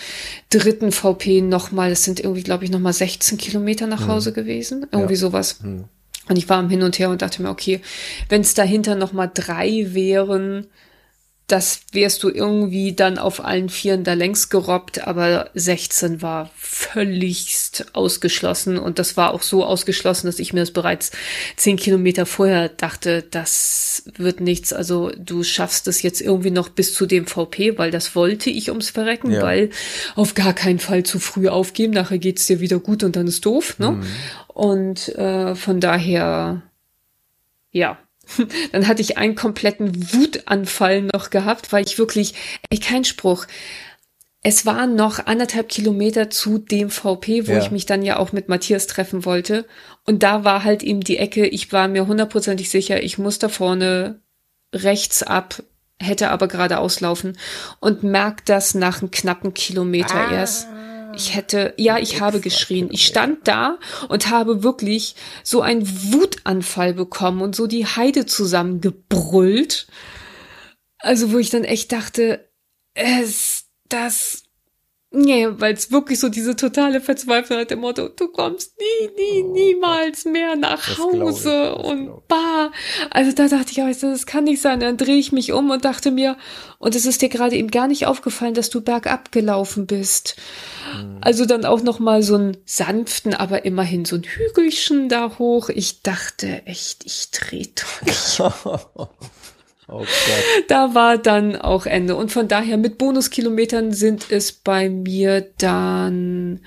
[0.52, 4.10] dritten VP nochmal, es sind irgendwie, glaube ich, nochmal 16 Kilometer nach hm.
[4.10, 4.36] Hause hm.
[4.36, 4.86] gewesen.
[4.92, 5.20] Irgendwie ja.
[5.20, 5.58] sowas.
[5.64, 5.86] Hm.
[6.30, 7.82] Und ich war am Hin und Her und dachte mir, okay,
[8.30, 10.68] wenn es dahinter noch mal drei wären,
[11.48, 17.88] das wärst du irgendwie dann auf allen Vieren da längs gerobbt, aber 16 war völligst
[17.94, 21.12] ausgeschlossen und das war auch so ausgeschlossen, dass ich mir das bereits
[21.58, 24.72] zehn Kilometer vorher dachte, das wird nichts.
[24.72, 28.70] Also du schaffst es jetzt irgendwie noch bis zu dem VP, weil das wollte ich
[28.70, 29.42] ums Verrecken, ja.
[29.42, 29.70] weil
[30.16, 33.46] auf gar keinen Fall zu früh aufgeben, nachher geht's dir wieder gut und dann ist
[33.46, 33.78] doof.
[33.80, 33.92] Ne?
[33.92, 34.04] Mhm.
[34.48, 36.62] Und äh, von daher,
[37.72, 37.98] ja,
[38.72, 42.34] dann hatte ich einen kompletten Wutanfall noch gehabt, weil ich wirklich,
[42.70, 43.46] ey, kein Spruch.
[44.42, 47.60] Es waren noch anderthalb Kilometer zu dem VP, wo ja.
[47.60, 49.66] ich mich dann ja auch mit Matthias treffen wollte.
[50.06, 53.48] Und da war halt eben die Ecke, ich war mir hundertprozentig sicher, ich muss da
[53.48, 54.20] vorne
[54.74, 55.64] rechts ab,
[56.00, 57.38] hätte aber gerade auslaufen
[57.80, 60.34] und merkt das nach einem knappen Kilometer ah.
[60.34, 60.68] erst.
[61.16, 62.90] Ich hätte, ja, ich habe geschrien.
[62.92, 63.78] Ich stand da
[64.10, 69.88] und habe wirklich so einen Wutanfall bekommen und so die Heide zusammengebrüllt.
[71.00, 72.50] Also, wo ich dann echt dachte,
[72.94, 74.43] es, das
[75.16, 79.44] Nee, weil es wirklich so diese totale Verzweiflung hat, dem Motto, du kommst nie, nie,
[79.44, 82.72] oh, niemals mehr nach Hause und bah.
[83.12, 84.80] Also da dachte ich, du, das kann nicht sein.
[84.80, 86.36] Dann drehe ich mich um und dachte mir,
[86.80, 90.36] und es ist dir gerade eben gar nicht aufgefallen, dass du bergab gelaufen bist.
[90.92, 91.20] Hm.
[91.22, 95.70] Also dann auch noch mal so einen sanften, aber immerhin so ein Hügelchen da hoch.
[95.70, 98.42] Ich dachte echt, ich drehe durch.
[99.88, 100.06] Oh
[100.68, 102.16] da war dann auch Ende.
[102.16, 106.62] Und von daher mit Bonuskilometern sind es bei mir dann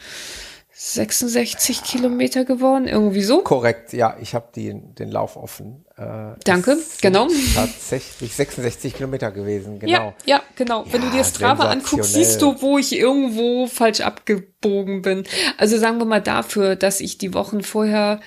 [0.78, 3.40] 66 Kilometer geworden, irgendwie so.
[3.40, 5.86] Korrekt, ja, ich habe den Lauf offen.
[5.97, 7.28] Äh, Danke, genau.
[7.55, 9.93] Tatsächlich 66 Kilometer gewesen, genau.
[9.93, 10.84] Ja, ja genau.
[10.84, 15.24] Ja, Wenn du dir Strava anguckst, siehst du, wo ich irgendwo falsch abgebogen bin.
[15.56, 18.20] Also sagen wir mal dafür, dass ich die Wochen vorher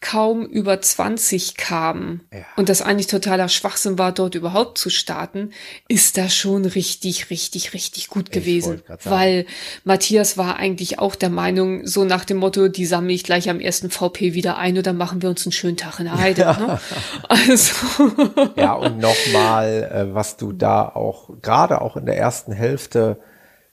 [0.00, 2.44] kaum über 20 kamen ja.
[2.56, 5.50] und das eigentlich totaler Schwachsinn war, dort überhaupt zu starten,
[5.88, 8.82] ist das schon richtig, richtig, richtig gut gewesen.
[9.04, 9.46] Weil
[9.84, 13.60] Matthias war eigentlich auch der Meinung, so nach dem Motto, die sammle ich gleich am
[13.60, 16.42] ersten VP wieder ein oder machen wir uns einen schönen Tag in der Heide.
[16.42, 16.58] Ja.
[16.58, 16.80] Ne?
[17.28, 18.10] Also.
[18.56, 23.18] ja, und nochmal, äh, was du da auch, gerade auch in der ersten Hälfte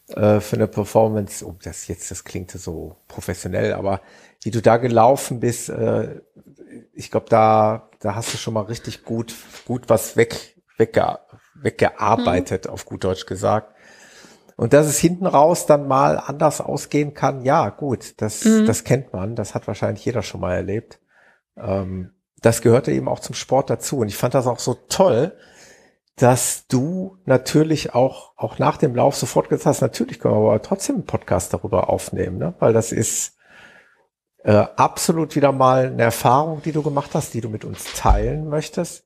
[0.07, 4.01] äh, für eine Performance, oh, das jetzt, das klingt so professionell, aber
[4.43, 6.21] wie du da gelaufen bist, äh,
[6.93, 9.33] ich glaube, da, da hast du schon mal richtig gut,
[9.65, 11.19] gut was weg, wegge,
[11.55, 12.71] weggearbeitet, mhm.
[12.71, 13.73] auf gut Deutsch gesagt.
[14.55, 18.65] Und dass es hinten raus dann mal anders ausgehen kann, ja, gut, das, mhm.
[18.65, 20.99] das kennt man, das hat wahrscheinlich jeder schon mal erlebt.
[21.57, 22.11] Ähm,
[22.41, 23.99] das gehörte eben auch zum Sport dazu.
[23.99, 25.35] Und ich fand das auch so toll,
[26.17, 30.61] dass du natürlich auch, auch nach dem Lauf sofort gesagt hast, natürlich können wir aber
[30.61, 32.53] trotzdem einen Podcast darüber aufnehmen, ne?
[32.59, 33.37] weil das ist
[34.43, 38.49] äh, absolut wieder mal eine Erfahrung, die du gemacht hast, die du mit uns teilen
[38.49, 39.05] möchtest,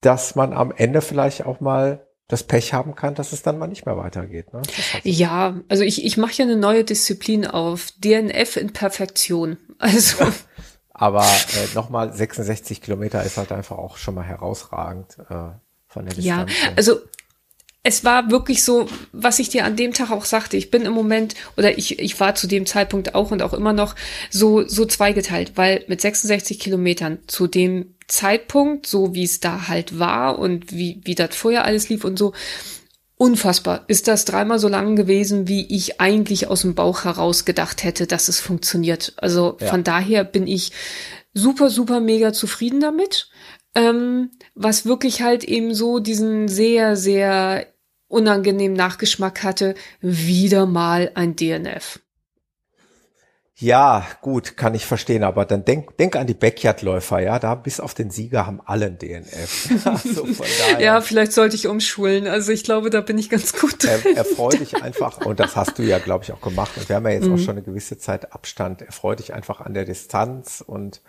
[0.00, 3.66] dass man am Ende vielleicht auch mal das Pech haben kann, dass es dann mal
[3.66, 4.52] nicht mehr weitergeht.
[4.52, 4.62] Ne?
[5.02, 9.58] Ja, also ich, ich mache ja eine neue Disziplin auf, DNF in Perfektion.
[9.82, 10.26] Also.
[10.92, 15.52] Aber äh, nochmal 66 Kilometer ist halt einfach auch schon mal herausragend äh,
[15.86, 16.24] von der Distanz.
[16.24, 16.46] Ja,
[16.76, 17.00] also
[17.82, 20.56] es war wirklich so, was ich dir an dem Tag auch sagte.
[20.56, 23.72] Ich bin im Moment, oder ich, ich war zu dem Zeitpunkt auch und auch immer
[23.72, 23.94] noch
[24.30, 29.98] so, so zweigeteilt, weil mit 66 Kilometern zu dem Zeitpunkt, so wie es da halt
[29.98, 32.34] war und wie, wie das vorher alles lief und so,
[33.16, 33.84] unfassbar.
[33.86, 38.06] Ist das dreimal so lang gewesen, wie ich eigentlich aus dem Bauch heraus gedacht hätte,
[38.06, 39.14] dass es funktioniert.
[39.16, 39.68] Also ja.
[39.68, 40.72] von daher bin ich
[41.32, 43.30] super, super mega zufrieden damit.
[43.74, 47.66] Ähm, was wirklich halt eben so diesen sehr, sehr
[48.10, 52.00] unangenehmen Nachgeschmack hatte, wieder mal ein DNF.
[53.60, 57.78] Ja, gut, kann ich verstehen, aber dann denk, denk an die Backyard-Läufer, ja, da bis
[57.78, 59.68] auf den Sieger haben alle ein DNF.
[59.84, 60.26] also
[60.78, 62.26] ja, vielleicht sollte ich umschulen.
[62.26, 64.00] Also ich glaube, da bin ich ganz gut drin.
[64.14, 66.72] Er, erfreu dich einfach, und das hast du ja, glaube ich, auch gemacht.
[66.78, 67.34] Und wir haben ja jetzt mhm.
[67.34, 68.80] auch schon eine gewisse Zeit Abstand.
[68.80, 71.02] Erfreu dich einfach an der Distanz und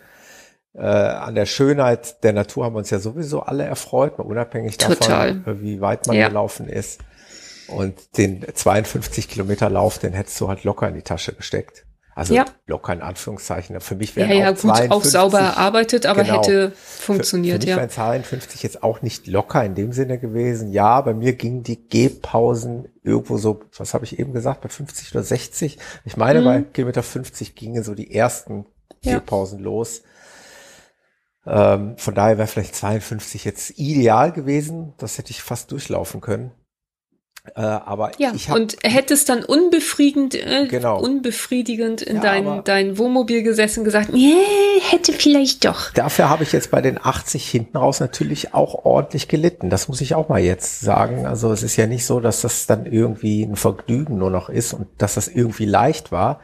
[0.74, 5.34] äh, an der Schönheit der Natur haben wir uns ja sowieso alle erfreut, unabhängig Total.
[5.34, 6.28] davon, wie weit man ja.
[6.28, 7.00] gelaufen ist.
[7.68, 11.84] Und den 52 Kilometer Lauf, den hättest du halt locker in die Tasche gesteckt.
[12.14, 12.44] Also ja.
[12.66, 13.80] locker in Anführungszeichen.
[13.80, 17.62] Für mich wäre ja, ja, auch gut, 52, auch sauber erarbeitet, aber genau, hätte funktioniert.
[17.62, 17.76] Für, für mich ja.
[17.76, 20.70] wären 52 jetzt auch nicht locker in dem Sinne gewesen.
[20.70, 25.14] Ja, bei mir gingen die Gehpausen irgendwo so, was habe ich eben gesagt, bei 50
[25.14, 25.78] oder 60.
[26.04, 26.44] Ich meine, mhm.
[26.44, 28.66] bei Kilometer 50 gingen so die ersten
[29.02, 29.14] ja.
[29.14, 30.02] Gehpausen los.
[31.46, 34.94] Ähm, von daher wäre vielleicht 52 jetzt ideal gewesen.
[34.98, 36.52] Das hätte ich fast durchlaufen können.
[37.56, 41.00] Äh, aber ja, ich hab, und hättest dann unbefriedigend, äh, genau.
[41.00, 44.36] unbefriedigend in ja, dein, dein Wohnmobil gesessen gesagt, nee,
[44.88, 45.90] hätte vielleicht doch.
[45.92, 49.70] Dafür habe ich jetzt bei den 80 hinten raus natürlich auch ordentlich gelitten.
[49.70, 51.26] Das muss ich auch mal jetzt sagen.
[51.26, 54.72] Also es ist ja nicht so, dass das dann irgendwie ein Vergnügen nur noch ist
[54.72, 56.40] und dass das irgendwie leicht war.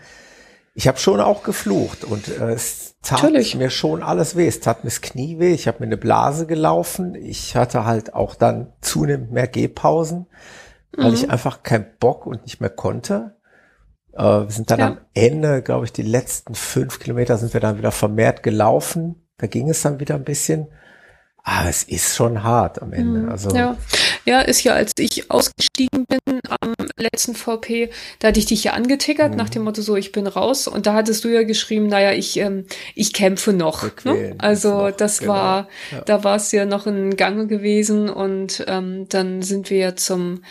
[0.74, 3.54] Ich habe schon auch geflucht und äh, es tat Natürlich.
[3.54, 4.46] mir schon alles weh.
[4.46, 5.52] Es tat mir das Knie weh.
[5.52, 7.14] Ich habe mir eine Blase gelaufen.
[7.14, 10.26] Ich hatte halt auch dann zunehmend mehr Gehpausen
[10.96, 11.14] weil mhm.
[11.14, 13.36] ich einfach keinen Bock und nicht mehr konnte.
[14.12, 14.86] Äh, wir sind dann ja.
[14.88, 19.28] am Ende, glaube ich, die letzten fünf Kilometer sind wir dann wieder vermehrt gelaufen.
[19.38, 20.68] Da ging es dann wieder ein bisschen.
[21.48, 23.20] Aber es ist schon hart am Ende.
[23.20, 23.28] Mhm.
[23.30, 23.78] Also ja.
[24.26, 27.88] ja, ist ja, als ich ausgestiegen bin am letzten VP,
[28.18, 29.38] da hatte ich dich ja angetickert mhm.
[29.38, 30.68] nach dem Motto so, ich bin raus.
[30.68, 33.84] Und da hattest du ja geschrieben, naja, ich, ähm, ich kämpfe noch.
[34.04, 34.34] Ne?
[34.36, 35.32] Also noch, das genau.
[35.32, 36.02] war, ja.
[36.02, 40.42] da war es ja noch in Gange gewesen und ähm, dann sind wir ja zum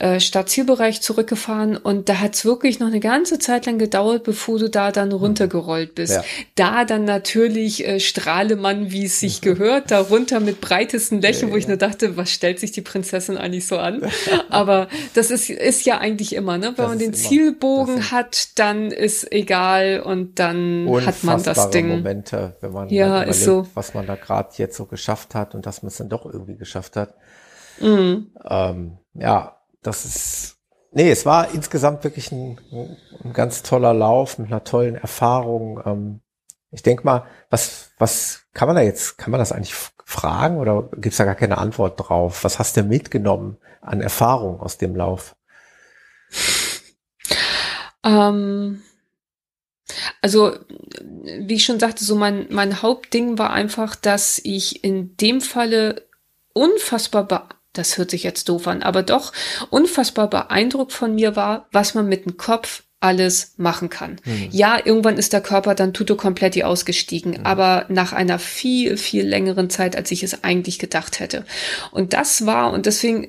[0.00, 4.58] äh, Stadtzielbereich zurückgefahren und da hat es wirklich noch eine ganze Zeit lang gedauert, bevor
[4.58, 6.14] du da dann runtergerollt bist.
[6.14, 6.24] Ja.
[6.54, 9.44] Da dann natürlich äh, Strahlemann, wie es sich mhm.
[9.44, 13.36] gehört, da runter mit breitesten Lächeln, wo ich nur dachte, was stellt sich die Prinzessin
[13.36, 14.00] eigentlich so an?
[14.48, 16.68] Aber das ist, ist ja eigentlich immer, ne?
[16.68, 21.88] Wenn das man den Zielbogen hat, dann ist egal und dann hat man das Ding.
[21.88, 23.66] Momente, wenn man ja, überlegt, ist so.
[23.74, 26.56] was man da gerade jetzt so geschafft hat und dass man es dann doch irgendwie
[26.56, 27.12] geschafft hat.
[27.80, 28.30] Mhm.
[28.48, 30.56] Ähm, ja, das ist,
[30.92, 32.60] nee, es war insgesamt wirklich ein,
[33.24, 35.80] ein ganz toller Lauf mit einer tollen Erfahrung.
[35.84, 36.20] Ähm,
[36.70, 39.74] ich denke mal, was, was kann man da jetzt, kann man das eigentlich
[40.04, 42.44] fragen oder gibt's da gar keine Antwort drauf?
[42.44, 45.36] Was hast du mitgenommen an Erfahrung aus dem Lauf?
[48.04, 48.82] Ähm,
[50.22, 50.56] also,
[51.00, 56.08] wie ich schon sagte, so mein, mein Hauptding war einfach, dass ich in dem Falle
[56.52, 57.24] unfassbar
[57.72, 59.32] das hört sich jetzt doof an, aber doch
[59.70, 64.20] unfassbar beeindruckt von mir war, was man mit dem Kopf alles machen kann.
[64.24, 64.48] Mhm.
[64.50, 67.46] Ja, irgendwann ist der Körper dann tuto komplett ausgestiegen, mhm.
[67.46, 71.46] aber nach einer viel, viel längeren Zeit, als ich es eigentlich gedacht hätte.
[71.92, 73.28] Und das war, und deswegen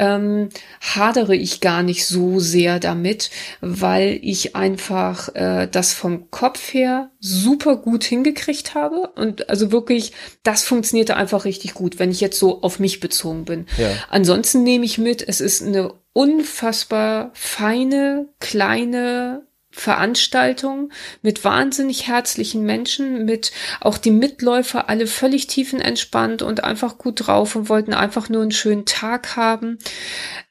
[0.00, 0.48] ähm,
[0.80, 7.10] hadere ich gar nicht so sehr damit, weil ich einfach äh, das vom Kopf her
[7.20, 10.12] super gut hingekriegt habe und also wirklich,
[10.42, 13.66] das funktionierte einfach richtig gut, wenn ich jetzt so auf mich bezogen bin.
[13.76, 13.90] Ja.
[14.08, 20.90] Ansonsten nehme ich mit, es ist eine unfassbar feine, kleine Veranstaltung
[21.22, 27.54] mit wahnsinnig herzlichen Menschen, mit auch die Mitläufer alle völlig tiefenentspannt und einfach gut drauf
[27.54, 29.78] und wollten einfach nur einen schönen Tag haben.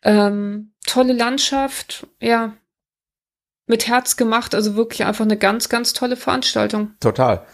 [0.03, 2.53] Ähm, tolle Landschaft, ja,
[3.67, 6.95] mit Herz gemacht, also wirklich einfach eine ganz, ganz tolle Veranstaltung.
[6.99, 7.45] Total.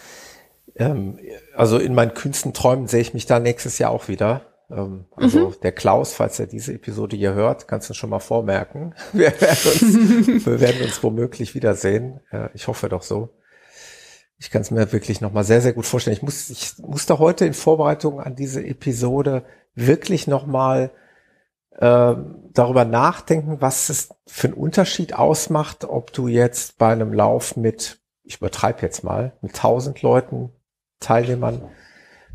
[0.75, 1.19] Ähm,
[1.55, 4.54] also in meinen kühnsten Träumen sehe ich mich da nächstes Jahr auch wieder.
[4.75, 5.55] Äh, Ähm, also mhm.
[5.63, 8.93] der Klaus, falls er diese Episode hier hört, kannst du schon mal vormerken.
[9.13, 12.19] Wir werden uns, wir werden uns womöglich wiedersehen.
[12.53, 13.29] Ich hoffe doch so.
[14.37, 16.17] Ich kann es mir wirklich nochmal sehr, sehr gut vorstellen.
[16.17, 19.45] Ich muss, ich musste heute in Vorbereitung an diese Episode
[19.75, 20.91] wirklich nochmal
[21.71, 22.15] äh,
[22.51, 27.99] darüber nachdenken, was es für einen Unterschied ausmacht, ob du jetzt bei einem Lauf mit,
[28.23, 30.51] ich übertreibe jetzt mal, mit tausend Leuten,
[30.99, 31.69] Teilnehmern,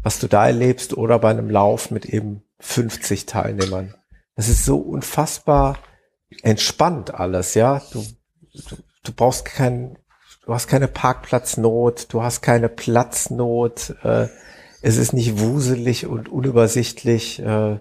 [0.03, 3.95] was du da erlebst, oder bei einem Lauf mit eben 50 Teilnehmern.
[4.37, 5.79] Das ist so unfassbar
[6.43, 7.83] entspannt alles, ja.
[7.93, 8.05] Du,
[8.55, 9.99] du, du brauchst keinen
[10.51, 14.27] du hast keine Parkplatznot, du hast keine Platznot, äh,
[14.83, 17.39] es ist nicht wuselig und unübersichtlich.
[17.41, 17.79] Äh,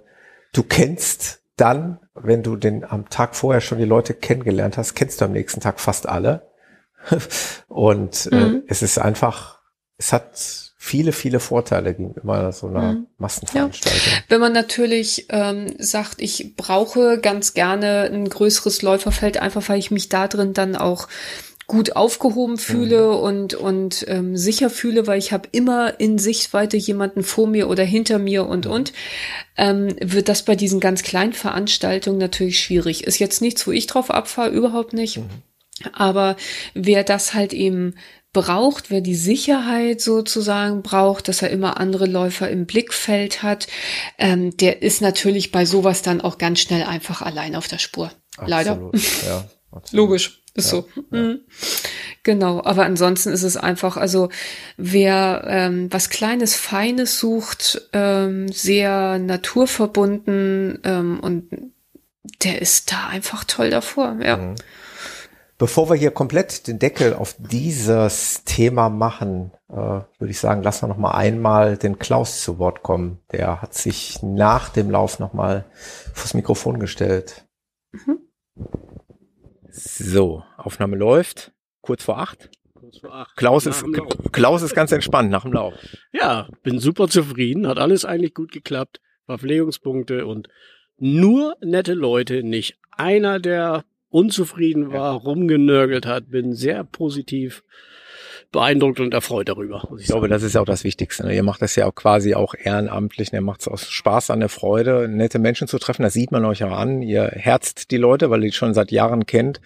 [0.53, 5.19] du kennst dann, wenn du den am Tag vorher schon die Leute kennengelernt hast, kennst
[5.19, 6.51] du am nächsten Tag fast alle.
[7.67, 8.63] und äh, mhm.
[8.67, 9.61] es ist einfach,
[9.97, 13.07] es hat viele, viele Vorteile gegenüber so einer mhm.
[13.17, 14.13] Massenveranstaltung.
[14.13, 14.23] Ja.
[14.29, 19.91] Wenn man natürlich ähm, sagt, ich brauche ganz gerne ein größeres Läuferfeld, einfach weil ich
[19.91, 21.09] mich da drin dann auch
[21.67, 23.19] gut aufgehoben fühle mhm.
[23.19, 27.83] und und ähm, sicher fühle, weil ich habe immer in Sichtweite jemanden vor mir oder
[27.83, 28.71] hinter mir und mhm.
[28.71, 28.93] und
[29.57, 33.03] ähm, wird das bei diesen ganz kleinen Veranstaltungen natürlich schwierig.
[33.03, 35.17] Ist jetzt nichts, wo ich drauf abfahre, überhaupt nicht.
[35.17, 35.29] Mhm.
[35.93, 36.37] Aber
[36.73, 37.95] wer das halt eben
[38.31, 43.67] braucht, wer die Sicherheit sozusagen braucht, dass er immer andere Läufer im Blickfeld hat,
[44.17, 48.11] ähm, der ist natürlich bei sowas dann auch ganz schnell einfach allein auf der Spur.
[48.37, 48.91] Absolut, Leider.
[49.25, 49.49] Ja,
[49.91, 50.41] Logisch.
[50.55, 50.89] Ist ja, so.
[51.11, 51.21] Ja.
[51.21, 51.39] Mhm.
[52.23, 54.29] Genau, aber ansonsten ist es einfach, also
[54.77, 61.71] wer ähm, was Kleines, Feines sucht, ähm, sehr naturverbunden ähm, und
[62.43, 64.37] der ist da einfach toll davor, ja.
[64.37, 64.55] Mhm.
[65.59, 70.83] Bevor wir hier komplett den Deckel auf dieses Thema machen, äh, würde ich sagen, lassen
[70.83, 73.19] wir noch mal einmal den Klaus zu Wort kommen.
[73.33, 75.65] Der hat sich nach dem Lauf noch mal
[76.13, 77.45] vors Mikrofon gestellt.
[77.91, 78.19] Mhm.
[79.69, 81.51] So, Aufnahme läuft.
[81.81, 82.49] Kurz vor acht.
[82.73, 83.35] Kurz vor acht.
[83.35, 83.83] Klaus ist,
[84.31, 85.73] Klaus ist ganz entspannt nach dem Lauf.
[86.13, 87.67] Ja, bin super zufrieden.
[87.67, 89.01] Hat alles eigentlich gut geklappt.
[89.25, 90.47] Verpflegungspunkte und
[90.95, 92.43] nur nette Leute.
[92.43, 96.29] Nicht einer, der unzufrieden war, rumgenörgelt hat.
[96.29, 97.63] Bin sehr positiv
[98.51, 99.87] beeindruckt und erfreut darüber.
[99.95, 101.25] ich, ich glaube, das ist ja auch das Wichtigste.
[101.25, 101.35] Ne?
[101.35, 103.31] Ihr macht das ja auch quasi auch ehrenamtlich.
[103.31, 106.03] Ihr macht es aus Spaß an der Freude, nette Menschen zu treffen.
[106.03, 107.01] Das sieht man euch auch an.
[107.01, 109.61] Ihr herzt die Leute, weil ihr die schon seit Jahren kennt.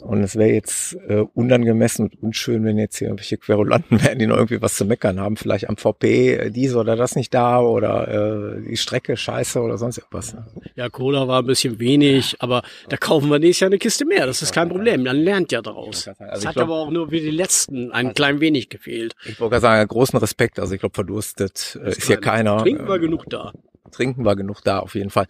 [0.00, 4.26] Und es wäre jetzt äh, unangemessen und unschön, wenn jetzt hier irgendwelche Querulanten wären, die
[4.26, 5.36] noch irgendwie was zu meckern haben.
[5.36, 9.78] Vielleicht am VP äh, dies oder das nicht da oder äh, die Strecke scheiße oder
[9.78, 10.34] sonst irgendwas.
[10.34, 10.46] Ne?
[10.76, 14.26] Ja, Cola war ein bisschen wenig, aber da kaufen wir nächstes Jahr eine Kiste mehr.
[14.26, 15.02] Das ist kein Problem.
[15.02, 16.06] Man lernt ja daraus.
[16.06, 19.16] Also das hat glaub, aber auch nur für die letzten ein also, klein wenig gefehlt.
[19.24, 20.60] Ich wollte sagen, großen Respekt.
[20.60, 22.58] Also ich glaube, verdurstet äh, ist hier keiner.
[22.58, 23.52] Trinken war äh, genug da.
[23.90, 25.26] Trinken war genug da, auf jeden Fall.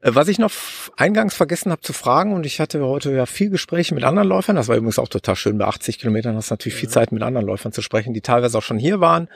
[0.00, 0.50] Äh, was ich noch
[0.96, 4.56] eingangs vergessen habe zu fragen, und ich hatte heute ja viel Gespräche mit anderen Läufern,
[4.56, 6.80] das war übrigens auch total schön, bei 80 Kilometern hast du natürlich ja.
[6.80, 9.28] viel Zeit mit anderen Läufern zu sprechen, die teilweise auch schon hier waren.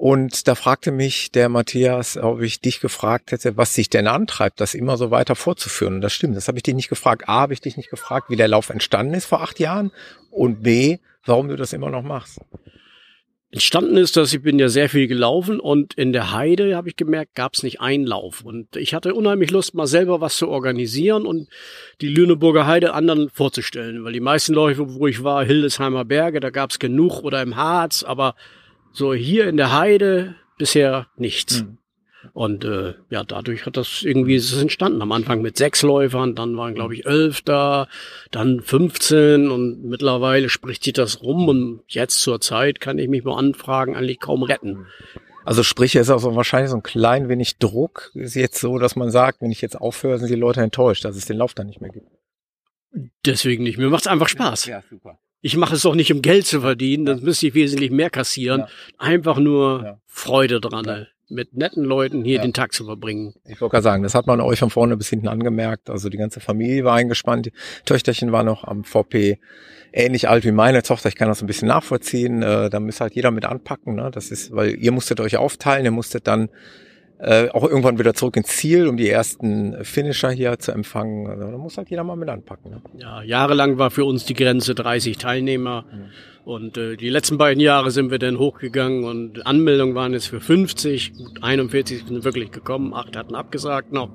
[0.00, 4.58] Und da fragte mich der Matthias, ob ich dich gefragt hätte, was dich denn antreibt,
[4.58, 5.96] das immer so weiter fortzuführen.
[5.96, 7.28] Und das stimmt, das habe ich dich nicht gefragt.
[7.28, 9.92] A, habe ich dich nicht gefragt, wie der Lauf entstanden ist vor acht Jahren.
[10.30, 10.96] Und B,
[11.26, 12.40] warum du das immer noch machst.
[13.50, 16.96] Entstanden ist, dass ich bin ja sehr viel gelaufen und in der Heide habe ich
[16.96, 18.40] gemerkt, gab es nicht einen Lauf.
[18.42, 21.50] Und ich hatte unheimlich Lust, mal selber was zu organisieren und
[22.00, 24.02] die Lüneburger Heide anderen vorzustellen.
[24.02, 27.56] Weil die meisten Läufe, wo ich war, Hildesheimer Berge, da gab es genug oder im
[27.56, 28.34] Harz, aber
[28.92, 31.62] so hier in der Heide bisher nichts.
[31.62, 31.78] Mhm.
[32.32, 35.00] Und äh, ja, dadurch hat das irgendwie ist es entstanden.
[35.00, 37.88] Am Anfang mit sechs Läufern, dann waren glaube ich elf da,
[38.30, 43.24] dann 15 und mittlerweile spricht sich das rum und jetzt zur Zeit kann ich mich
[43.24, 44.86] nur anfragen eigentlich kaum retten.
[45.44, 48.10] Also sprich, es ist auch so wahrscheinlich so ein klein wenig Druck.
[48.14, 51.16] Ist jetzt so, dass man sagt, wenn ich jetzt aufhöre, sind die Leute enttäuscht, dass
[51.16, 52.06] es den Lauf dann nicht mehr gibt.
[53.24, 53.78] Deswegen nicht.
[53.78, 54.66] Mir macht's einfach Spaß.
[54.66, 55.18] Ja, super.
[55.42, 58.60] Ich mache es doch nicht, um Geld zu verdienen, dann müsste ich wesentlich mehr kassieren.
[58.60, 58.68] Ja.
[58.98, 60.00] Einfach nur ja.
[60.06, 60.84] Freude dran.
[60.84, 63.34] Ja mit netten Leuten hier den Tag zu verbringen.
[63.44, 65.88] Ich wollte gerade sagen, das hat man euch von vorne bis hinten angemerkt.
[65.88, 67.46] Also die ganze Familie war eingespannt.
[67.46, 67.52] Die
[67.84, 69.38] Töchterchen war noch am VP
[69.92, 71.08] ähnlich alt wie meine Tochter.
[71.08, 72.42] Ich kann das ein bisschen nachvollziehen.
[72.42, 73.94] Äh, da muss halt jeder mit anpacken.
[73.94, 74.10] Ne?
[74.12, 76.48] Das ist, weil ihr musstet euch aufteilen, ihr musstet dann
[77.22, 81.26] äh, auch irgendwann wieder zurück ins Ziel, um die ersten Finisher hier zu empfangen.
[81.26, 82.70] Also, da muss halt jeder mal mit anpacken.
[82.70, 82.82] Ne?
[82.98, 85.84] Ja, jahrelang war für uns die Grenze 30 Teilnehmer.
[85.90, 86.04] Mhm.
[86.44, 90.40] Und äh, die letzten beiden Jahre sind wir dann hochgegangen und Anmeldungen waren jetzt für
[90.40, 94.10] 50, gut 41 sind wirklich gekommen, acht hatten abgesagt noch.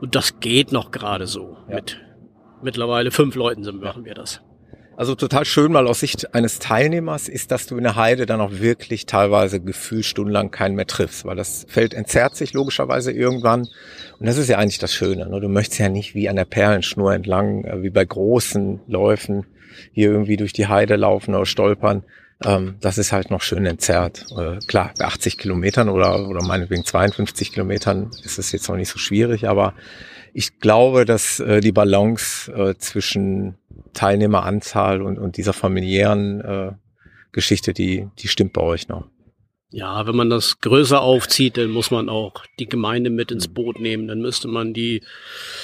[0.00, 1.58] Und das geht noch gerade so.
[1.68, 1.76] Ja.
[1.76, 2.00] Mit
[2.62, 4.40] mittlerweile fünf Leuten sind, machen wir das.
[4.96, 8.40] Also total schön mal aus Sicht eines Teilnehmers ist, dass du in der Heide dann
[8.40, 13.68] auch wirklich teilweise gefühlt stundenlang keinen mehr triffst, weil das Feld entzerrt sich logischerweise irgendwann.
[14.18, 15.28] Und das ist ja eigentlich das Schöne.
[15.28, 15.40] Ne?
[15.40, 19.44] Du möchtest ja nicht wie an der Perlenschnur entlang, äh, wie bei großen Läufen
[19.92, 22.02] hier irgendwie durch die Heide laufen oder stolpern.
[22.42, 24.24] Ähm, das ist halt noch schön entzerrt.
[24.66, 28.98] Klar, bei 80 Kilometern oder, oder meinetwegen 52 Kilometern ist es jetzt noch nicht so
[28.98, 29.74] schwierig, aber
[30.36, 33.56] ich glaube, dass äh, die Balance äh, zwischen
[33.94, 36.72] Teilnehmeranzahl und, und dieser familiären äh,
[37.32, 39.08] Geschichte, die, die stimmt bei euch noch.
[39.70, 43.80] Ja, wenn man das größer aufzieht, dann muss man auch die Gemeinde mit ins Boot
[43.80, 44.08] nehmen.
[44.08, 45.02] Dann müsste man die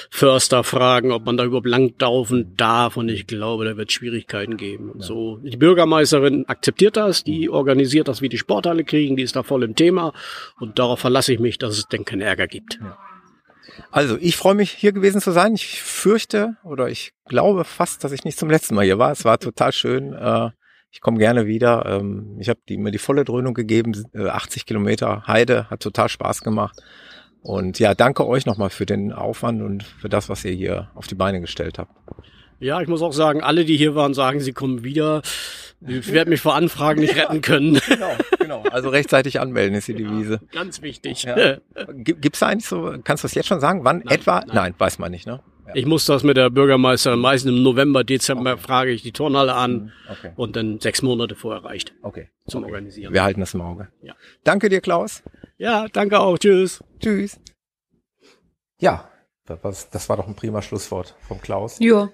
[0.09, 2.97] Förster fragen, ob man da überhaupt langlaufen darf.
[2.97, 4.89] Und ich glaube, da wird Schwierigkeiten geben.
[4.89, 9.37] Und so, die Bürgermeisterin akzeptiert das, die organisiert das, wie die Sporthalle kriegen, die ist
[9.37, 10.15] da voll im Thema.
[10.59, 12.79] Und darauf verlasse ich mich, dass es denn keinen Ärger gibt.
[12.81, 12.97] Ja.
[13.91, 15.55] Also, ich freue mich, hier gewesen zu sein.
[15.55, 19.13] Ich fürchte oder ich glaube fast, dass ich nicht zum letzten Mal hier war.
[19.13, 20.13] Es war total schön.
[20.13, 20.51] Äh,
[20.91, 21.87] ich komme gerne wieder.
[21.87, 23.93] Ähm, ich habe mir die volle Dröhnung gegeben.
[24.15, 26.83] 80 äh, Kilometer Heide, hat total Spaß gemacht.
[27.41, 31.09] Und ja, danke euch nochmal für den Aufwand und für das, was ihr hier auf
[31.09, 31.93] die Beine gestellt habt.
[32.63, 35.23] Ja, ich muss auch sagen, alle, die hier waren, sagen, sie kommen wieder.
[35.85, 37.81] Ich werde mich vor Anfragen nicht retten können.
[37.89, 38.63] Genau, genau.
[38.71, 40.41] Also rechtzeitig anmelden ist die Devise.
[40.53, 41.25] Ja, ganz wichtig.
[41.25, 41.59] Ja.
[41.93, 43.85] Gibt's da eigentlich so, kannst du es jetzt schon sagen?
[43.85, 44.41] Wann nein, etwa?
[44.47, 44.55] Nein.
[44.55, 44.75] nein.
[44.79, 45.43] weiß man nicht, ne?
[45.67, 45.73] Ja.
[45.75, 48.63] Ich muss das mit der Bürgermeisterin meistens im November, Dezember okay.
[48.63, 50.33] frage ich die Turnhalle an mhm, okay.
[50.37, 51.95] und dann sechs Monate vorher reicht.
[52.03, 52.31] Okay.
[52.47, 52.73] Zum okay.
[52.73, 53.13] Organisieren.
[53.13, 53.89] Wir halten das im Auge.
[54.03, 54.15] Ja.
[54.45, 55.23] Danke dir, Klaus.
[55.59, 56.39] Ja, danke auch.
[56.39, 56.83] Tschüss.
[57.01, 57.41] Tschüss.
[58.79, 59.09] Ja,
[59.47, 61.79] das war doch ein prima Schlusswort vom Klaus.
[61.81, 62.09] Ja.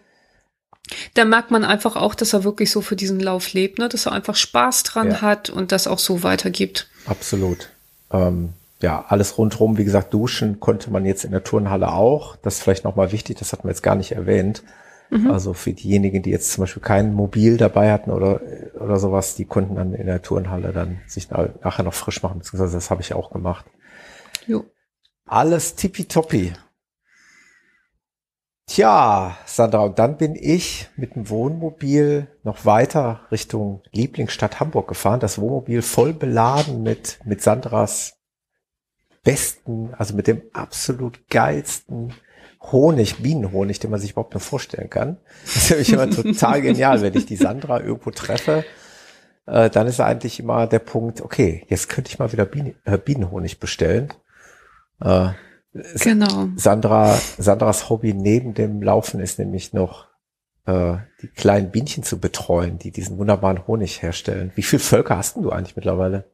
[1.14, 3.88] Da merkt man einfach auch, dass er wirklich so für diesen Lauf lebt, ne?
[3.88, 5.22] dass er einfach Spaß dran ja.
[5.22, 6.88] hat und das auch so weitergibt.
[7.06, 7.70] Absolut.
[8.10, 12.36] Ähm, ja, alles rundherum, wie gesagt, duschen konnte man jetzt in der Turnhalle auch.
[12.36, 14.62] Das ist vielleicht nochmal wichtig, das hatten wir jetzt gar nicht erwähnt.
[15.10, 15.30] Mhm.
[15.30, 18.40] Also für diejenigen, die jetzt zum Beispiel kein Mobil dabei hatten oder,
[18.78, 22.76] oder sowas, die konnten dann in der Turnhalle dann sich nachher noch frisch machen, beziehungsweise
[22.76, 23.64] das habe ich auch gemacht.
[24.46, 24.64] Jo.
[25.26, 26.52] Alles tippitoppi.
[28.68, 35.20] Tja, Sandra, und dann bin ich mit dem Wohnmobil noch weiter Richtung Lieblingsstadt Hamburg gefahren.
[35.20, 38.18] Das Wohnmobil voll beladen mit, mit Sandras
[39.24, 42.12] besten, also mit dem absolut geilsten
[42.60, 45.16] Honig, Bienenhonig, den man sich überhaupt nur vorstellen kann.
[45.44, 48.66] Das ist nämlich immer total genial, wenn ich die Sandra irgendwo treffe.
[49.46, 52.98] Äh, dann ist eigentlich immer der Punkt, okay, jetzt könnte ich mal wieder Bienen, äh,
[52.98, 54.12] Bienenhonig bestellen.
[55.00, 55.30] Äh,
[55.72, 56.48] Genau.
[56.56, 60.08] Sandra, Sandras Hobby neben dem Laufen ist nämlich noch
[60.66, 64.52] äh, die kleinen Bienchen zu betreuen, die diesen wunderbaren Honig herstellen.
[64.54, 66.30] Wie viele Völker hast denn du eigentlich mittlerweile?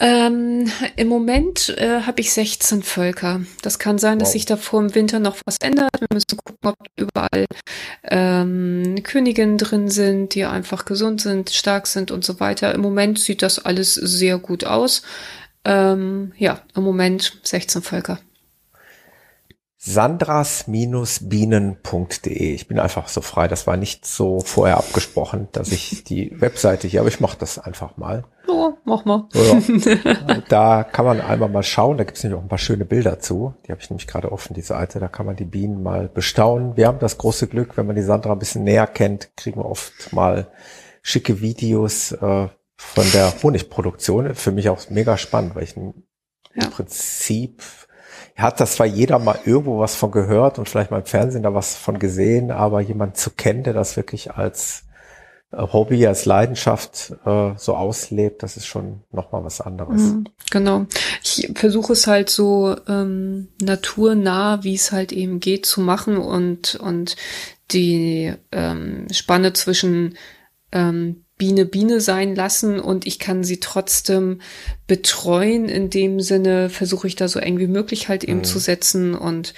[0.00, 3.40] Ähm, Im Moment äh, habe ich 16 Völker.
[3.62, 4.20] Das kann sein, wow.
[4.20, 5.90] dass sich da vor dem Winter noch was ändert.
[5.98, 7.46] Wir müssen gucken, ob überall
[8.04, 12.72] ähm, Königinnen drin sind, die einfach gesund sind, stark sind und so weiter.
[12.74, 15.02] Im Moment sieht das alles sehr gut aus.
[15.68, 18.18] Ähm, ja, im Moment 16 Völker.
[19.76, 22.54] Sandras-bienen.de.
[22.54, 23.48] Ich bin einfach so frei.
[23.48, 27.58] Das war nicht so vorher abgesprochen, dass ich die Webseite hier, aber ich mache das
[27.58, 28.24] einfach mal.
[28.48, 29.28] Ja, mach mal.
[29.34, 29.60] Ja.
[30.48, 31.98] da kann man einmal mal schauen.
[31.98, 33.52] Da gibt es nämlich auch ein paar schöne Bilder zu.
[33.66, 35.00] Die habe ich nämlich gerade offen, die Seite.
[35.00, 36.78] Da kann man die Bienen mal bestaunen.
[36.78, 39.66] Wir haben das große Glück, wenn man die Sandra ein bisschen näher kennt, kriegen wir
[39.66, 40.46] oft mal
[41.02, 44.34] schicke Videos, äh, von der Honigproduktion.
[44.34, 46.04] Für mich auch mega spannend, weil ich ein,
[46.54, 46.64] ja.
[46.64, 47.62] im Prinzip
[48.36, 51.54] hat das zwar jeder mal irgendwo was von gehört und vielleicht mal im Fernsehen da
[51.54, 54.84] was von gesehen, aber jemand zu kennen, der das wirklich als
[55.50, 60.02] äh, Hobby, als Leidenschaft äh, so auslebt, das ist schon nochmal was anderes.
[60.02, 60.86] Mhm, genau.
[61.24, 66.76] Ich versuche es halt so ähm, naturnah, wie es halt eben geht, zu machen und,
[66.76, 67.16] und
[67.72, 70.16] die ähm, Spanne zwischen
[70.70, 74.40] ähm, Biene Biene sein lassen und ich kann sie trotzdem
[74.86, 75.68] betreuen.
[75.68, 78.44] In dem Sinne versuche ich da so eng wie möglich halt eben mhm.
[78.44, 79.54] zu setzen und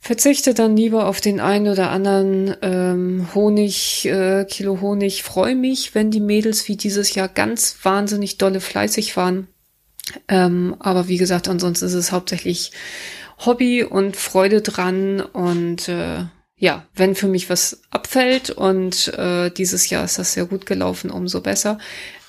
[0.00, 5.22] verzichte dann lieber auf den einen oder anderen ähm, Honig, äh, Kilo Honig.
[5.22, 9.48] Freue mich, wenn die Mädels wie dieses Jahr ganz wahnsinnig dolle fleißig waren.
[10.28, 12.72] Ähm, aber wie gesagt, ansonsten ist es hauptsächlich
[13.44, 16.24] Hobby und Freude dran und äh,
[16.62, 21.10] ja, wenn für mich was abfällt und äh, dieses Jahr ist das sehr gut gelaufen,
[21.10, 21.78] umso besser.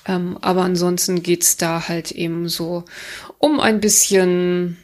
[0.06, 2.82] Ähm, aber ansonsten geht's da halt eben so
[3.38, 4.76] um ein bisschen,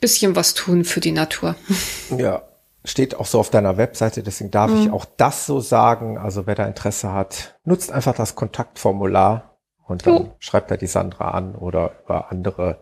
[0.00, 1.56] bisschen was tun für die Natur.
[2.16, 2.42] Ja,
[2.84, 4.82] steht auch so auf deiner Webseite, deswegen darf mhm.
[4.82, 6.16] ich auch das so sagen.
[6.16, 10.34] Also wer da Interesse hat, nutzt einfach das Kontaktformular und dann jo.
[10.38, 12.78] schreibt da die Sandra an oder über andere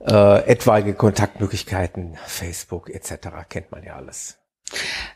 [0.00, 3.28] äh, etwaige Kontaktmöglichkeiten, Facebook etc.
[3.50, 4.38] kennt man ja alles.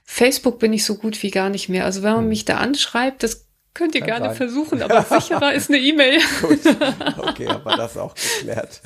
[0.05, 1.85] Facebook bin ich so gut wie gar nicht mehr.
[1.85, 2.29] Also wenn man hm.
[2.29, 4.37] mich da anschreibt, das könnt ihr Kann gerne sein.
[4.37, 6.21] versuchen, aber sicherer ist eine E-Mail.
[6.41, 6.61] Gut,
[7.19, 8.81] okay, aber das auch geklärt.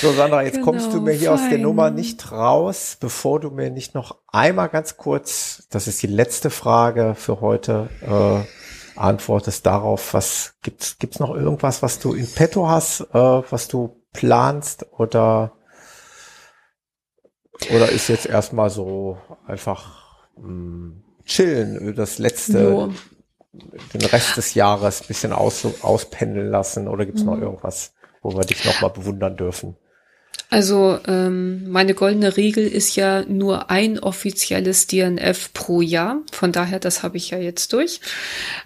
[0.00, 1.44] So, Sandra, jetzt genau, kommst du mir hier fein.
[1.44, 6.02] aus der Nummer nicht raus, bevor du mir nicht noch einmal ganz kurz, das ist
[6.02, 12.12] die letzte Frage für heute, äh, antwortest darauf, was gibt's, gibt's noch irgendwas, was du
[12.12, 15.52] in petto hast, äh, was du planst oder
[17.70, 22.94] oder ist jetzt erstmal so einfach mh, hm, chillen, das letzte, jo.
[23.52, 27.26] den Rest des Jahres bisschen aus, auspendeln lassen oder gibt's mhm.
[27.26, 29.76] noch irgendwas, wo wir dich nochmal bewundern dürfen?
[30.52, 36.20] Also ähm, meine goldene Regel ist ja nur ein offizielles DNF pro Jahr.
[36.30, 38.02] Von daher, das habe ich ja jetzt durch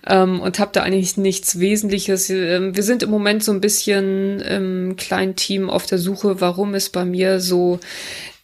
[0.05, 2.29] ähm, und habe da eigentlich nichts Wesentliches.
[2.29, 6.75] Ähm, wir sind im Moment so ein bisschen im kleinen Team auf der Suche, warum
[6.75, 7.79] es bei mir so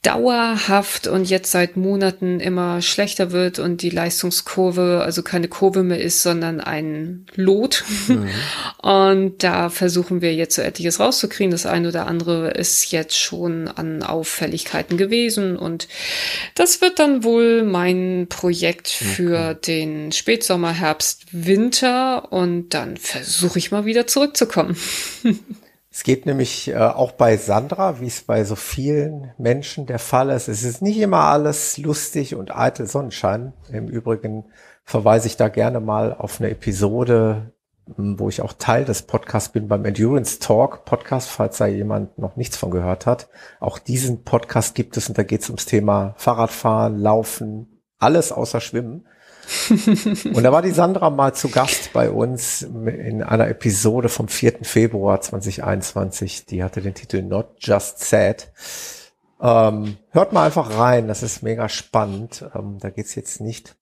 [0.02, 6.00] dauerhaft und jetzt seit Monaten immer schlechter wird und die Leistungskurve also keine Kurve mehr
[6.00, 7.84] ist, sondern ein Lot.
[8.08, 8.28] Mhm.
[8.82, 11.52] Und da versuchen wir jetzt so etliches rauszukriegen.
[11.52, 15.86] Das eine oder andere ist jetzt schon an Auffälligkeiten gewesen und
[16.56, 19.58] das wird dann wohl mein Projekt für okay.
[19.66, 24.76] den Spätsommer, Herbst, Winter und dann versuche ich mal wieder zurückzukommen.
[25.94, 30.30] Es geht nämlich äh, auch bei Sandra, wie es bei so vielen Menschen der Fall
[30.30, 30.48] ist.
[30.48, 33.52] Es ist nicht immer alles lustig und eitel Sonnenschein.
[33.70, 34.46] Im Übrigen
[34.84, 37.52] verweise ich da gerne mal auf eine Episode,
[37.86, 42.36] wo ich auch Teil des Podcasts bin beim Endurance Talk Podcast, falls da jemand noch
[42.36, 43.28] nichts von gehört hat.
[43.60, 48.62] Auch diesen Podcast gibt es und da geht es ums Thema Fahrradfahren, Laufen, alles außer
[48.62, 49.06] Schwimmen.
[49.70, 54.58] und da war die Sandra mal zu Gast bei uns in einer Episode vom 4.
[54.62, 56.46] Februar 2021.
[56.46, 58.52] Die hatte den Titel Not Just Sad.
[59.40, 62.48] Ähm, hört mal einfach rein, das ist mega spannend.
[62.54, 63.76] Ähm, da geht's jetzt nicht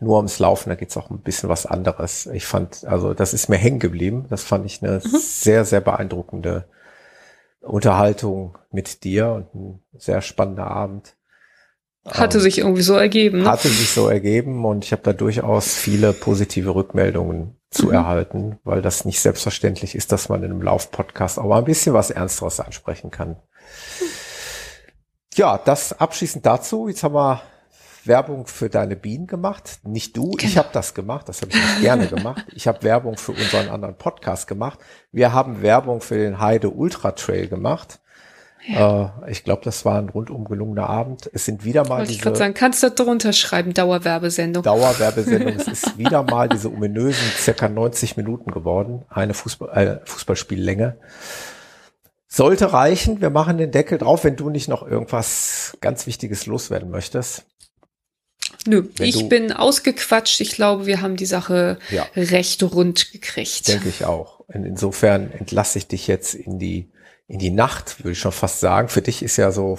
[0.00, 2.26] nur ums Laufen, da geht's auch ein bisschen was anderes.
[2.26, 4.26] Ich fand, also das ist mir hängen geblieben.
[4.28, 5.18] Das fand ich eine mhm.
[5.18, 6.68] sehr, sehr beeindruckende
[7.60, 11.15] Unterhaltung mit dir und ein sehr spannender Abend.
[12.06, 13.42] Hatte ähm, sich irgendwie so ergeben.
[13.42, 13.50] Ne?
[13.50, 17.92] Hatte sich so ergeben und ich habe da durchaus viele positive Rückmeldungen zu mhm.
[17.94, 21.94] erhalten, weil das nicht selbstverständlich ist, dass man in einem Lauf-Podcast auch mal ein bisschen
[21.94, 23.36] was Ernsteres ansprechen kann.
[25.34, 26.88] Ja, das abschließend dazu.
[26.88, 27.42] Jetzt haben wir
[28.06, 29.80] Werbung für deine Bienen gemacht.
[29.82, 30.44] Nicht du, genau.
[30.44, 32.44] ich habe das gemacht, das habe ich nicht gerne gemacht.
[32.54, 34.78] Ich habe Werbung für unseren anderen Podcast gemacht.
[35.12, 38.00] Wir haben Werbung für den Heide Ultra Trail gemacht.
[38.66, 39.22] Ja.
[39.24, 41.30] Äh, ich glaube, das war ein rundum gelungener Abend.
[41.32, 42.30] Es sind wieder mal Wollte diese.
[42.30, 44.62] Ich sagen, kannst du drunter schreiben, Dauerwerbesendung.
[44.62, 45.54] Dauerwerbesendung.
[45.56, 49.04] es ist wieder mal diese ominösen circa 90 Minuten geworden.
[49.08, 50.98] Eine Fußball, äh, Fußballspiellänge.
[52.28, 53.20] Sollte reichen.
[53.20, 57.44] Wir machen den Deckel drauf, wenn du nicht noch irgendwas ganz Wichtiges loswerden möchtest.
[58.66, 60.40] Nö, wenn ich bin ausgequatscht.
[60.40, 62.06] Ich glaube, wir haben die Sache ja.
[62.16, 63.68] recht rund gekriegt.
[63.68, 64.40] Denke ich auch.
[64.48, 66.90] Insofern entlasse ich dich jetzt in die
[67.28, 68.88] in die Nacht, würde ich schon fast sagen.
[68.88, 69.78] Für dich ist ja so,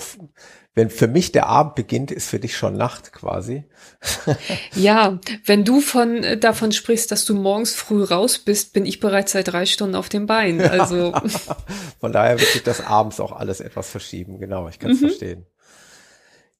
[0.74, 3.64] wenn für mich der Abend beginnt, ist für dich schon Nacht quasi.
[4.76, 9.00] ja, wenn du von äh, davon sprichst, dass du morgens früh raus bist, bin ich
[9.00, 10.62] bereits seit drei Stunden auf dem Bein.
[10.62, 11.14] Also
[12.00, 14.40] von daher wird sich das abends auch alles etwas verschieben.
[14.40, 15.08] Genau, ich kann es mhm.
[15.08, 15.46] verstehen.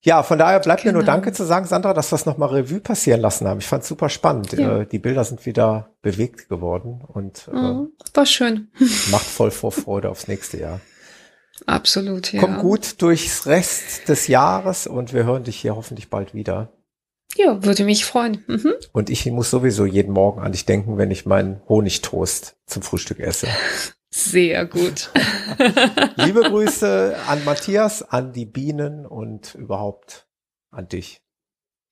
[0.02, 0.98] Ja, von daher bleibt genau.
[0.98, 1.04] mir nur.
[1.04, 3.58] Danke zu sagen, Sandra, dass wir es nochmal Revue passieren lassen haben.
[3.58, 4.52] Ich fand es super spannend.
[4.52, 4.80] Ja.
[4.80, 8.70] Äh, die Bilder sind wieder bewegt geworden und äh, mhm, war schön.
[9.10, 10.80] macht voll Vorfreude aufs nächste Jahr.
[11.66, 12.40] Absolut, ja.
[12.40, 16.72] Komm gut durchs Rest des Jahres und wir hören dich hier hoffentlich bald wieder.
[17.36, 18.44] Ja, würde mich freuen.
[18.46, 18.74] Mhm.
[18.92, 23.18] Und ich muss sowieso jeden Morgen an dich denken, wenn ich meinen Honigtoast zum Frühstück
[23.20, 23.48] esse.
[24.10, 25.10] Sehr gut.
[26.16, 30.26] Liebe Grüße an Matthias, an die Bienen und überhaupt
[30.70, 31.20] an dich.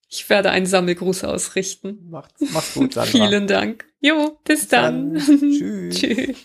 [0.09, 2.09] Ich werde einen Sammelgruß ausrichten.
[2.09, 3.11] Macht's, mach's gut, Sandra.
[3.11, 3.87] Vielen Dank.
[4.01, 5.15] Jo, bis, bis dann.
[5.15, 5.23] dann.
[5.41, 5.99] Tschüss.
[5.99, 6.37] Tschüss.